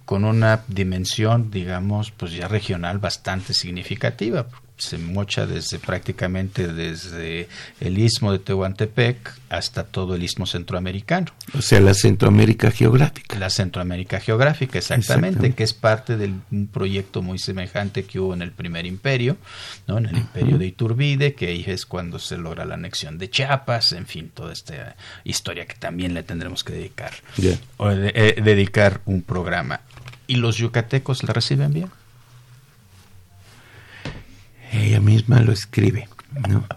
con 0.04 0.24
una 0.24 0.64
dimensión, 0.68 1.50
digamos, 1.50 2.10
pues 2.12 2.32
ya 2.32 2.48
regional 2.48 2.98
bastante 2.98 3.52
significativa, 3.52 4.46
se 4.78 4.98
mocha 4.98 5.46
desde 5.46 5.78
prácticamente 5.78 6.72
desde 6.72 7.48
el 7.80 7.98
istmo 7.98 8.32
de 8.32 8.38
Tehuantepec 8.38 9.34
hasta 9.48 9.84
todo 9.84 10.14
el 10.14 10.22
istmo 10.22 10.46
centroamericano. 10.46 11.26
O 11.56 11.62
sea, 11.62 11.80
la 11.80 11.94
Centroamérica 11.94 12.70
geográfica. 12.70 13.38
La 13.38 13.50
Centroamérica 13.50 14.20
geográfica, 14.20 14.78
exactamente, 14.78 15.52
que 15.54 15.64
es 15.64 15.74
parte 15.74 16.16
de 16.16 16.32
un 16.50 16.68
proyecto 16.68 17.22
muy 17.22 17.38
semejante 17.38 18.04
que 18.04 18.20
hubo 18.20 18.34
en 18.34 18.42
el 18.42 18.52
primer 18.52 18.86
imperio, 18.86 19.36
¿no? 19.86 19.98
en 19.98 20.06
el 20.06 20.18
imperio 20.18 20.58
de 20.58 20.66
Iturbide, 20.66 21.34
que 21.34 21.48
ahí 21.48 21.64
es 21.66 21.86
cuando 21.86 22.18
se 22.18 22.36
logra 22.36 22.64
la 22.64 22.74
anexión 22.74 23.18
de 23.18 23.30
Chiapas, 23.30 23.92
en 23.92 24.06
fin, 24.06 24.30
toda 24.32 24.52
esta 24.52 24.96
historia 25.24 25.66
que 25.66 25.74
también 25.74 26.14
le 26.14 26.22
tendremos 26.22 26.64
que 26.64 26.74
dedicar, 26.74 27.12
o 27.78 27.90
eh, 27.90 28.36
dedicar 28.42 29.00
un 29.06 29.22
programa. 29.22 29.80
¿Y 30.26 30.36
los 30.36 30.56
yucatecos 30.56 31.22
la 31.22 31.32
reciben 31.32 31.72
bien? 31.72 31.90
Ella 34.72 35.00
misma 35.00 35.40
lo 35.40 35.52
escribe. 35.52 36.08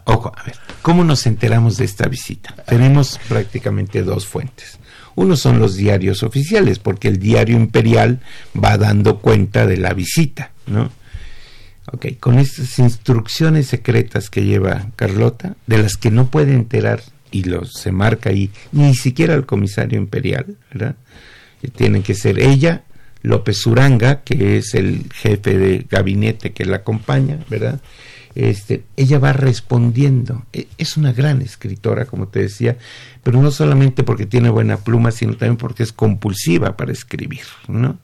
Ojo, 0.06 0.32
a 0.36 0.44
ver, 0.44 0.56
¿cómo 0.82 1.04
nos 1.04 1.28
enteramos 1.28 1.78
de 1.78 1.86
esta 1.86 2.08
visita? 2.08 2.56
Tenemos 2.68 3.20
prácticamente 3.28 4.02
dos 4.04 4.26
fuentes. 4.26 4.80
Uno 5.16 5.36
son 5.36 5.60
los 5.60 5.76
diarios 5.76 6.24
oficiales, 6.24 6.80
porque 6.80 7.10
el 7.10 7.20
diario 7.20 7.58
imperial 7.58 8.22
va 8.56 8.78
dando 8.78 9.20
cuenta 9.20 9.66
de 9.66 9.78
la 9.78 9.94
visita, 9.94 10.52
¿no? 10.68 10.92
Ok, 11.92 12.08
con 12.20 12.40
estas 12.40 12.80
instrucciones 12.80 13.68
secretas 13.68 14.30
que 14.30 14.46
lleva 14.46 14.88
Carlota, 14.96 15.56
de 15.68 15.80
las 15.80 15.98
que 15.98 16.12
no 16.12 16.30
puede 16.30 16.54
enterar, 16.54 17.02
y 17.30 17.44
lo, 17.44 17.66
se 17.66 17.92
marca 17.92 18.30
ahí, 18.30 18.52
ni 18.72 18.96
siquiera 18.96 19.34
el 19.34 19.46
comisario 19.46 20.00
imperial, 20.00 20.58
¿verdad? 20.72 20.96
Tienen 21.76 22.04
que 22.04 22.16
ser 22.16 22.40
ella 22.40 22.84
López 23.24 23.66
Uranga, 23.66 24.22
que 24.24 24.58
es 24.58 24.74
el 24.74 25.06
jefe 25.14 25.58
de 25.58 25.86
gabinete 25.90 26.54
que 26.54 26.66
la 26.66 26.78
acompaña, 26.78 27.40
¿verdad? 27.50 27.80
Este, 28.34 28.84
ella 28.96 29.20
va 29.20 29.34
respondiendo. 29.34 30.46
E, 30.54 30.68
es 30.78 30.98
una 30.98 31.12
gran 31.14 31.42
escritora, 31.42 32.06
como 32.06 32.28
te 32.28 32.40
decía, 32.40 32.78
pero 33.24 33.42
no 33.42 33.52
solamente 33.52 34.04
porque 34.04 34.26
tiene 34.26 34.50
buena 34.50 34.78
pluma, 34.78 35.12
sino 35.12 35.36
también 35.36 35.58
porque 35.58 35.84
es 35.84 35.92
compulsiva 35.92 36.78
para 36.78 36.92
escribir, 36.92 37.44
¿no? 37.68 37.98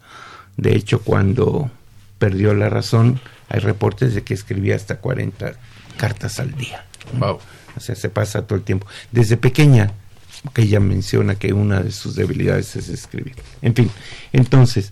De 0.57 0.75
hecho, 0.75 1.01
cuando 1.01 1.71
perdió 2.19 2.53
la 2.53 2.69
razón, 2.69 3.19
hay 3.49 3.59
reportes 3.59 4.13
de 4.15 4.23
que 4.23 4.33
escribía 4.33 4.75
hasta 4.75 4.97
40 4.97 5.53
cartas 5.97 6.39
al 6.39 6.53
día. 6.55 6.85
Wow. 7.17 7.39
O 7.75 7.79
sea, 7.79 7.95
se 7.95 8.09
pasa 8.09 8.45
todo 8.45 8.57
el 8.57 8.65
tiempo. 8.65 8.87
Desde 9.11 9.37
pequeña, 9.37 9.91
que 10.53 10.63
ella 10.63 10.79
menciona 10.79 11.35
que 11.35 11.53
una 11.53 11.81
de 11.81 11.91
sus 11.91 12.15
debilidades 12.15 12.75
es 12.75 12.89
escribir. 12.89 13.35
En 13.61 13.75
fin, 13.75 13.89
entonces, 14.33 14.91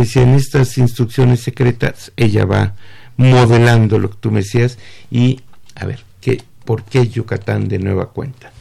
decía, 0.00 0.22
en 0.22 0.34
estas 0.34 0.76
instrucciones 0.78 1.40
secretas, 1.40 2.12
ella 2.16 2.44
va 2.44 2.74
modelando 3.16 3.98
lo 3.98 4.10
que 4.10 4.16
tú 4.20 4.30
me 4.30 4.40
decías 4.40 4.78
y, 5.10 5.40
a 5.74 5.86
ver, 5.86 6.00
¿qué, 6.20 6.42
¿por 6.64 6.84
qué 6.84 7.08
Yucatán 7.08 7.68
de 7.68 7.78
nueva 7.78 8.10
cuenta? 8.10 8.52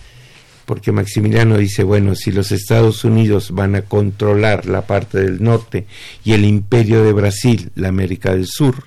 Porque 0.65 0.91
Maximiliano 0.91 1.57
dice, 1.57 1.83
bueno, 1.83 2.15
si 2.15 2.31
los 2.31 2.51
Estados 2.51 3.03
Unidos 3.03 3.51
van 3.51 3.75
a 3.75 3.83
controlar 3.83 4.65
la 4.65 4.88
parte 4.88 5.19
del 5.19 5.43
norte 5.43 5.86
y 6.23 6.33
el 6.33 6.43
imperio 6.43 7.03
de 7.03 7.13
Brasil, 7.13 7.71
la 7.75 7.89
América 7.89 8.31
del 8.31 8.47
Sur, 8.47 8.86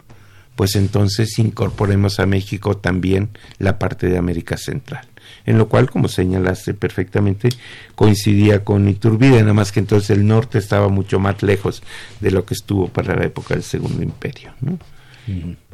pues 0.57 0.75
entonces 0.75 1.39
incorporemos 1.39 2.19
a 2.19 2.27
México 2.27 2.77
también 2.77 3.31
la 3.59 3.79
parte 3.79 4.09
de 4.09 4.19
América 4.19 4.57
Central. 4.57 5.07
En 5.49 5.57
lo 5.57 5.67
cual, 5.67 5.91
como 5.91 6.09
señalaste 6.09 6.75
perfectamente, 6.75 7.49
coincidía 7.95 8.65
con 8.65 8.87
Iturbide, 8.87 9.41
nada 9.41 9.55
más 9.55 9.73
que 9.73 9.81
entonces 9.81 10.11
el 10.11 10.27
norte 10.27 10.59
estaba 10.59 10.91
mucho 10.91 11.19
más 11.21 11.43
lejos 11.43 11.83
de 12.21 12.31
lo 12.31 12.45
que 12.45 12.53
estuvo 12.53 12.89
para 12.89 13.17
la 13.17 13.25
época 13.25 13.55
del 13.55 13.63
Segundo 13.63 14.03
Imperio. 14.03 14.53
¿no? 14.61 14.79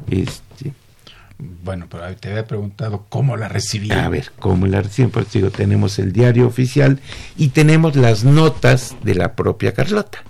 este, 0.09 0.71
bueno, 1.37 1.87
pero 1.89 2.03
te 2.15 2.29
había 2.29 2.47
preguntado 2.47 3.05
cómo 3.09 3.35
la 3.35 3.49
recibía. 3.49 4.05
A 4.05 4.07
ver, 4.07 4.31
¿cómo 4.39 4.65
la 4.65 4.81
reciben? 4.81 5.11
Pues 5.11 5.29
digo, 5.33 5.51
tenemos 5.51 5.99
el 5.99 6.13
diario 6.13 6.47
oficial 6.47 7.01
y 7.35 7.49
tenemos 7.49 7.97
las 7.97 8.23
notas 8.23 8.95
de 9.03 9.15
la 9.15 9.35
propia 9.35 9.73
Carlota, 9.73 10.23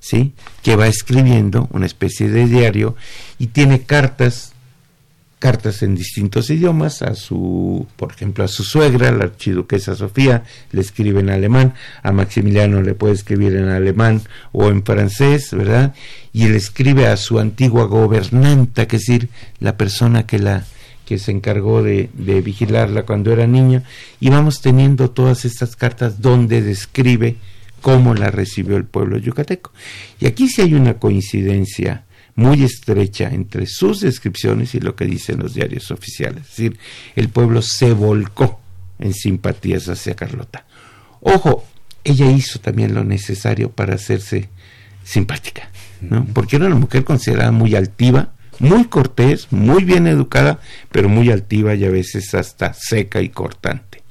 ¿sí? 0.00 0.34
Que 0.64 0.74
va 0.74 0.88
escribiendo 0.88 1.68
una 1.70 1.86
especie 1.86 2.28
de 2.28 2.46
diario 2.46 2.96
y 3.38 3.48
tiene 3.48 3.82
cartas, 3.82 4.54
cartas 5.38 5.82
en 5.82 5.94
distintos 5.94 6.50
idiomas, 6.50 7.02
a 7.02 7.14
su, 7.14 7.86
por 7.96 8.12
ejemplo, 8.12 8.44
a 8.44 8.48
su 8.48 8.64
suegra, 8.64 9.12
la 9.12 9.24
archiduquesa 9.24 9.94
Sofía, 9.94 10.42
le 10.72 10.80
escribe 10.80 11.20
en 11.20 11.30
alemán, 11.30 11.74
a 12.02 12.12
Maximiliano 12.12 12.82
le 12.82 12.94
puede 12.94 13.14
escribir 13.14 13.54
en 13.54 13.68
alemán 13.68 14.20
o 14.52 14.68
en 14.68 14.82
francés, 14.84 15.50
¿verdad? 15.52 15.94
y 16.32 16.44
él 16.44 16.54
escribe 16.54 17.06
a 17.08 17.16
su 17.16 17.38
antigua 17.38 17.86
gobernanta, 17.86 18.86
que 18.86 18.96
es 18.96 19.06
decir, 19.06 19.28
la 19.60 19.76
persona 19.76 20.26
que 20.26 20.38
la 20.38 20.64
que 21.04 21.18
se 21.18 21.32
encargó 21.32 21.82
de, 21.82 22.10
de 22.12 22.42
vigilarla 22.42 23.04
cuando 23.04 23.32
era 23.32 23.46
niña, 23.46 23.82
y 24.20 24.28
vamos 24.28 24.60
teniendo 24.60 25.10
todas 25.10 25.46
estas 25.46 25.74
cartas 25.74 26.20
donde 26.20 26.60
describe 26.60 27.36
cómo 27.80 28.14
la 28.14 28.30
recibió 28.30 28.76
el 28.76 28.84
pueblo 28.84 29.16
yucateco. 29.16 29.72
Y 30.20 30.26
aquí 30.26 30.48
sí 30.48 30.60
hay 30.60 30.74
una 30.74 30.94
coincidencia 30.94 32.04
muy 32.38 32.62
estrecha 32.62 33.30
entre 33.30 33.66
sus 33.66 34.00
descripciones 34.00 34.72
y 34.76 34.78
lo 34.78 34.94
que 34.94 35.06
dicen 35.06 35.40
los 35.40 35.54
diarios 35.54 35.90
oficiales. 35.90 36.42
Es 36.42 36.50
decir, 36.50 36.78
el 37.16 37.30
pueblo 37.30 37.62
se 37.62 37.92
volcó 37.92 38.60
en 39.00 39.12
simpatías 39.12 39.88
hacia 39.88 40.14
Carlota. 40.14 40.64
Ojo, 41.20 41.66
ella 42.04 42.30
hizo 42.30 42.60
también 42.60 42.94
lo 42.94 43.02
necesario 43.02 43.72
para 43.72 43.96
hacerse 43.96 44.50
simpática. 45.02 45.68
¿no? 46.00 46.26
Porque 46.26 46.54
era 46.54 46.66
una 46.66 46.76
mujer 46.76 47.02
considerada 47.02 47.50
muy 47.50 47.74
altiva, 47.74 48.30
muy 48.60 48.84
cortés, 48.84 49.48
muy 49.50 49.82
bien 49.82 50.06
educada, 50.06 50.60
pero 50.92 51.08
muy 51.08 51.32
altiva 51.32 51.74
y 51.74 51.86
a 51.86 51.90
veces 51.90 52.34
hasta 52.34 52.72
seca 52.72 53.20
y 53.20 53.30
cortante. 53.30 54.04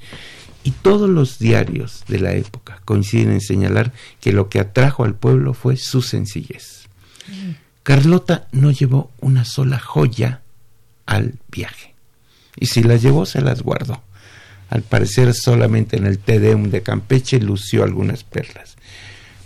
Y 0.65 0.71
todos 0.71 1.09
los 1.09 1.39
diarios 1.39 2.03
de 2.09 2.19
la 2.19 2.34
época 2.34 2.82
coinciden 2.84 3.32
en 3.32 3.41
señalar 3.41 3.93
que 4.19 4.34
lo 4.34 4.49
que 4.49 4.59
atrajo 4.59 5.05
al 5.05 5.15
pueblo 5.15 5.53
fue 5.53 5.78
su 5.78 6.01
sencillez. 6.01 6.89
Carlota 7.88 8.47
no 8.51 8.71
llevó 8.71 9.11
una 9.21 9.45
sola 9.45 9.79
joya 9.79 10.41
al 11.05 11.35
viaje. 11.49 11.95
Y 12.57 12.65
si 12.65 12.83
las 12.83 13.01
llevó, 13.01 13.25
se 13.25 13.41
las 13.41 13.61
guardó. 13.61 14.01
Al 14.69 14.81
parecer 14.81 15.33
solamente 15.33 15.95
en 15.95 16.05
el 16.05 16.19
Tedeum 16.19 16.69
de 16.69 16.83
Campeche 16.83 17.39
lució 17.39 17.83
algunas 17.83 18.23
perlas 18.23 18.77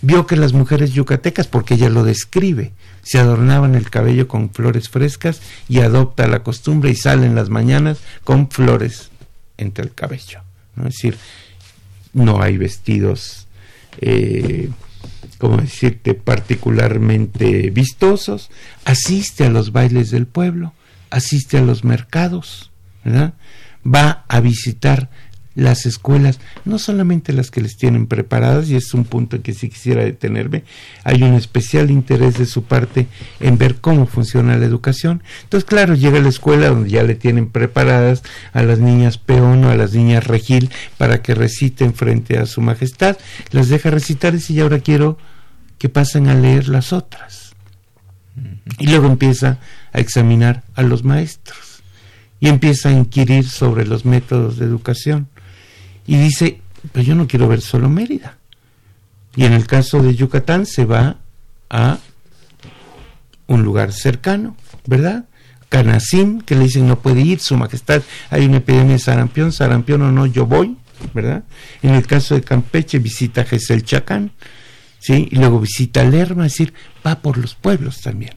vio 0.01 0.25
que 0.25 0.35
las 0.35 0.53
mujeres 0.53 0.93
yucatecas, 0.93 1.47
porque 1.47 1.75
ella 1.75 1.89
lo 1.89 2.03
describe, 2.03 2.71
se 3.03 3.19
adornaban 3.19 3.75
el 3.75 3.89
cabello 3.89 4.27
con 4.27 4.51
flores 4.51 4.89
frescas 4.89 5.41
y 5.69 5.79
adopta 5.79 6.27
la 6.27 6.43
costumbre 6.43 6.89
y 6.91 6.95
sale 6.95 7.25
en 7.25 7.35
las 7.35 7.49
mañanas 7.49 7.99
con 8.23 8.49
flores 8.49 9.09
entre 9.57 9.85
el 9.85 9.93
cabello. 9.93 10.41
¿no? 10.75 10.87
Es 10.87 10.95
decir, 10.95 11.17
no 12.13 12.41
hay 12.41 12.57
vestidos, 12.57 13.47
eh, 13.99 14.69
como 15.41 15.57
decirte, 15.57 16.13
particularmente 16.13 17.71
vistosos. 17.71 18.51
Asiste 18.85 19.43
a 19.43 19.49
los 19.49 19.71
bailes 19.71 20.11
del 20.11 20.27
pueblo, 20.27 20.73
asiste 21.09 21.57
a 21.57 21.61
los 21.61 21.83
mercados, 21.83 22.69
¿verdad? 23.03 23.33
va 23.83 24.23
a 24.27 24.39
visitar 24.39 25.09
las 25.55 25.87
escuelas, 25.87 26.39
no 26.63 26.77
solamente 26.77 27.33
las 27.33 27.49
que 27.49 27.59
les 27.59 27.75
tienen 27.75 28.05
preparadas, 28.05 28.69
y 28.69 28.75
es 28.75 28.93
un 28.93 29.03
punto 29.03 29.35
en 29.35 29.41
que 29.41 29.53
sí 29.53 29.67
quisiera 29.67 30.03
detenerme, 30.03 30.63
hay 31.03 31.23
un 31.23 31.33
especial 31.33 31.89
interés 31.89 32.37
de 32.37 32.45
su 32.45 32.63
parte 32.63 33.07
en 33.39 33.57
ver 33.57 33.77
cómo 33.81 34.05
funciona 34.05 34.57
la 34.57 34.65
educación. 34.65 35.23
Entonces, 35.43 35.67
claro, 35.67 35.95
llega 35.95 36.19
a 36.19 36.21
la 36.21 36.29
escuela 36.29 36.69
donde 36.69 36.91
ya 36.91 37.01
le 37.01 37.15
tienen 37.15 37.49
preparadas 37.49 38.21
a 38.53 38.61
las 38.61 38.77
niñas 38.77 39.17
peón 39.17 39.65
o 39.65 39.71
a 39.71 39.75
las 39.75 39.93
niñas 39.93 40.27
regil 40.27 40.69
para 40.99 41.23
que 41.23 41.33
reciten 41.33 41.95
frente 41.95 42.37
a 42.37 42.45
su 42.45 42.61
majestad, 42.61 43.17
las 43.49 43.69
deja 43.69 43.89
recitar 43.89 44.33
y 44.33 44.37
dice, 44.37 44.53
y 44.53 44.59
ahora 44.61 44.79
quiero 44.79 45.17
que 45.81 45.89
pasen 45.89 46.27
a 46.27 46.35
leer 46.35 46.67
las 46.67 46.93
otras. 46.93 47.55
Y 48.77 48.85
luego 48.85 49.07
empieza 49.07 49.57
a 49.91 49.99
examinar 49.99 50.61
a 50.75 50.83
los 50.83 51.03
maestros 51.03 51.81
y 52.39 52.49
empieza 52.49 52.89
a 52.89 52.91
inquirir 52.91 53.49
sobre 53.49 53.87
los 53.87 54.05
métodos 54.05 54.57
de 54.57 54.65
educación 54.65 55.27
y 56.05 56.17
dice, 56.17 56.61
pues 56.91 57.07
yo 57.07 57.15
no 57.15 57.25
quiero 57.25 57.47
ver 57.47 57.61
solo 57.61 57.89
Mérida. 57.89 58.37
Y 59.35 59.45
en 59.45 59.53
el 59.53 59.65
caso 59.65 60.03
de 60.03 60.13
Yucatán 60.13 60.67
se 60.67 60.85
va 60.85 61.17
a 61.71 61.97
un 63.47 63.63
lugar 63.63 63.91
cercano, 63.91 64.55
¿verdad? 64.85 65.25
Canacín, 65.67 66.41
que 66.41 66.53
le 66.53 66.65
dicen 66.65 66.87
no 66.87 66.99
puede 66.99 67.21
ir, 67.21 67.39
su 67.39 67.57
majestad, 67.57 68.03
hay 68.29 68.45
una 68.45 68.57
epidemia 68.57 68.93
de 68.93 68.99
sarampión, 68.99 69.51
sarampión 69.51 70.03
o 70.03 70.11
no, 70.11 70.27
yo 70.27 70.45
voy, 70.45 70.77
¿verdad? 71.15 71.43
En 71.81 71.95
el 71.95 72.05
caso 72.05 72.35
de 72.35 72.43
Campeche 72.43 72.99
visita 72.99 73.45
Gesel 73.45 73.83
Chacán, 73.83 74.31
¿sí? 75.01 75.27
Y 75.31 75.35
luego 75.35 75.59
visita 75.59 76.03
Lerma, 76.03 76.45
es 76.45 76.53
decir, 76.53 76.73
va 77.05 77.19
por 77.19 77.37
los 77.37 77.55
pueblos 77.55 77.99
también, 78.01 78.35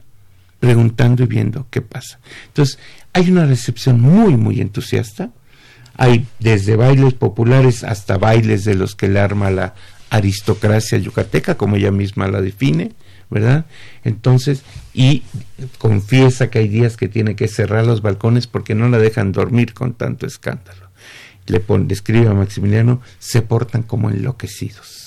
preguntando 0.59 1.23
y 1.23 1.27
viendo 1.27 1.67
qué 1.69 1.81
pasa. 1.81 2.19
Entonces, 2.47 2.79
hay 3.13 3.31
una 3.31 3.45
recepción 3.45 4.01
muy, 4.01 4.35
muy 4.35 4.59
entusiasta, 4.59 5.29
hay 5.95 6.25
desde 6.39 6.75
bailes 6.75 7.13
populares 7.13 7.85
hasta 7.85 8.17
bailes 8.17 8.65
de 8.65 8.75
los 8.75 8.95
que 8.95 9.07
le 9.07 9.19
arma 9.19 9.49
la 9.51 9.75
aristocracia 10.09 10.97
yucateca, 10.97 11.55
como 11.55 11.77
ella 11.77 11.91
misma 11.91 12.27
la 12.27 12.41
define, 12.41 12.91
¿verdad? 13.29 13.65
Entonces, 14.03 14.63
y 14.93 15.23
confiesa 15.77 16.49
que 16.49 16.59
hay 16.59 16.67
días 16.67 16.97
que 16.97 17.07
tiene 17.07 17.35
que 17.35 17.47
cerrar 17.47 17.85
los 17.85 18.01
balcones 18.01 18.47
porque 18.47 18.75
no 18.75 18.89
la 18.89 18.97
dejan 18.97 19.31
dormir 19.31 19.73
con 19.73 19.93
tanto 19.93 20.25
escándalo. 20.25 20.89
Le, 21.45 21.59
pone, 21.59 21.93
escribe 21.93 22.27
a 22.27 22.33
Maximiliano, 22.33 23.01
se 23.19 23.43
portan 23.43 23.83
como 23.83 24.09
enloquecidos. 24.09 25.04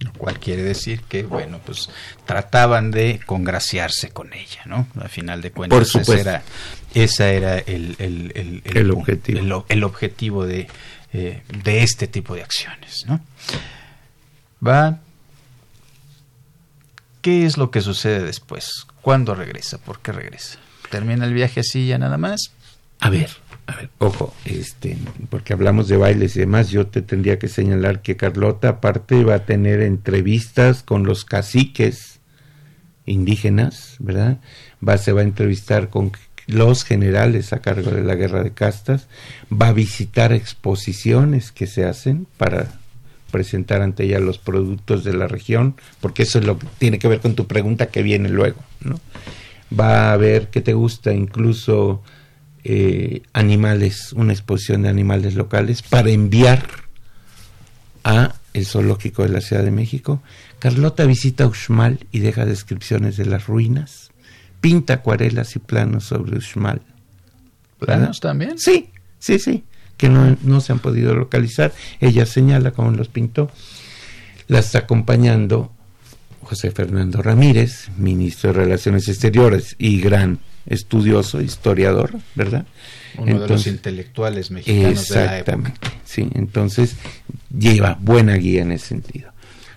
Lo 0.00 0.12
cual 0.12 0.38
quiere 0.38 0.62
decir 0.62 1.02
que, 1.02 1.22
bueno, 1.22 1.60
pues 1.64 1.88
trataban 2.26 2.90
de 2.90 3.20
congraciarse 3.24 4.10
con 4.10 4.32
ella, 4.34 4.62
¿no? 4.66 4.86
A 5.00 5.08
final 5.08 5.40
de 5.40 5.50
cuentas, 5.52 5.78
Por 5.78 5.86
supuesto. 5.86 6.12
Esa 6.12 6.20
era, 6.30 6.42
esa 6.94 7.28
era 7.30 7.58
el, 7.58 7.96
el, 7.98 8.32
el, 8.34 8.62
El 8.76 8.90
objetivo. 8.90 9.38
el, 9.38 9.64
el 9.68 9.84
objetivo 9.84 10.46
de, 10.46 10.68
eh, 11.12 11.42
de 11.62 11.82
este 11.82 12.06
tipo 12.08 12.34
de 12.34 12.42
acciones, 12.42 13.04
¿no? 13.06 13.20
Va. 14.66 14.98
¿Qué 17.22 17.46
es 17.46 17.56
lo 17.56 17.70
que 17.70 17.80
sucede 17.80 18.22
después? 18.22 18.86
¿Cuándo 19.00 19.34
regresa? 19.34 19.78
¿Por 19.78 20.00
qué 20.00 20.12
regresa? 20.12 20.58
¿Termina 20.90 21.24
el 21.24 21.32
viaje 21.32 21.60
así 21.60 21.86
ya 21.86 21.96
nada 21.98 22.18
más? 22.18 22.50
A 23.00 23.08
ver, 23.10 23.30
a 23.66 23.76
ver, 23.76 23.90
ojo, 23.98 24.34
este, 24.44 24.96
porque 25.30 25.52
hablamos 25.52 25.88
de 25.88 25.96
bailes 25.96 26.36
y 26.36 26.40
demás, 26.40 26.70
yo 26.70 26.86
te 26.86 27.02
tendría 27.02 27.38
que 27.38 27.48
señalar 27.48 28.02
que 28.02 28.16
Carlota 28.16 28.68
aparte 28.68 29.24
va 29.24 29.36
a 29.36 29.46
tener 29.46 29.80
entrevistas 29.80 30.82
con 30.82 31.04
los 31.04 31.24
caciques 31.24 32.20
indígenas, 33.06 33.96
¿verdad? 34.00 34.38
Va, 34.86 34.98
se 34.98 35.12
va 35.12 35.20
a 35.20 35.24
entrevistar 35.24 35.88
con 35.88 36.12
los 36.46 36.84
generales 36.84 37.52
a 37.52 37.60
cargo 37.60 37.90
de 37.90 38.02
la 38.02 38.14
guerra 38.14 38.42
de 38.42 38.52
castas, 38.52 39.08
va 39.50 39.68
a 39.68 39.72
visitar 39.72 40.32
exposiciones 40.32 41.52
que 41.52 41.66
se 41.66 41.84
hacen 41.84 42.26
para 42.36 42.68
presentar 43.30 43.82
ante 43.82 44.04
ella 44.04 44.20
los 44.20 44.38
productos 44.38 45.04
de 45.04 45.14
la 45.14 45.26
región, 45.26 45.74
porque 46.00 46.22
eso 46.22 46.38
es 46.38 46.44
lo 46.44 46.58
que 46.58 46.66
tiene 46.78 46.98
que 46.98 47.08
ver 47.08 47.20
con 47.20 47.34
tu 47.34 47.46
pregunta 47.46 47.86
que 47.86 48.02
viene 48.02 48.28
luego, 48.28 48.60
¿no? 48.80 49.00
Va 49.76 50.12
a 50.12 50.16
ver 50.16 50.48
qué 50.50 50.60
te 50.60 50.74
gusta, 50.74 51.12
incluso 51.12 52.02
eh, 52.64 53.22
animales, 53.34 54.12
una 54.14 54.32
exposición 54.32 54.82
de 54.82 54.88
animales 54.88 55.34
locales, 55.34 55.82
para 55.82 56.10
enviar 56.10 56.66
a 58.04 58.34
el 58.54 58.66
zoológico 58.66 59.22
de 59.22 59.28
la 59.28 59.40
Ciudad 59.40 59.62
de 59.62 59.70
México. 59.70 60.22
Carlota 60.58 61.04
visita 61.04 61.46
Uxmal 61.46 62.06
y 62.10 62.20
deja 62.20 62.46
descripciones 62.46 63.16
de 63.16 63.26
las 63.26 63.46
ruinas. 63.46 64.10
Pinta 64.60 64.94
acuarelas 64.94 65.56
y 65.56 65.58
planos 65.58 66.04
sobre 66.04 66.38
Uxmal. 66.38 66.80
¿Planos 67.78 68.20
también? 68.20 68.58
Sí, 68.58 68.90
sí, 69.18 69.38
sí, 69.38 69.64
que 69.98 70.08
no, 70.08 70.36
no 70.42 70.60
se 70.60 70.72
han 70.72 70.78
podido 70.78 71.14
localizar. 71.14 71.72
Ella 72.00 72.24
señala 72.24 72.70
cómo 72.70 72.90
los 72.92 73.08
pintó. 73.08 73.50
La 74.46 74.60
está 74.60 74.78
acompañando 74.80 75.72
José 76.40 76.70
Fernando 76.70 77.20
Ramírez, 77.20 77.90
ministro 77.98 78.52
de 78.52 78.60
Relaciones 78.60 79.08
Exteriores 79.08 79.74
y 79.78 80.00
gran 80.00 80.38
estudioso, 80.66 81.40
historiador, 81.40 82.18
¿verdad? 82.34 82.66
Uno 83.18 83.40
de 83.40 83.48
los 83.48 83.66
intelectuales 83.66 84.50
mexicanos 84.50 85.08
de 85.08 85.26
la 85.26 85.38
época. 85.38 85.74
Sí, 86.04 86.28
entonces 86.34 86.96
lleva 87.56 87.96
buena 88.00 88.34
guía 88.34 88.62
en 88.62 88.72
ese 88.72 88.86
sentido. 88.86 89.32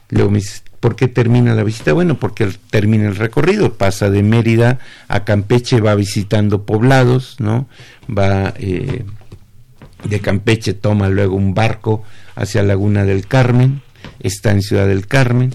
Luego 0.10 0.32
me 0.32 0.42
¿por 0.80 0.96
qué 0.96 1.08
termina 1.08 1.54
la 1.54 1.64
visita? 1.64 1.94
Bueno, 1.94 2.20
porque 2.20 2.50
termina 2.70 3.08
el 3.08 3.16
recorrido, 3.16 3.74
pasa 3.74 4.10
de 4.10 4.24
Mérida 4.24 4.80
a 5.08 5.24
Campeche, 5.26 5.82
va 5.82 5.96
visitando 5.96 6.64
poblados, 6.64 7.38
¿no? 7.40 7.68
Va 8.10 8.54
eh, 8.58 9.04
de 10.04 10.20
Campeche, 10.20 10.74
toma 10.74 11.10
luego 11.10 11.36
un 11.36 11.54
barco 11.54 12.04
hacia 12.36 12.64
Laguna 12.64 13.04
del 13.04 13.28
Carmen, 13.28 13.82
está 14.20 14.52
en 14.52 14.62
Ciudad 14.62 14.88
del 14.88 15.08
Carmen, 15.08 15.52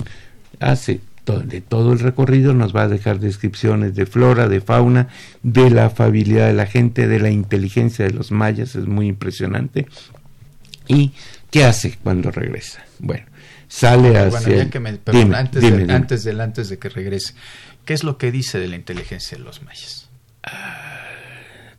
hace 0.59 1.01
de 1.25 1.61
todo 1.61 1.93
el 1.93 2.01
recorrido 2.01 2.53
nos 2.53 2.75
va 2.75 2.83
a 2.83 2.89
dejar 2.89 3.21
descripciones 3.21 3.95
de 3.95 4.07
flora, 4.07 4.49
de 4.49 4.61
fauna, 4.61 5.09
de 5.43 5.71
la 5.71 5.87
afabilidad 5.87 6.49
de 6.49 6.53
la 6.53 6.67
gente, 6.67 7.07
de 7.07 7.21
la 7.21 7.31
inteligencia 7.31 8.05
de 8.05 8.13
los 8.13 8.33
mayas, 8.33 8.75
es 8.75 8.87
muy 8.87 9.07
impresionante. 9.07 9.87
¿Y 10.89 11.13
qué 11.51 11.65
hace 11.65 11.97
cuando 12.03 12.33
regresa? 12.33 12.85
Bueno, 12.99 13.25
sale 13.69 14.19
hacia... 14.19 14.63
antes, 14.63 14.73
de, 15.13 15.93
antes, 15.93 16.25
de, 16.25 16.43
antes 16.43 16.69
de 16.69 16.79
que 16.79 16.89
regrese, 16.89 17.35
¿qué 17.85 17.95
es 17.95 18.03
lo 18.03 18.19
que 18.19 18.33
dice 18.33 18.59
de 18.59 18.67
la 18.67 18.77
inteligencia 18.77 19.39
de 19.39 19.45
los 19.45 19.63
mayas? 19.63 20.09
Ah, 20.43 21.03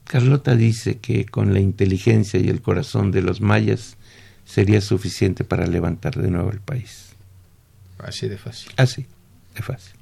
Carlota 0.05 0.55
dice 0.55 0.99
que 0.99 1.25
con 1.25 1.53
la 1.53 1.59
inteligencia 1.59 2.39
y 2.39 2.47
el 2.47 2.61
corazón 2.61 3.11
de 3.11 3.21
los 3.21 3.41
mayas 3.41 3.97
sería 4.45 4.79
suficiente 4.79 5.43
para 5.43 5.67
levantar 5.67 6.15
de 6.15 6.29
nuevo 6.29 6.49
el 6.49 6.61
país. 6.61 7.09
Así 7.99 8.29
de 8.29 8.37
fácil. 8.37 8.71
Así 8.77 9.05
de 9.53 9.61
fácil. 9.61 9.93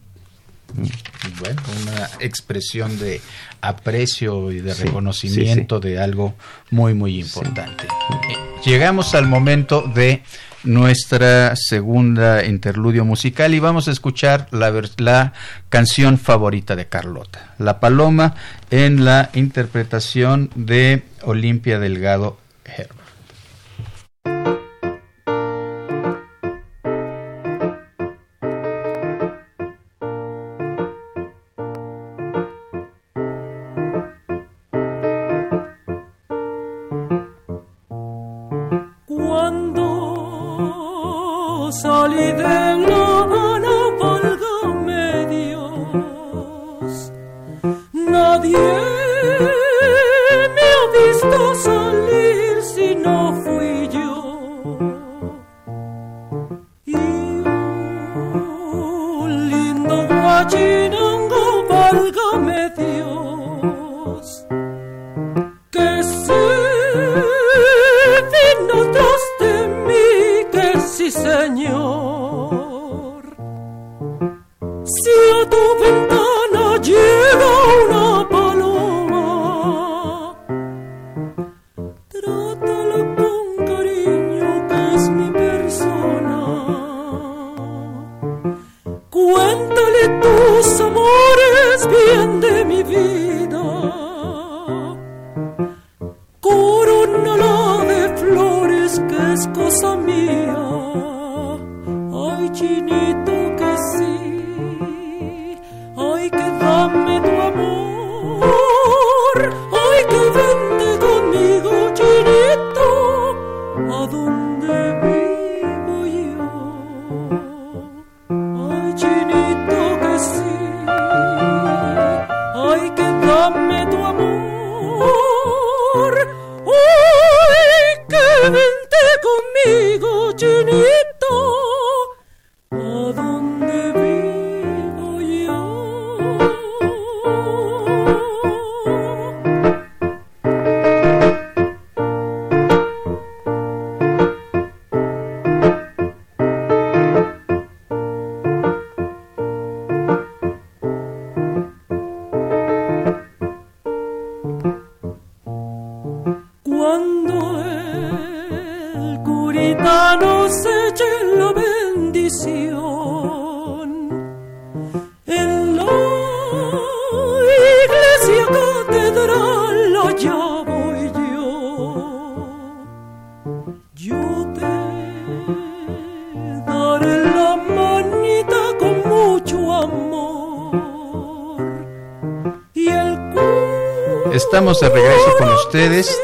Bueno, 1.39 1.61
una 1.81 2.09
expresión 2.19 2.97
de 2.97 3.21
aprecio 3.59 4.51
y 4.51 4.61
de 4.61 4.73
reconocimiento 4.73 5.79
de 5.79 5.99
algo 5.99 6.35
muy, 6.69 6.93
muy 6.93 7.19
importante. 7.19 7.85
Eh, 7.85 8.35
llegamos 8.65 9.13
al 9.13 9.27
momento 9.27 9.81
de 9.81 10.23
nuestra 10.63 11.55
segunda 11.55 12.45
interludio 12.45 13.03
musical 13.03 13.53
y 13.53 13.59
vamos 13.59 13.87
a 13.87 13.91
escuchar 13.91 14.47
la, 14.51 14.71
la 14.97 15.33
canción 15.69 16.17
favorita 16.17 16.75
de 16.75 16.87
Carlota, 16.87 17.53
La 17.57 17.79
Paloma, 17.79 18.35
en 18.69 19.03
la 19.03 19.29
interpretación 19.33 20.51
de 20.55 21.03
Olimpia 21.23 21.79
Delgado 21.79 22.37
Herbert. 22.65 23.00
Estamos 41.84 43.00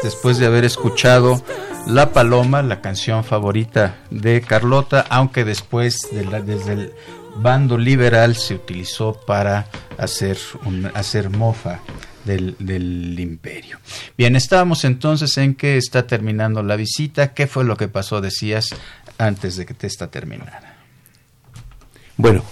después 0.02 0.38
de 0.38 0.46
haber 0.46 0.64
escuchado 0.64 1.42
La 1.86 2.12
Paloma, 2.12 2.62
la 2.62 2.80
canción 2.80 3.24
favorita 3.24 3.96
de 4.10 4.40
Carlota, 4.40 5.04
aunque 5.08 5.44
después 5.44 6.08
de 6.10 6.24
desde 6.42 6.72
el 6.72 6.92
bando 7.36 7.78
liberal 7.78 8.34
se 8.34 8.54
utilizó 8.54 9.12
para 9.12 9.68
hacer, 9.96 10.38
hacer 10.94 11.30
mofa 11.30 11.80
del, 12.24 12.56
del, 12.58 13.18
imperio. 13.20 13.78
Bien, 14.16 14.36
estábamos 14.36 14.84
entonces 14.84 15.36
en 15.38 15.54
que 15.54 15.76
está 15.76 16.06
terminando 16.06 16.62
la 16.62 16.76
visita. 16.76 17.32
¿Qué 17.32 17.46
fue 17.46 17.64
lo 17.64 17.76
que 17.76 17.88
pasó, 17.88 18.20
decías, 18.20 18.70
antes 19.16 19.56
de 19.56 19.64
que 19.64 19.74
te 19.74 19.86
esta 19.86 20.10
terminara? 20.10 20.76
Bueno, 22.16 22.44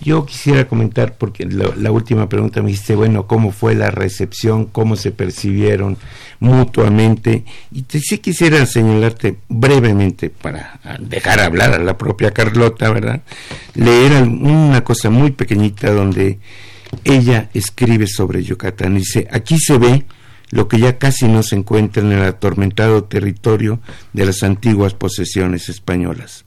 yo 0.00 0.24
quisiera 0.24 0.66
comentar, 0.66 1.16
porque 1.16 1.44
la, 1.44 1.90
última 1.90 2.28
pregunta 2.28 2.62
me 2.62 2.68
dijiste, 2.70 2.94
bueno, 2.94 3.26
¿cómo 3.26 3.52
fue 3.52 3.74
la 3.74 3.90
recepción? 3.90 4.66
¿Cómo 4.66 4.96
se 4.96 5.10
percibieron 5.12 5.98
mutuamente? 6.40 7.44
Y 7.70 7.82
te, 7.82 8.00
sí 8.00 8.18
quisiera 8.18 8.64
señalarte 8.66 9.36
brevemente, 9.48 10.30
para 10.30 10.80
dejar 10.98 11.40
hablar 11.40 11.74
a 11.74 11.78
la 11.78 11.98
propia 11.98 12.32
Carlota, 12.32 12.90
¿verdad? 12.90 13.22
Leer 13.74 14.22
una 14.22 14.82
cosa 14.82 15.10
muy 15.10 15.30
pequeñita 15.32 15.92
donde 15.92 16.38
ella 17.04 17.50
escribe 17.52 18.06
sobre 18.06 18.42
Yucatán. 18.42 18.94
Dice, 18.94 19.28
aquí 19.30 19.58
se 19.58 19.78
ve 19.78 20.04
lo 20.50 20.68
que 20.68 20.78
ya 20.78 20.98
casi 20.98 21.28
no 21.28 21.42
se 21.42 21.56
encuentra 21.56 22.02
en 22.02 22.12
el 22.12 22.22
atormentado 22.22 23.04
territorio 23.04 23.80
de 24.12 24.26
las 24.26 24.42
antiguas 24.42 24.94
posesiones 24.94 25.68
españolas. 25.68 26.44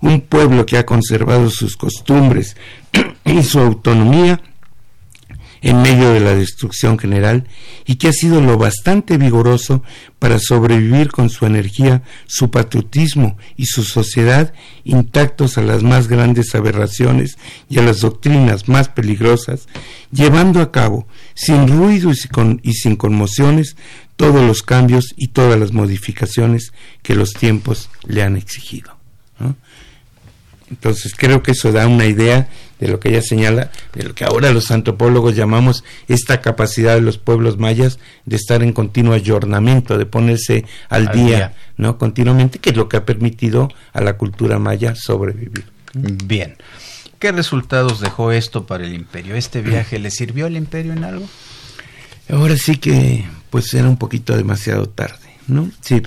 Un 0.00 0.20
pueblo 0.20 0.66
que 0.66 0.78
ha 0.78 0.86
conservado 0.86 1.50
sus 1.50 1.76
costumbres 1.76 2.56
y 3.24 3.42
su 3.42 3.60
autonomía 3.60 4.40
en 5.62 5.82
medio 5.82 6.12
de 6.12 6.20
la 6.20 6.34
destrucción 6.34 6.98
general 6.98 7.46
y 7.86 7.96
que 7.96 8.08
ha 8.08 8.12
sido 8.12 8.40
lo 8.40 8.56
bastante 8.56 9.18
vigoroso 9.18 9.82
para 10.18 10.38
sobrevivir 10.38 11.10
con 11.10 11.28
su 11.28 11.46
energía, 11.46 12.02
su 12.26 12.50
patriotismo 12.50 13.36
y 13.56 13.66
su 13.66 13.82
sociedad 13.82 14.52
intactos 14.84 15.58
a 15.58 15.62
las 15.62 15.82
más 15.82 16.08
grandes 16.08 16.54
aberraciones 16.54 17.36
y 17.68 17.78
a 17.78 17.82
las 17.82 18.00
doctrinas 18.00 18.68
más 18.68 18.88
peligrosas, 18.88 19.66
llevando 20.10 20.60
a 20.60 20.72
cabo, 20.72 21.06
sin 21.34 21.68
ruido 21.68 22.10
y 22.10 22.72
sin, 22.72 22.96
conmociones, 22.96 23.76
todos 24.16 24.42
los 24.42 24.62
cambios 24.62 25.14
y 25.16 25.28
todas 25.28 25.58
las 25.58 25.72
modificaciones 25.72 26.72
que 27.02 27.14
los 27.14 27.32
tiempos 27.32 27.90
le 28.06 28.22
han 28.22 28.36
exigido. 28.36 28.99
Entonces 30.70 31.14
creo 31.16 31.42
que 31.42 31.52
eso 31.52 31.72
da 31.72 31.88
una 31.88 32.06
idea 32.06 32.48
de 32.78 32.88
lo 32.88 32.98
que 33.00 33.10
ella 33.10 33.22
señala, 33.22 33.70
de 33.92 34.04
lo 34.04 34.14
que 34.14 34.24
ahora 34.24 34.52
los 34.52 34.70
antropólogos 34.70 35.36
llamamos 35.36 35.84
esta 36.08 36.40
capacidad 36.40 36.94
de 36.94 37.02
los 37.02 37.18
pueblos 37.18 37.58
mayas 37.58 37.98
de 38.24 38.36
estar 38.36 38.62
en 38.62 38.72
continuo 38.72 39.12
ayornamiento, 39.12 39.98
de 39.98 40.06
ponerse 40.06 40.64
al, 40.88 41.08
día, 41.08 41.54
¿no? 41.76 41.98
Continuamente, 41.98 42.58
que 42.58 42.70
es 42.70 42.76
lo 42.76 42.88
que 42.88 42.96
ha 42.96 43.04
permitido 43.04 43.68
a 43.92 44.00
la 44.00 44.16
cultura 44.16 44.58
maya 44.58 44.94
sobrevivir. 44.94 45.64
Bien. 45.92 46.56
¿Qué 47.18 47.32
resultados 47.32 48.00
dejó 48.00 48.32
esto 48.32 48.64
para 48.64 48.86
el 48.86 48.94
imperio? 48.94 49.34
¿Este 49.34 49.60
viaje 49.62 49.98
le 49.98 50.10
sirvió 50.10 50.46
al 50.46 50.56
imperio 50.56 50.92
en 50.92 51.04
algo? 51.04 51.28
Ahora 52.30 52.56
sí 52.56 52.76
que 52.76 53.24
pues 53.50 53.74
era 53.74 53.88
un 53.88 53.96
poquito 53.96 54.36
demasiado 54.36 54.88
tarde, 54.88 55.36
¿no? 55.48 55.70
Sí, 55.80 56.00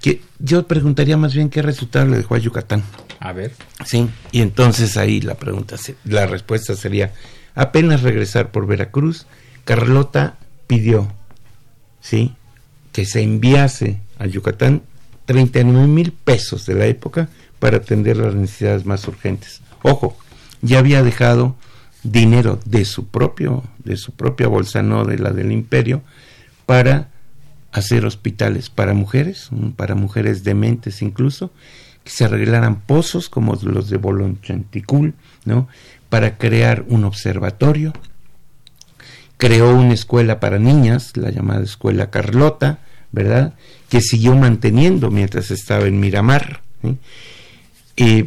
que 0.00 0.20
yo 0.38 0.66
preguntaría 0.66 1.16
más 1.16 1.34
bien 1.34 1.50
qué 1.50 1.62
resultado 1.62 2.06
le 2.06 2.18
dejó 2.18 2.34
a 2.34 2.38
Yucatán. 2.38 2.82
A 3.20 3.32
ver. 3.32 3.52
Sí, 3.84 4.08
y 4.32 4.42
entonces 4.42 4.96
ahí 4.96 5.20
la 5.20 5.34
pregunta, 5.34 5.76
la 6.04 6.26
respuesta 6.26 6.76
sería, 6.76 7.12
apenas 7.54 8.02
regresar 8.02 8.50
por 8.50 8.66
Veracruz, 8.66 9.26
Carlota 9.64 10.36
pidió, 10.66 11.12
¿sí? 12.00 12.34
Que 12.92 13.04
se 13.04 13.22
enviase 13.22 14.00
a 14.18 14.26
Yucatán 14.26 14.82
39 15.26 15.88
mil 15.88 16.12
pesos 16.12 16.66
de 16.66 16.74
la 16.74 16.86
época 16.86 17.28
para 17.58 17.78
atender 17.78 18.16
las 18.16 18.34
necesidades 18.34 18.86
más 18.86 19.06
urgentes. 19.08 19.60
Ojo, 19.82 20.16
ya 20.62 20.78
había 20.78 21.02
dejado 21.02 21.56
dinero 22.02 22.60
de 22.64 22.84
su 22.84 23.08
propio, 23.08 23.64
de 23.78 23.96
su 23.96 24.12
propia 24.12 24.48
bolsa, 24.48 24.82
no 24.82 25.04
de 25.04 25.18
la 25.18 25.30
del 25.30 25.52
imperio, 25.52 26.02
para 26.64 27.08
hacer 27.78 28.06
hospitales 28.06 28.70
para 28.70 28.94
mujeres, 28.94 29.50
para 29.76 29.94
mujeres 29.94 30.44
dementes 30.44 31.02
incluso, 31.02 31.52
que 32.04 32.10
se 32.10 32.24
arreglaran 32.24 32.80
pozos 32.80 33.28
como 33.28 33.54
los 33.62 33.90
de 33.90 33.98
Bolonchanticul, 33.98 35.14
¿no? 35.44 35.68
para 36.08 36.38
crear 36.38 36.84
un 36.88 37.04
observatorio. 37.04 37.92
Creó 39.36 39.74
una 39.74 39.92
escuela 39.92 40.40
para 40.40 40.58
niñas, 40.58 41.16
la 41.16 41.30
llamada 41.30 41.62
Escuela 41.62 42.10
Carlota, 42.10 42.78
¿verdad? 43.12 43.54
Que 43.90 44.00
siguió 44.00 44.34
manteniendo 44.34 45.10
mientras 45.10 45.50
estaba 45.50 45.86
en 45.86 46.00
Miramar. 46.00 46.62
Y 47.96 48.26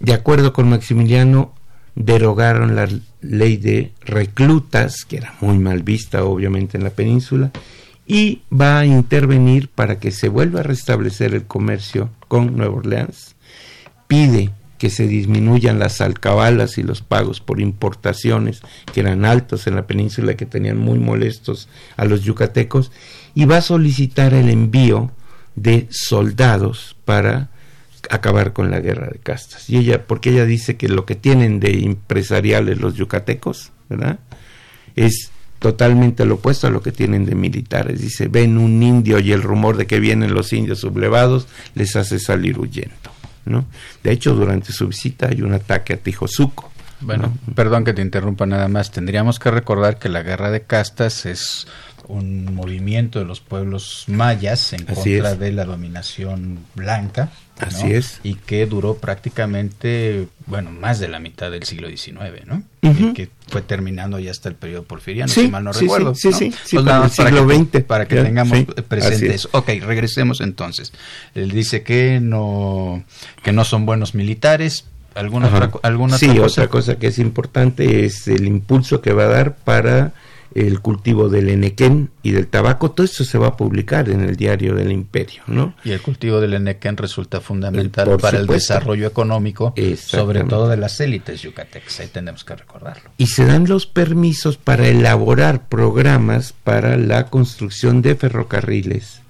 de 0.00 0.12
acuerdo 0.12 0.52
con 0.52 0.68
Maximiliano, 0.68 1.54
derogaron 1.94 2.76
la 2.76 2.88
ley 3.22 3.56
de 3.56 3.92
reclutas, 4.02 5.06
que 5.06 5.16
era 5.16 5.34
muy 5.40 5.58
mal 5.58 5.82
vista 5.82 6.24
obviamente 6.24 6.76
en 6.76 6.84
la 6.84 6.90
península, 6.90 7.50
y 8.08 8.40
va 8.50 8.78
a 8.78 8.86
intervenir 8.86 9.68
para 9.68 10.00
que 10.00 10.10
se 10.10 10.30
vuelva 10.30 10.60
a 10.60 10.64
restablecer 10.64 11.34
el 11.34 11.44
comercio 11.44 12.10
con 12.26 12.56
Nueva 12.56 12.76
Orleans. 12.76 13.36
Pide 14.08 14.50
que 14.78 14.88
se 14.88 15.06
disminuyan 15.06 15.78
las 15.78 16.00
alcabalas 16.00 16.78
y 16.78 16.82
los 16.82 17.02
pagos 17.02 17.40
por 17.40 17.60
importaciones 17.60 18.62
que 18.94 19.00
eran 19.00 19.26
altos 19.26 19.66
en 19.66 19.74
la 19.74 19.86
península 19.86 20.36
que 20.36 20.46
tenían 20.46 20.78
muy 20.78 20.98
molestos 20.98 21.68
a 21.96 22.06
los 22.06 22.22
yucatecos 22.22 22.92
y 23.34 23.44
va 23.44 23.58
a 23.58 23.62
solicitar 23.62 24.32
el 24.32 24.48
envío 24.48 25.10
de 25.54 25.86
soldados 25.90 26.96
para 27.04 27.50
acabar 28.08 28.54
con 28.54 28.70
la 28.70 28.80
guerra 28.80 29.08
de 29.08 29.18
castas. 29.18 29.68
Y 29.68 29.76
ella, 29.76 30.06
porque 30.06 30.30
ella 30.30 30.46
dice 30.46 30.78
que 30.78 30.88
lo 30.88 31.04
que 31.04 31.14
tienen 31.14 31.60
de 31.60 31.84
empresariales 31.84 32.80
los 32.80 32.94
yucatecos, 32.94 33.72
¿verdad? 33.90 34.20
Es 34.96 35.30
totalmente 35.58 36.24
lo 36.24 36.34
opuesto 36.34 36.66
a 36.66 36.70
lo 36.70 36.82
que 36.82 36.92
tienen 36.92 37.24
de 37.24 37.34
militares. 37.34 38.00
Dice, 38.00 38.28
ven 38.28 38.58
un 38.58 38.82
indio 38.82 39.18
y 39.18 39.32
el 39.32 39.42
rumor 39.42 39.76
de 39.76 39.86
que 39.86 40.00
vienen 40.00 40.34
los 40.34 40.52
indios 40.52 40.80
sublevados 40.80 41.46
les 41.74 41.96
hace 41.96 42.18
salir 42.18 42.58
huyendo. 42.58 42.94
¿no? 43.44 43.64
De 44.02 44.12
hecho, 44.12 44.34
durante 44.34 44.72
su 44.72 44.88
visita 44.88 45.28
hay 45.28 45.42
un 45.42 45.54
ataque 45.54 45.94
a 45.94 45.96
Tijosuco. 45.96 46.70
Bueno, 47.00 47.32
perdón 47.54 47.84
que 47.84 47.94
te 47.94 48.02
interrumpa 48.02 48.44
nada 48.44 48.66
más. 48.68 48.90
Tendríamos 48.90 49.38
que 49.38 49.50
recordar 49.50 49.98
que 49.98 50.08
la 50.08 50.22
guerra 50.22 50.50
de 50.50 50.62
castas 50.62 51.26
es 51.26 51.66
un 52.08 52.54
movimiento 52.54 53.18
de 53.18 53.24
los 53.24 53.40
pueblos 53.40 54.04
mayas 54.08 54.72
en 54.72 54.84
contra 54.84 55.34
de 55.34 55.52
la 55.52 55.64
dominación 55.64 56.58
blanca. 56.74 57.30
Así 57.58 57.92
es. 57.92 58.20
Y 58.22 58.34
que 58.34 58.66
duró 58.66 58.94
prácticamente, 58.94 60.28
bueno, 60.46 60.70
más 60.70 61.00
de 61.00 61.08
la 61.08 61.18
mitad 61.18 61.50
del 61.50 61.64
siglo 61.64 61.88
XIX, 61.88 62.46
¿no? 62.46 62.62
Y 62.82 63.12
que 63.12 63.28
fue 63.48 63.62
terminando 63.62 64.18
ya 64.18 64.30
hasta 64.30 64.48
el 64.48 64.54
periodo 64.54 64.84
porfiriano, 64.84 65.30
si 65.30 65.48
mal 65.48 65.64
no 65.64 65.72
recuerdo. 65.72 66.14
Sí, 66.14 66.32
sí, 66.32 66.52
sí. 66.64 66.76
Pues 66.76 66.86
para 66.86 67.08
siglo 67.08 67.46
que, 67.46 67.56
XX. 67.56 67.84
Para 67.84 68.06
que 68.06 68.22
tengamos 68.22 68.58
presente 68.86 69.34
eso. 69.34 69.48
Ok, 69.52 69.68
regresemos 69.82 70.40
entonces. 70.40 70.92
Él 71.34 71.50
dice 71.50 71.82
que 71.82 72.20
no, 72.20 73.04
que 73.42 73.52
no 73.52 73.64
son 73.64 73.86
buenos 73.86 74.14
militares, 74.14 74.84
¿Alguna 75.14 75.48
otra, 75.48 75.70
alguna 75.82 76.16
sí, 76.16 76.38
otra 76.38 76.68
cosa 76.68 76.96
que 76.96 77.08
es 77.08 77.18
importante 77.18 78.04
es 78.04 78.28
el 78.28 78.46
impulso 78.46 79.00
que 79.00 79.12
va 79.12 79.24
a 79.24 79.28
dar 79.28 79.56
para 79.56 80.12
el 80.54 80.80
cultivo 80.80 81.28
del 81.28 81.48
enequén 81.48 82.10
y 82.22 82.32
del 82.32 82.46
tabaco, 82.46 82.90
todo 82.90 83.04
eso 83.04 83.24
se 83.24 83.38
va 83.38 83.48
a 83.48 83.56
publicar 83.56 84.08
en 84.08 84.22
el 84.22 84.36
diario 84.36 84.74
del 84.74 84.92
imperio, 84.92 85.42
¿no? 85.46 85.74
Y 85.84 85.92
el 85.92 86.00
cultivo 86.00 86.40
del 86.40 86.54
enequén 86.54 86.96
resulta 86.96 87.40
fundamental 87.40 88.16
para 88.18 88.38
el 88.38 88.46
desarrollo 88.46 89.06
económico, 89.06 89.74
sobre 89.96 90.44
todo 90.44 90.68
de 90.68 90.76
las 90.76 91.00
élites 91.00 91.42
yucatecas, 91.42 92.00
ahí 92.00 92.08
tenemos 92.08 92.44
que 92.44 92.56
recordarlo. 92.56 93.10
Y 93.18 93.26
se 93.26 93.44
dan 93.44 93.66
los 93.68 93.86
permisos 93.86 94.56
para 94.56 94.88
elaborar 94.88 95.68
programas 95.68 96.52
para 96.64 96.96
la 96.96 97.26
construcción 97.26 98.02
de 98.02 98.14
ferrocarriles 98.14 99.22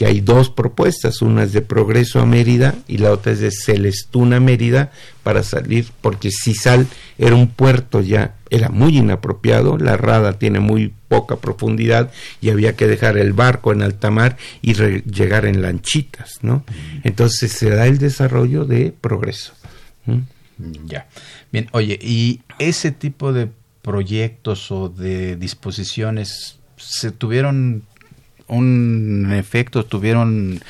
que 0.00 0.06
hay 0.06 0.22
dos 0.22 0.48
propuestas, 0.48 1.20
una 1.20 1.42
es 1.42 1.52
de 1.52 1.60
Progreso 1.60 2.20
a 2.20 2.24
Mérida 2.24 2.74
y 2.88 2.96
la 2.96 3.12
otra 3.12 3.32
es 3.32 3.40
de 3.40 3.50
Celestuna 3.50 4.40
Mérida 4.40 4.92
para 5.22 5.42
salir, 5.42 5.88
porque 6.00 6.30
Cisal 6.30 6.86
era 7.18 7.34
un 7.34 7.48
puerto 7.48 8.00
ya, 8.00 8.34
era 8.48 8.70
muy 8.70 8.96
inapropiado, 8.96 9.76
la 9.76 9.98
rada 9.98 10.38
tiene 10.38 10.58
muy 10.58 10.94
poca 11.08 11.36
profundidad 11.36 12.10
y 12.40 12.48
había 12.48 12.76
que 12.76 12.86
dejar 12.86 13.18
el 13.18 13.34
barco 13.34 13.74
en 13.74 13.82
alta 13.82 14.10
mar 14.10 14.38
y 14.62 14.72
llegar 14.72 15.44
en 15.44 15.60
lanchitas, 15.60 16.38
¿no? 16.40 16.64
Entonces 17.04 17.52
se 17.52 17.68
da 17.68 17.86
el 17.86 17.98
desarrollo 17.98 18.64
de 18.64 18.94
Progreso. 18.98 19.52
Ya. 20.86 21.08
Bien, 21.52 21.68
oye, 21.72 21.98
¿y 22.00 22.40
ese 22.58 22.90
tipo 22.90 23.34
de 23.34 23.50
proyectos 23.82 24.70
o 24.70 24.88
de 24.88 25.36
disposiciones 25.36 26.58
se 26.78 27.10
tuvieron 27.10 27.84
un 28.50 29.32
efecto, 29.32 29.84
tuvieron 29.84 30.60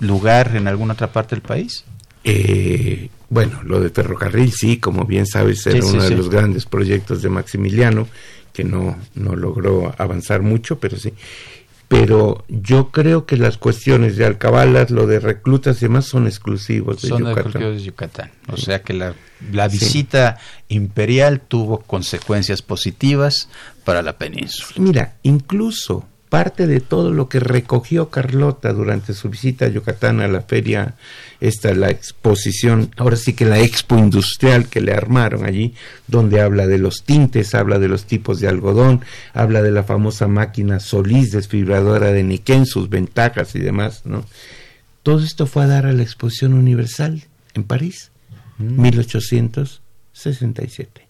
lugar 0.00 0.56
en 0.56 0.68
alguna 0.68 0.94
otra 0.94 1.12
parte 1.12 1.34
del 1.34 1.42
país? 1.42 1.84
Eh, 2.24 3.08
bueno, 3.28 3.62
lo 3.62 3.80
de 3.80 3.90
ferrocarril 3.90 4.52
sí, 4.52 4.78
como 4.78 5.04
bien 5.04 5.26
sabes, 5.26 5.66
era 5.66 5.84
uno 5.84 6.02
de 6.02 6.16
los 6.16 6.28
grandes 6.28 6.64
proyectos 6.66 7.22
de 7.22 7.28
Maximiliano, 7.28 8.08
que 8.52 8.64
no, 8.64 8.96
no 9.14 9.36
logró 9.36 9.94
avanzar 9.98 10.42
mucho, 10.42 10.78
pero 10.78 10.96
sí. 10.96 11.12
Pero 11.88 12.44
yo 12.48 12.90
creo 12.90 13.26
que 13.26 13.36
las 13.36 13.58
cuestiones 13.58 14.16
de 14.16 14.24
alcabalas, 14.24 14.90
lo 14.90 15.06
de 15.06 15.20
reclutas 15.20 15.78
y 15.78 15.80
demás 15.82 16.06
son 16.06 16.26
exclusivos 16.26 17.00
de 17.02 17.08
son 17.08 17.20
Yucatán. 17.20 17.62
de 17.62 17.82
Yucatán. 17.82 18.30
O 18.48 18.56
sea 18.56 18.82
que 18.82 18.92
la, 18.92 19.14
la 19.52 19.68
visita 19.68 20.38
imperial 20.68 21.40
tuvo 21.40 21.78
consecuencias 21.82 22.60
positivas 22.60 23.48
para 23.84 24.02
la 24.02 24.18
península. 24.18 24.72
Mira, 24.78 25.14
incluso 25.22 26.08
parte 26.28 26.66
de 26.66 26.80
todo 26.80 27.12
lo 27.12 27.28
que 27.28 27.38
recogió 27.40 28.08
Carlota 28.10 28.72
durante 28.72 29.12
su 29.14 29.30
visita 29.30 29.66
a 29.66 29.68
Yucatán 29.68 30.20
a 30.20 30.28
la 30.28 30.42
feria, 30.42 30.94
esta 31.40 31.72
la 31.74 31.90
exposición, 31.90 32.90
ahora 32.96 33.16
sí 33.16 33.32
que 33.34 33.44
la 33.44 33.60
expo 33.60 33.96
industrial 33.96 34.68
que 34.68 34.80
le 34.80 34.92
armaron 34.92 35.44
allí, 35.44 35.74
donde 36.08 36.40
habla 36.40 36.66
de 36.66 36.78
los 36.78 37.04
tintes, 37.04 37.54
habla 37.54 37.78
de 37.78 37.86
los 37.88 38.06
tipos 38.06 38.40
de 38.40 38.48
algodón, 38.48 39.02
habla 39.34 39.62
de 39.62 39.70
la 39.70 39.84
famosa 39.84 40.26
máquina 40.26 40.80
Solís 40.80 41.30
desfibradora 41.30 42.10
de 42.12 42.24
Niquén, 42.24 42.66
sus 42.66 42.88
ventajas 42.88 43.54
y 43.54 43.60
demás, 43.60 44.02
¿no? 44.04 44.24
Todo 45.02 45.22
esto 45.22 45.46
fue 45.46 45.64
a 45.64 45.68
dar 45.68 45.84
a 45.86 45.92
la 45.92 46.02
exposición 46.02 46.54
universal 46.54 47.24
en 47.54 47.64
París, 47.64 48.10
1867. 48.58 51.00
Mm. 51.00 51.04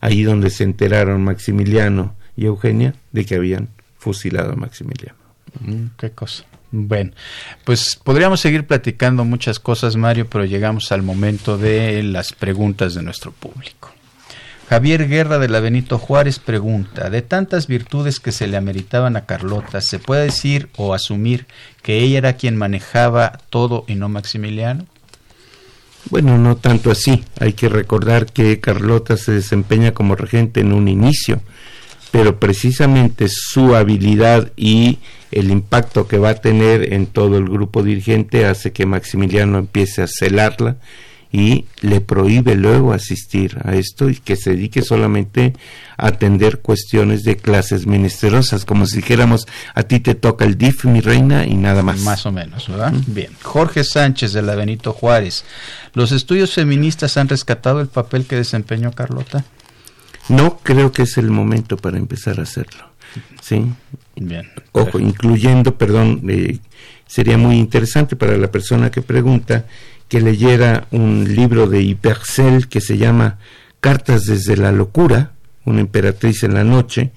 Ahí 0.00 0.22
donde 0.22 0.48
se 0.50 0.64
enteraron 0.64 1.22
Maximiliano 1.24 2.14
y 2.36 2.44
Eugenia 2.46 2.94
de 3.10 3.24
que 3.24 3.34
habían 3.34 3.68
fusilado 4.02 4.52
a 4.52 4.56
Maximiliano. 4.56 5.18
Mm, 5.60 5.86
qué 5.96 6.10
cosa. 6.10 6.44
Bueno, 6.72 7.12
pues 7.64 8.00
podríamos 8.02 8.40
seguir 8.40 8.66
platicando 8.66 9.24
muchas 9.24 9.60
cosas, 9.60 9.96
Mario, 9.96 10.26
pero 10.28 10.44
llegamos 10.44 10.90
al 10.90 11.02
momento 11.02 11.58
de 11.58 12.02
las 12.02 12.32
preguntas 12.32 12.94
de 12.94 13.02
nuestro 13.02 13.30
público. 13.30 13.92
Javier 14.68 15.06
Guerra 15.06 15.38
de 15.38 15.50
la 15.50 15.60
Benito 15.60 15.98
Juárez 15.98 16.38
pregunta, 16.38 17.10
de 17.10 17.20
tantas 17.20 17.66
virtudes 17.66 18.20
que 18.20 18.32
se 18.32 18.46
le 18.46 18.56
ameritaban 18.56 19.16
a 19.16 19.26
Carlota, 19.26 19.82
¿se 19.82 19.98
puede 19.98 20.24
decir 20.24 20.70
o 20.76 20.94
asumir 20.94 21.46
que 21.82 21.98
ella 21.98 22.18
era 22.18 22.32
quien 22.36 22.56
manejaba 22.56 23.38
todo 23.50 23.84
y 23.86 23.94
no 23.94 24.08
Maximiliano? 24.08 24.86
Bueno, 26.10 26.38
no 26.38 26.56
tanto 26.56 26.90
así. 26.90 27.22
Hay 27.38 27.52
que 27.52 27.68
recordar 27.68 28.26
que 28.26 28.60
Carlota 28.60 29.16
se 29.16 29.32
desempeña 29.32 29.92
como 29.92 30.16
regente 30.16 30.60
en 30.60 30.72
un 30.72 30.88
inicio 30.88 31.42
pero 32.12 32.38
precisamente 32.38 33.26
su 33.28 33.74
habilidad 33.74 34.52
y 34.54 34.98
el 35.32 35.50
impacto 35.50 36.06
que 36.06 36.18
va 36.18 36.30
a 36.30 36.34
tener 36.34 36.92
en 36.92 37.06
todo 37.06 37.38
el 37.38 37.48
grupo 37.48 37.82
dirigente 37.82 38.44
hace 38.44 38.70
que 38.70 38.86
Maximiliano 38.86 39.58
empiece 39.58 40.02
a 40.02 40.06
celarla 40.06 40.76
y 41.32 41.64
le 41.80 42.02
prohíbe 42.02 42.54
luego 42.54 42.92
asistir 42.92 43.56
a 43.64 43.74
esto 43.74 44.10
y 44.10 44.16
que 44.16 44.36
se 44.36 44.50
dedique 44.50 44.82
solamente 44.82 45.54
a 45.96 46.08
atender 46.08 46.60
cuestiones 46.60 47.22
de 47.22 47.36
clases 47.36 47.86
ministerosas, 47.86 48.66
como 48.66 48.84
si 48.84 48.96
dijéramos, 48.96 49.48
a 49.74 49.82
ti 49.82 49.98
te 49.98 50.14
toca 50.14 50.44
el 50.44 50.58
DIF, 50.58 50.84
mi 50.84 51.00
reina, 51.00 51.46
y 51.46 51.54
nada 51.54 51.82
más. 51.82 52.00
Más 52.00 52.26
o 52.26 52.32
menos, 52.32 52.68
¿verdad? 52.68 52.92
Bien. 53.06 53.30
Jorge 53.40 53.82
Sánchez 53.82 54.34
de 54.34 54.42
la 54.42 54.54
Benito 54.54 54.92
Juárez. 54.92 55.46
¿Los 55.94 56.12
estudios 56.12 56.52
feministas 56.52 57.16
han 57.16 57.30
rescatado 57.30 57.80
el 57.80 57.88
papel 57.88 58.26
que 58.26 58.36
desempeñó 58.36 58.92
Carlota? 58.92 59.46
No 60.28 60.58
creo 60.58 60.92
que 60.92 61.02
es 61.02 61.18
el 61.18 61.30
momento 61.30 61.76
para 61.76 61.98
empezar 61.98 62.38
a 62.40 62.44
hacerlo. 62.44 62.92
¿sí? 63.40 63.64
Bien. 64.16 64.48
Ojo, 64.72 64.98
incluyendo, 64.98 65.76
perdón, 65.76 66.22
eh, 66.28 66.58
sería 67.06 67.38
muy 67.38 67.56
interesante 67.56 68.16
para 68.16 68.36
la 68.36 68.50
persona 68.50 68.90
que 68.90 69.02
pregunta 69.02 69.66
que 70.08 70.20
leyera 70.20 70.86
un 70.90 71.34
libro 71.34 71.66
de 71.66 71.82
Hipercel 71.82 72.68
que 72.68 72.80
se 72.80 72.98
llama 72.98 73.38
Cartas 73.80 74.24
desde 74.24 74.56
la 74.56 74.70
locura, 74.70 75.32
una 75.64 75.80
emperatriz 75.80 76.42
en 76.42 76.54
la 76.54 76.64
noche, 76.64 77.12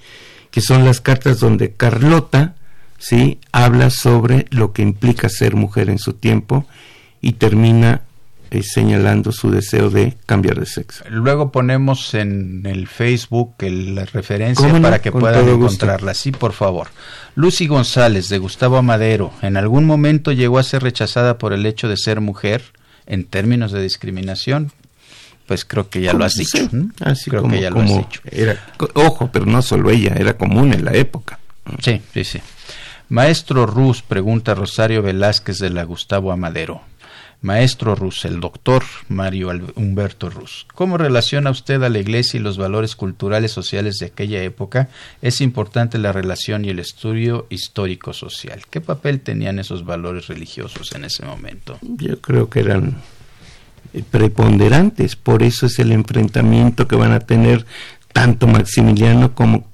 que 0.50 0.62
son 0.62 0.86
las 0.86 1.02
cartas 1.02 1.40
donde 1.40 1.74
Carlota, 1.74 2.56
sí, 2.98 3.40
habla 3.52 3.90
sobre 3.90 4.46
lo 4.50 4.72
que 4.72 4.82
implica 4.82 5.28
ser 5.28 5.56
mujer 5.56 5.90
en 5.90 6.00
su 6.00 6.14
tiempo 6.14 6.66
y 7.20 7.34
termina 7.34 8.04
eh, 8.60 8.64
señalando 8.64 9.32
su 9.32 9.52
deseo 9.52 9.90
de 9.90 10.16
cambiar 10.26 10.60
de 10.60 10.66
sexo. 10.66 11.04
Luego 11.10 11.52
ponemos 11.52 12.14
en 12.14 12.64
el 12.66 12.88
Facebook 12.88 13.56
la 13.60 14.06
referencia 14.06 14.72
para 14.82 15.00
que 15.00 15.12
puedan 15.12 15.48
encontrarla. 15.48 16.14
Sí, 16.14 16.32
por 16.32 16.54
favor. 16.54 16.88
Lucy 17.36 17.68
González, 17.68 18.30
de 18.30 18.38
Gustavo 18.38 18.78
Amadero, 18.78 19.32
¿en 19.42 19.58
algún 19.58 19.86
momento 19.86 20.32
llegó 20.32 20.60
a 20.60 20.64
ser 20.64 20.84
rechazada 20.84 21.38
por 21.38 21.54
el 21.54 21.66
hecho 21.66 21.88
de 21.88 21.98
ser 21.98 22.22
mujer 22.22 22.64
en 23.06 23.26
términos 23.26 23.72
de 23.72 23.82
discriminación? 23.82 24.72
Pues 25.46 25.64
creo 25.64 25.90
que 25.90 26.02
ya 26.02 26.14
lo 26.14 26.26
has 26.26 26.36
dicho. 26.36 26.58
Así 27.02 27.30
creo 27.30 27.48
que 27.48 27.62
ya 27.62 27.70
lo 27.70 27.82
has 27.82 27.96
dicho. 27.96 28.22
Era, 28.26 28.58
ojo, 28.94 29.30
pero 29.32 29.46
no 29.46 29.62
solo 29.62 29.92
ella, 29.92 30.16
era 30.18 30.38
común 30.38 30.74
en 30.74 30.86
la 30.86 30.94
época. 30.94 31.40
Sí, 31.82 32.02
sí, 32.14 32.24
sí. 32.24 32.42
Maestro 33.10 33.68
Ruz, 33.68 34.02
pregunta 34.02 34.56
Rosario 34.56 35.04
Velázquez 35.04 35.60
de 35.60 35.70
la 35.70 35.84
Gustavo 35.84 36.32
Amadero. 36.32 36.82
Maestro 37.42 37.96
Rus, 37.96 38.26
el 38.26 38.40
doctor 38.40 38.84
Mario 39.08 39.52
Humberto 39.76 40.30
Rus. 40.30 40.66
¿Cómo 40.74 40.98
relaciona 40.98 41.52
usted 41.52 41.84
a 41.84 41.90
la 41.90 42.00
Iglesia 42.00 42.40
y 42.40 42.44
los 42.44 42.58
valores 42.58 42.96
culturales 42.96 43.52
sociales 43.52 43.98
de 44.00 44.08
aquella 44.08 44.42
época? 44.42 44.90
Es 45.22 45.42
importante 45.42 45.98
la 45.98 46.12
relación 46.12 46.66
y 46.66 46.70
el 46.70 46.80
estudio 46.80 47.46
histórico-social. 47.50 48.62
¿Qué 48.70 48.82
papel 48.82 49.20
tenían 49.20 49.60
esos 49.60 49.86
valores 49.86 50.28
religiosos 50.28 50.92
en 50.94 51.06
ese 51.06 51.26
momento? 51.26 51.78
Yo 51.82 52.20
creo 52.20 52.50
que 52.50 52.62
eran 52.62 52.96
eh, 53.94 54.04
preponderantes, 54.10 55.16
por 55.16 55.44
eso 55.44 55.68
es 55.68 55.78
el 55.80 55.92
enfrentamiento 55.92 56.88
que 56.88 56.96
van 56.96 57.12
a 57.12 57.20
tener 57.20 57.66
tanto 58.12 58.48
Maximiliano 58.48 59.36
como, 59.36 59.68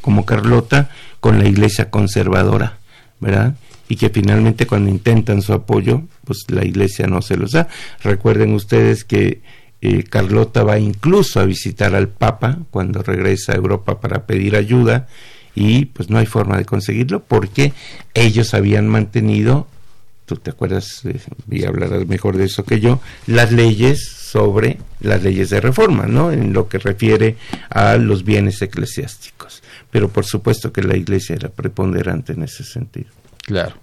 como 0.00 0.26
Carlota 0.26 0.90
con 1.20 1.38
la 1.38 1.46
Iglesia 1.46 1.90
conservadora, 1.90 2.78
¿verdad? 3.20 3.54
Y 3.92 3.96
que 3.96 4.08
finalmente 4.08 4.66
cuando 4.66 4.88
intentan 4.88 5.42
su 5.42 5.52
apoyo, 5.52 6.04
pues 6.24 6.46
la 6.48 6.64
iglesia 6.64 7.06
no 7.06 7.20
se 7.20 7.36
los 7.36 7.50
da. 7.50 7.68
Recuerden 8.02 8.54
ustedes 8.54 9.04
que 9.04 9.42
eh, 9.82 10.04
Carlota 10.04 10.64
va 10.64 10.78
incluso 10.78 11.40
a 11.40 11.44
visitar 11.44 11.94
al 11.94 12.08
Papa 12.08 12.60
cuando 12.70 13.02
regresa 13.02 13.52
a 13.52 13.56
Europa 13.56 14.00
para 14.00 14.24
pedir 14.24 14.56
ayuda 14.56 15.08
y 15.54 15.84
pues 15.84 16.08
no 16.08 16.16
hay 16.16 16.24
forma 16.24 16.56
de 16.56 16.64
conseguirlo 16.64 17.22
porque 17.22 17.74
ellos 18.14 18.54
habían 18.54 18.88
mantenido, 18.88 19.66
tú 20.24 20.36
te 20.36 20.52
acuerdas 20.52 21.02
eh, 21.04 21.20
y 21.50 21.66
hablarás 21.66 22.06
mejor 22.06 22.38
de 22.38 22.46
eso 22.46 22.64
que 22.64 22.80
yo, 22.80 22.98
las 23.26 23.52
leyes 23.52 24.08
sobre 24.08 24.78
las 25.00 25.22
leyes 25.22 25.50
de 25.50 25.60
reforma, 25.60 26.06
¿no? 26.06 26.32
En 26.32 26.54
lo 26.54 26.66
que 26.66 26.78
refiere 26.78 27.36
a 27.68 27.98
los 27.98 28.24
bienes 28.24 28.62
eclesiásticos. 28.62 29.62
Pero 29.90 30.08
por 30.08 30.24
supuesto 30.24 30.72
que 30.72 30.82
la 30.82 30.96
iglesia 30.96 31.36
era 31.36 31.50
preponderante 31.50 32.32
en 32.32 32.44
ese 32.44 32.64
sentido. 32.64 33.10
Claro. 33.42 33.74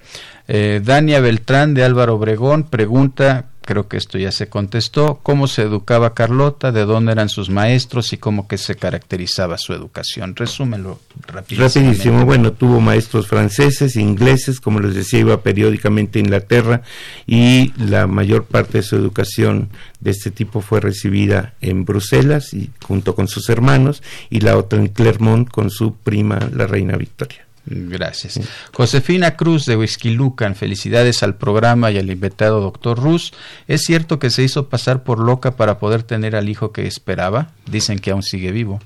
Eh, 0.52 0.82
Dania 0.84 1.20
Beltrán 1.20 1.76
de 1.76 1.84
Álvaro 1.84 2.16
Obregón 2.16 2.64
pregunta, 2.64 3.50
creo 3.62 3.88
que 3.88 3.98
esto 3.98 4.18
ya 4.18 4.32
se 4.32 4.50
contestó, 4.50 5.20
cómo 5.22 5.46
se 5.46 5.62
educaba 5.62 6.16
Carlota, 6.16 6.72
de 6.72 6.86
dónde 6.86 7.12
eran 7.12 7.30
sus 7.30 7.52
maestros 7.52 8.14
y 8.14 8.18
cómo 8.18 8.48
que 8.48 8.58
se 8.58 8.74
caracterizaba 8.74 9.60
su 9.60 9.74
educación. 9.74 10.36
Resúmelo 10.36 11.02
rapidísimo. 11.28 11.68
Rapidísimo, 11.68 12.26
bueno, 12.26 12.54
tuvo 12.54 12.82
maestros 12.82 13.28
franceses, 13.28 13.96
ingleses, 13.96 14.60
como 14.60 14.80
les 14.80 14.96
decía, 14.96 15.20
iba 15.20 15.44
periódicamente 15.44 16.18
a 16.18 16.24
Inglaterra 16.24 16.82
y 17.28 17.74
la 17.78 18.08
mayor 18.08 18.46
parte 18.46 18.80
de 18.80 18.84
su 18.84 18.96
educación 18.96 19.70
de 20.00 20.10
este 20.10 20.32
tipo 20.32 20.62
fue 20.62 20.80
recibida 20.80 21.54
en 21.62 21.86
Bruselas 21.86 22.56
y 22.56 22.72
junto 22.84 23.14
con 23.14 23.28
sus 23.28 23.50
hermanos 23.50 24.02
y 24.32 24.40
la 24.40 24.58
otra 24.58 24.80
en 24.80 24.88
Clermont 24.88 25.48
con 25.48 25.70
su 25.70 25.94
prima, 25.94 26.40
la 26.52 26.66
reina 26.66 26.98
Victoria. 26.98 27.49
Gracias. 27.72 28.40
Josefina 28.74 29.36
Cruz 29.36 29.66
de 29.66 29.78
Huizquilucan, 29.78 30.56
felicidades 30.56 31.22
al 31.22 31.36
programa 31.36 31.92
y 31.92 32.00
al 32.00 32.10
invitado 32.10 32.62
doctor 32.62 32.98
Ruz. 32.98 33.32
¿Es 33.68 33.84
cierto 33.84 34.18
que 34.18 34.32
se 34.32 34.42
hizo 34.42 34.70
pasar 34.70 35.04
por 35.04 35.20
loca 35.20 35.56
para 35.56 35.78
poder 35.78 36.02
tener 36.02 36.36
al 36.36 36.50
hijo 36.50 36.72
que 36.72 36.88
esperaba? 36.88 37.52
Dicen 37.70 38.00
que 38.00 38.10
aún 38.10 38.24
sigue 38.24 38.52
vivo. 38.52 38.80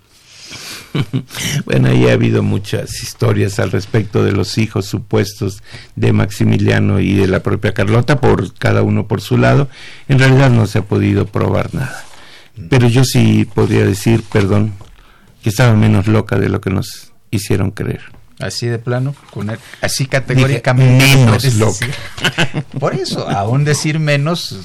bueno, 1.66 1.88
ahí 1.88 2.10
ha 2.10 2.14
habido 2.14 2.44
muchas 2.44 3.02
historias 3.02 3.58
al 3.60 3.72
respecto 3.72 4.26
de 4.26 4.34
los 4.34 4.58
hijos 4.58 4.86
supuestos 4.86 5.64
de 5.96 6.12
Maximiliano 6.12 7.00
y 7.00 7.14
de 7.14 7.28
la 7.28 7.42
propia 7.42 7.74
Carlota, 7.74 8.20
por 8.20 8.54
cada 8.56 8.82
uno 8.82 9.08
por 9.08 9.22
su 9.22 9.38
lado. 9.38 9.70
En 10.10 10.20
realidad 10.20 10.50
no 10.50 10.68
se 10.68 10.80
ha 10.80 10.84
podido 10.84 11.26
probar 11.26 11.74
nada. 11.74 12.04
Pero 12.70 12.90
yo 12.90 13.06
sí 13.06 13.46
podría 13.46 13.86
decir, 13.86 14.24
perdón, 14.30 14.74
que 15.42 15.50
estaba 15.50 15.74
menos 15.74 16.08
loca 16.08 16.38
de 16.38 16.50
lo 16.50 16.60
que 16.60 16.70
nos 16.70 17.14
hicieron 17.32 17.72
creer. 17.72 18.23
Así 18.44 18.68
de 18.68 18.80
plano, 18.80 19.16
con 19.32 19.52
así 19.82 20.06
categóricamente. 20.06 21.06
menos 21.06 21.80
Por 22.80 22.94
eso, 22.94 23.30
aún 23.30 23.64
decir 23.64 24.00
menos, 24.00 24.58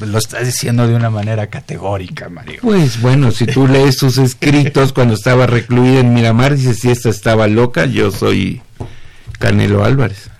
lo 0.00 0.18
estás 0.18 0.46
diciendo 0.46 0.86
de 0.86 0.94
una 0.94 1.10
manera 1.10 1.48
categórica, 1.48 2.28
Mario. 2.28 2.60
Pues 2.62 3.00
bueno, 3.00 3.30
si 3.30 3.46
tú 3.46 3.66
lees 3.68 3.98
sus 3.98 4.18
escritos 4.18 4.92
cuando 4.92 5.14
estaba 5.14 5.46
recluida 5.46 6.00
en 6.00 6.14
Miramar, 6.14 6.56
dices 6.56 6.78
si 6.80 6.90
esta 6.90 7.08
estaba 7.08 7.48
loca, 7.48 7.86
yo 7.86 8.10
soy 8.10 8.62
Canelo 9.38 9.84
Álvarez. 9.84 10.30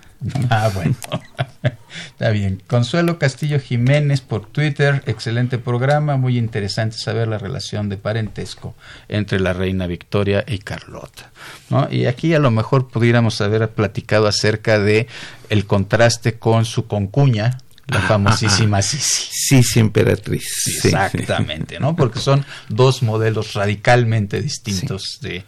Ah, 0.50 0.70
bueno. 0.74 0.94
Está 2.10 2.30
bien. 2.30 2.60
Consuelo 2.66 3.18
Castillo 3.18 3.60
Jiménez 3.60 4.20
por 4.20 4.46
Twitter, 4.46 5.02
excelente 5.06 5.58
programa, 5.58 6.16
muy 6.16 6.36
interesante 6.36 6.96
saber 6.96 7.28
la 7.28 7.38
relación 7.38 7.88
de 7.88 7.96
parentesco 7.96 8.74
entre 9.08 9.40
la 9.40 9.52
reina 9.52 9.86
Victoria 9.86 10.44
y 10.46 10.58
Carlota. 10.58 11.30
¿no? 11.70 11.88
Y 11.90 12.06
aquí 12.06 12.34
a 12.34 12.40
lo 12.40 12.50
mejor 12.50 12.88
pudiéramos 12.88 13.40
haber 13.40 13.68
platicado 13.70 14.26
acerca 14.26 14.78
de 14.78 15.06
el 15.48 15.66
contraste 15.66 16.38
con 16.38 16.64
su 16.64 16.86
concuña, 16.86 17.58
la 17.88 18.00
famosísima 18.00 18.82
Sisi. 18.82 19.28
Sisi 19.30 19.80
emperatriz. 19.80 20.46
Exactamente, 20.66 21.80
¿no? 21.80 21.96
Porque 21.96 22.20
son 22.20 22.44
dos 22.68 23.02
modelos 23.02 23.54
radicalmente 23.54 24.40
distintos 24.42 25.18
de, 25.22 25.44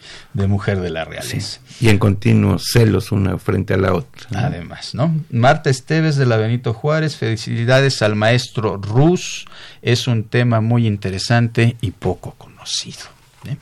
mujer 0.46 0.80
de 0.80 0.90
la 0.90 1.04
realeza. 1.04 1.60
Y 1.80 1.88
en 1.88 1.98
continuos 1.98 2.64
celos 2.72 3.12
una 3.12 3.38
frente 3.38 3.74
a 3.74 3.76
la 3.76 3.94
otra. 3.94 4.26
Además, 4.34 4.94
¿no? 4.94 5.14
Marta 5.30 5.70
Esteves 5.70 6.16
de 6.16 6.26
la 6.26 6.36
Benito 6.36 6.72
Juárez, 6.72 7.16
felicidades 7.16 8.02
al 8.02 8.16
maestro 8.16 8.76
Rus. 8.78 9.46
Es 9.82 10.06
un 10.06 10.24
tema 10.24 10.60
muy 10.60 10.86
interesante 10.86 11.76
y 11.80 11.90
poco 11.90 12.32
conocido. 12.32 13.19
¿Eh? 13.46 13.56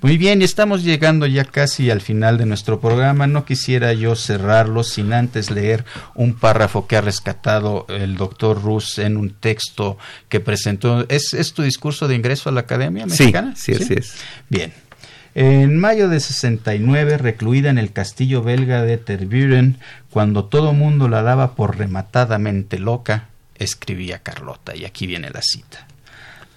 Muy 0.00 0.18
bien, 0.18 0.42
estamos 0.42 0.82
llegando 0.82 1.26
ya 1.26 1.44
casi 1.44 1.90
al 1.90 2.00
final 2.00 2.38
de 2.38 2.46
nuestro 2.46 2.80
programa. 2.80 3.26
No 3.26 3.44
quisiera 3.44 3.92
yo 3.92 4.14
cerrarlo 4.14 4.84
sin 4.84 5.12
antes 5.12 5.50
leer 5.50 5.84
un 6.14 6.34
párrafo 6.34 6.86
que 6.86 6.96
ha 6.96 7.00
rescatado 7.00 7.86
el 7.88 8.16
doctor 8.16 8.62
Rus 8.62 8.98
en 8.98 9.16
un 9.16 9.30
texto 9.30 9.98
que 10.28 10.40
presentó. 10.40 11.06
¿Es, 11.08 11.34
¿Es, 11.34 11.52
tu 11.52 11.62
discurso 11.62 12.08
de 12.08 12.14
ingreso 12.14 12.48
a 12.48 12.52
la 12.52 12.60
Academia 12.60 13.06
Mexicana? 13.06 13.54
Sí, 13.56 13.74
sí, 13.74 13.94
es. 13.94 14.14
Bien. 14.48 14.72
En 15.34 15.78
mayo 15.78 16.10
de 16.10 16.20
69, 16.20 17.16
recluida 17.16 17.70
en 17.70 17.78
el 17.78 17.92
castillo 17.92 18.42
belga 18.42 18.82
de 18.82 18.98
Tervuren, 18.98 19.78
cuando 20.10 20.44
todo 20.44 20.74
mundo 20.74 21.08
la 21.08 21.22
daba 21.22 21.54
por 21.54 21.78
rematadamente 21.78 22.78
loca, 22.78 23.28
escribía 23.58 24.18
Carlota, 24.18 24.76
y 24.76 24.84
aquí 24.84 25.06
viene 25.06 25.30
la 25.30 25.40
cita. 25.40 25.86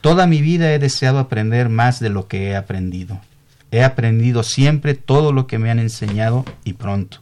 Toda 0.06 0.28
mi 0.28 0.39
vida 0.39 0.72
he 0.72 0.78
deseado 0.78 1.18
aprender 1.18 1.68
más 1.68 1.99
de 1.99 2.10
lo 2.10 2.28
que 2.28 2.49
he 2.49 2.56
aprendido. 2.56 3.22
He 3.72 3.84
aprendido 3.84 4.43
siempre 4.43 4.93
todo 4.93 5.34
lo 5.34 5.47
que 5.47 5.58
me 5.58 5.72
han 5.72 5.80
enseñado 5.80 6.45
y 6.64 6.74
pronto. 6.74 7.22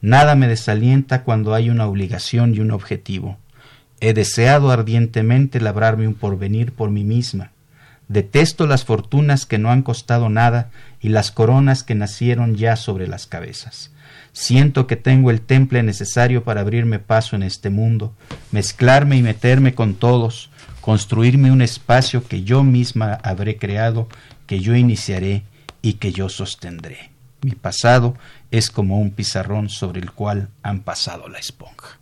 Nada 0.00 0.36
me 0.36 0.46
desalienta 0.46 1.24
cuando 1.24 1.54
hay 1.54 1.70
una 1.70 1.88
obligación 1.88 2.54
y 2.54 2.60
un 2.60 2.70
objetivo. 2.70 3.36
He 3.98 4.14
deseado 4.14 4.70
ardientemente 4.70 5.60
labrarme 5.60 6.06
un 6.06 6.14
porvenir 6.14 6.70
por 6.70 6.88
mí 6.88 7.02
misma. 7.02 7.50
Detesto 8.06 8.68
las 8.68 8.84
fortunas 8.84 9.44
que 9.44 9.58
no 9.58 9.72
han 9.72 9.82
costado 9.82 10.28
nada 10.28 10.70
y 11.00 11.08
las 11.08 11.32
coronas 11.32 11.82
que 11.82 11.96
nacieron 11.96 12.54
ya 12.54 12.76
sobre 12.76 13.08
las 13.08 13.26
cabezas. 13.26 13.90
Siento 14.32 14.86
que 14.86 14.94
tengo 14.94 15.32
el 15.32 15.40
temple 15.40 15.82
necesario 15.82 16.44
para 16.44 16.60
abrirme 16.60 17.00
paso 17.00 17.34
en 17.34 17.42
este 17.42 17.70
mundo, 17.70 18.14
mezclarme 18.52 19.16
y 19.16 19.22
meterme 19.22 19.74
con 19.74 19.94
todos, 19.94 20.50
construirme 20.84 21.50
un 21.50 21.62
espacio 21.62 22.28
que 22.28 22.42
yo 22.42 22.62
misma 22.62 23.14
habré 23.22 23.56
creado, 23.56 24.06
que 24.46 24.60
yo 24.60 24.74
iniciaré 24.74 25.42
y 25.80 25.94
que 25.94 26.12
yo 26.12 26.28
sostendré. 26.28 27.10
Mi 27.40 27.52
pasado 27.52 28.18
es 28.50 28.70
como 28.70 28.98
un 28.98 29.10
pizarrón 29.10 29.70
sobre 29.70 30.02
el 30.02 30.12
cual 30.12 30.50
han 30.62 30.80
pasado 30.80 31.30
la 31.30 31.38
esponja. 31.38 31.98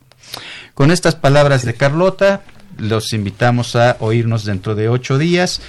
Con 0.75 0.91
estas 0.91 1.15
palabras 1.15 1.65
de 1.65 1.75
Carlota, 1.75 2.43
los 2.77 3.13
invitamos 3.13 3.77
a 3.77 3.99
oírnos 4.01 4.45
dentro 4.45 4.75
de 4.75 4.89
ocho 4.89 5.17
días 5.17 5.61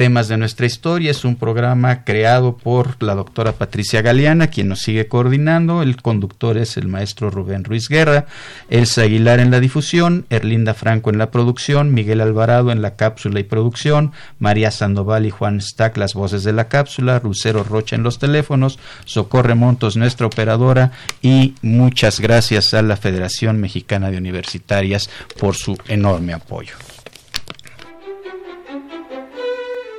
temas 0.00 0.28
de 0.28 0.38
nuestra 0.38 0.64
historia. 0.64 1.10
Es 1.10 1.26
un 1.26 1.36
programa 1.36 2.04
creado 2.04 2.56
por 2.56 3.02
la 3.02 3.14
doctora 3.14 3.52
Patricia 3.52 4.00
Galeana, 4.00 4.46
quien 4.46 4.70
nos 4.70 4.80
sigue 4.80 5.08
coordinando. 5.08 5.82
El 5.82 6.00
conductor 6.00 6.56
es 6.56 6.78
el 6.78 6.88
maestro 6.88 7.28
Rubén 7.28 7.64
Ruiz 7.64 7.90
Guerra, 7.90 8.24
Elsa 8.70 9.02
Aguilar 9.02 9.40
en 9.40 9.50
la 9.50 9.60
difusión, 9.60 10.24
Erlinda 10.30 10.72
Franco 10.72 11.10
en 11.10 11.18
la 11.18 11.30
producción, 11.30 11.92
Miguel 11.92 12.22
Alvarado 12.22 12.72
en 12.72 12.80
la 12.80 12.96
cápsula 12.96 13.40
y 13.40 13.44
producción, 13.44 14.12
María 14.38 14.70
Sandoval 14.70 15.26
y 15.26 15.30
Juan 15.30 15.60
Stack 15.60 15.98
las 15.98 16.14
voces 16.14 16.44
de 16.44 16.54
la 16.54 16.68
cápsula, 16.68 17.20
Lucero 17.22 17.62
Rocha 17.62 17.94
en 17.94 18.02
los 18.02 18.18
teléfonos, 18.18 18.78
Socorre 19.04 19.54
Montos 19.54 19.98
nuestra 19.98 20.28
operadora 20.28 20.92
y 21.20 21.56
muchas 21.60 22.20
gracias 22.20 22.72
a 22.72 22.80
la 22.80 22.96
Federación 22.96 23.60
Mexicana 23.60 24.10
de 24.10 24.16
Universitarias 24.16 25.10
por 25.38 25.56
su 25.56 25.76
enorme 25.88 26.32
apoyo. 26.32 26.72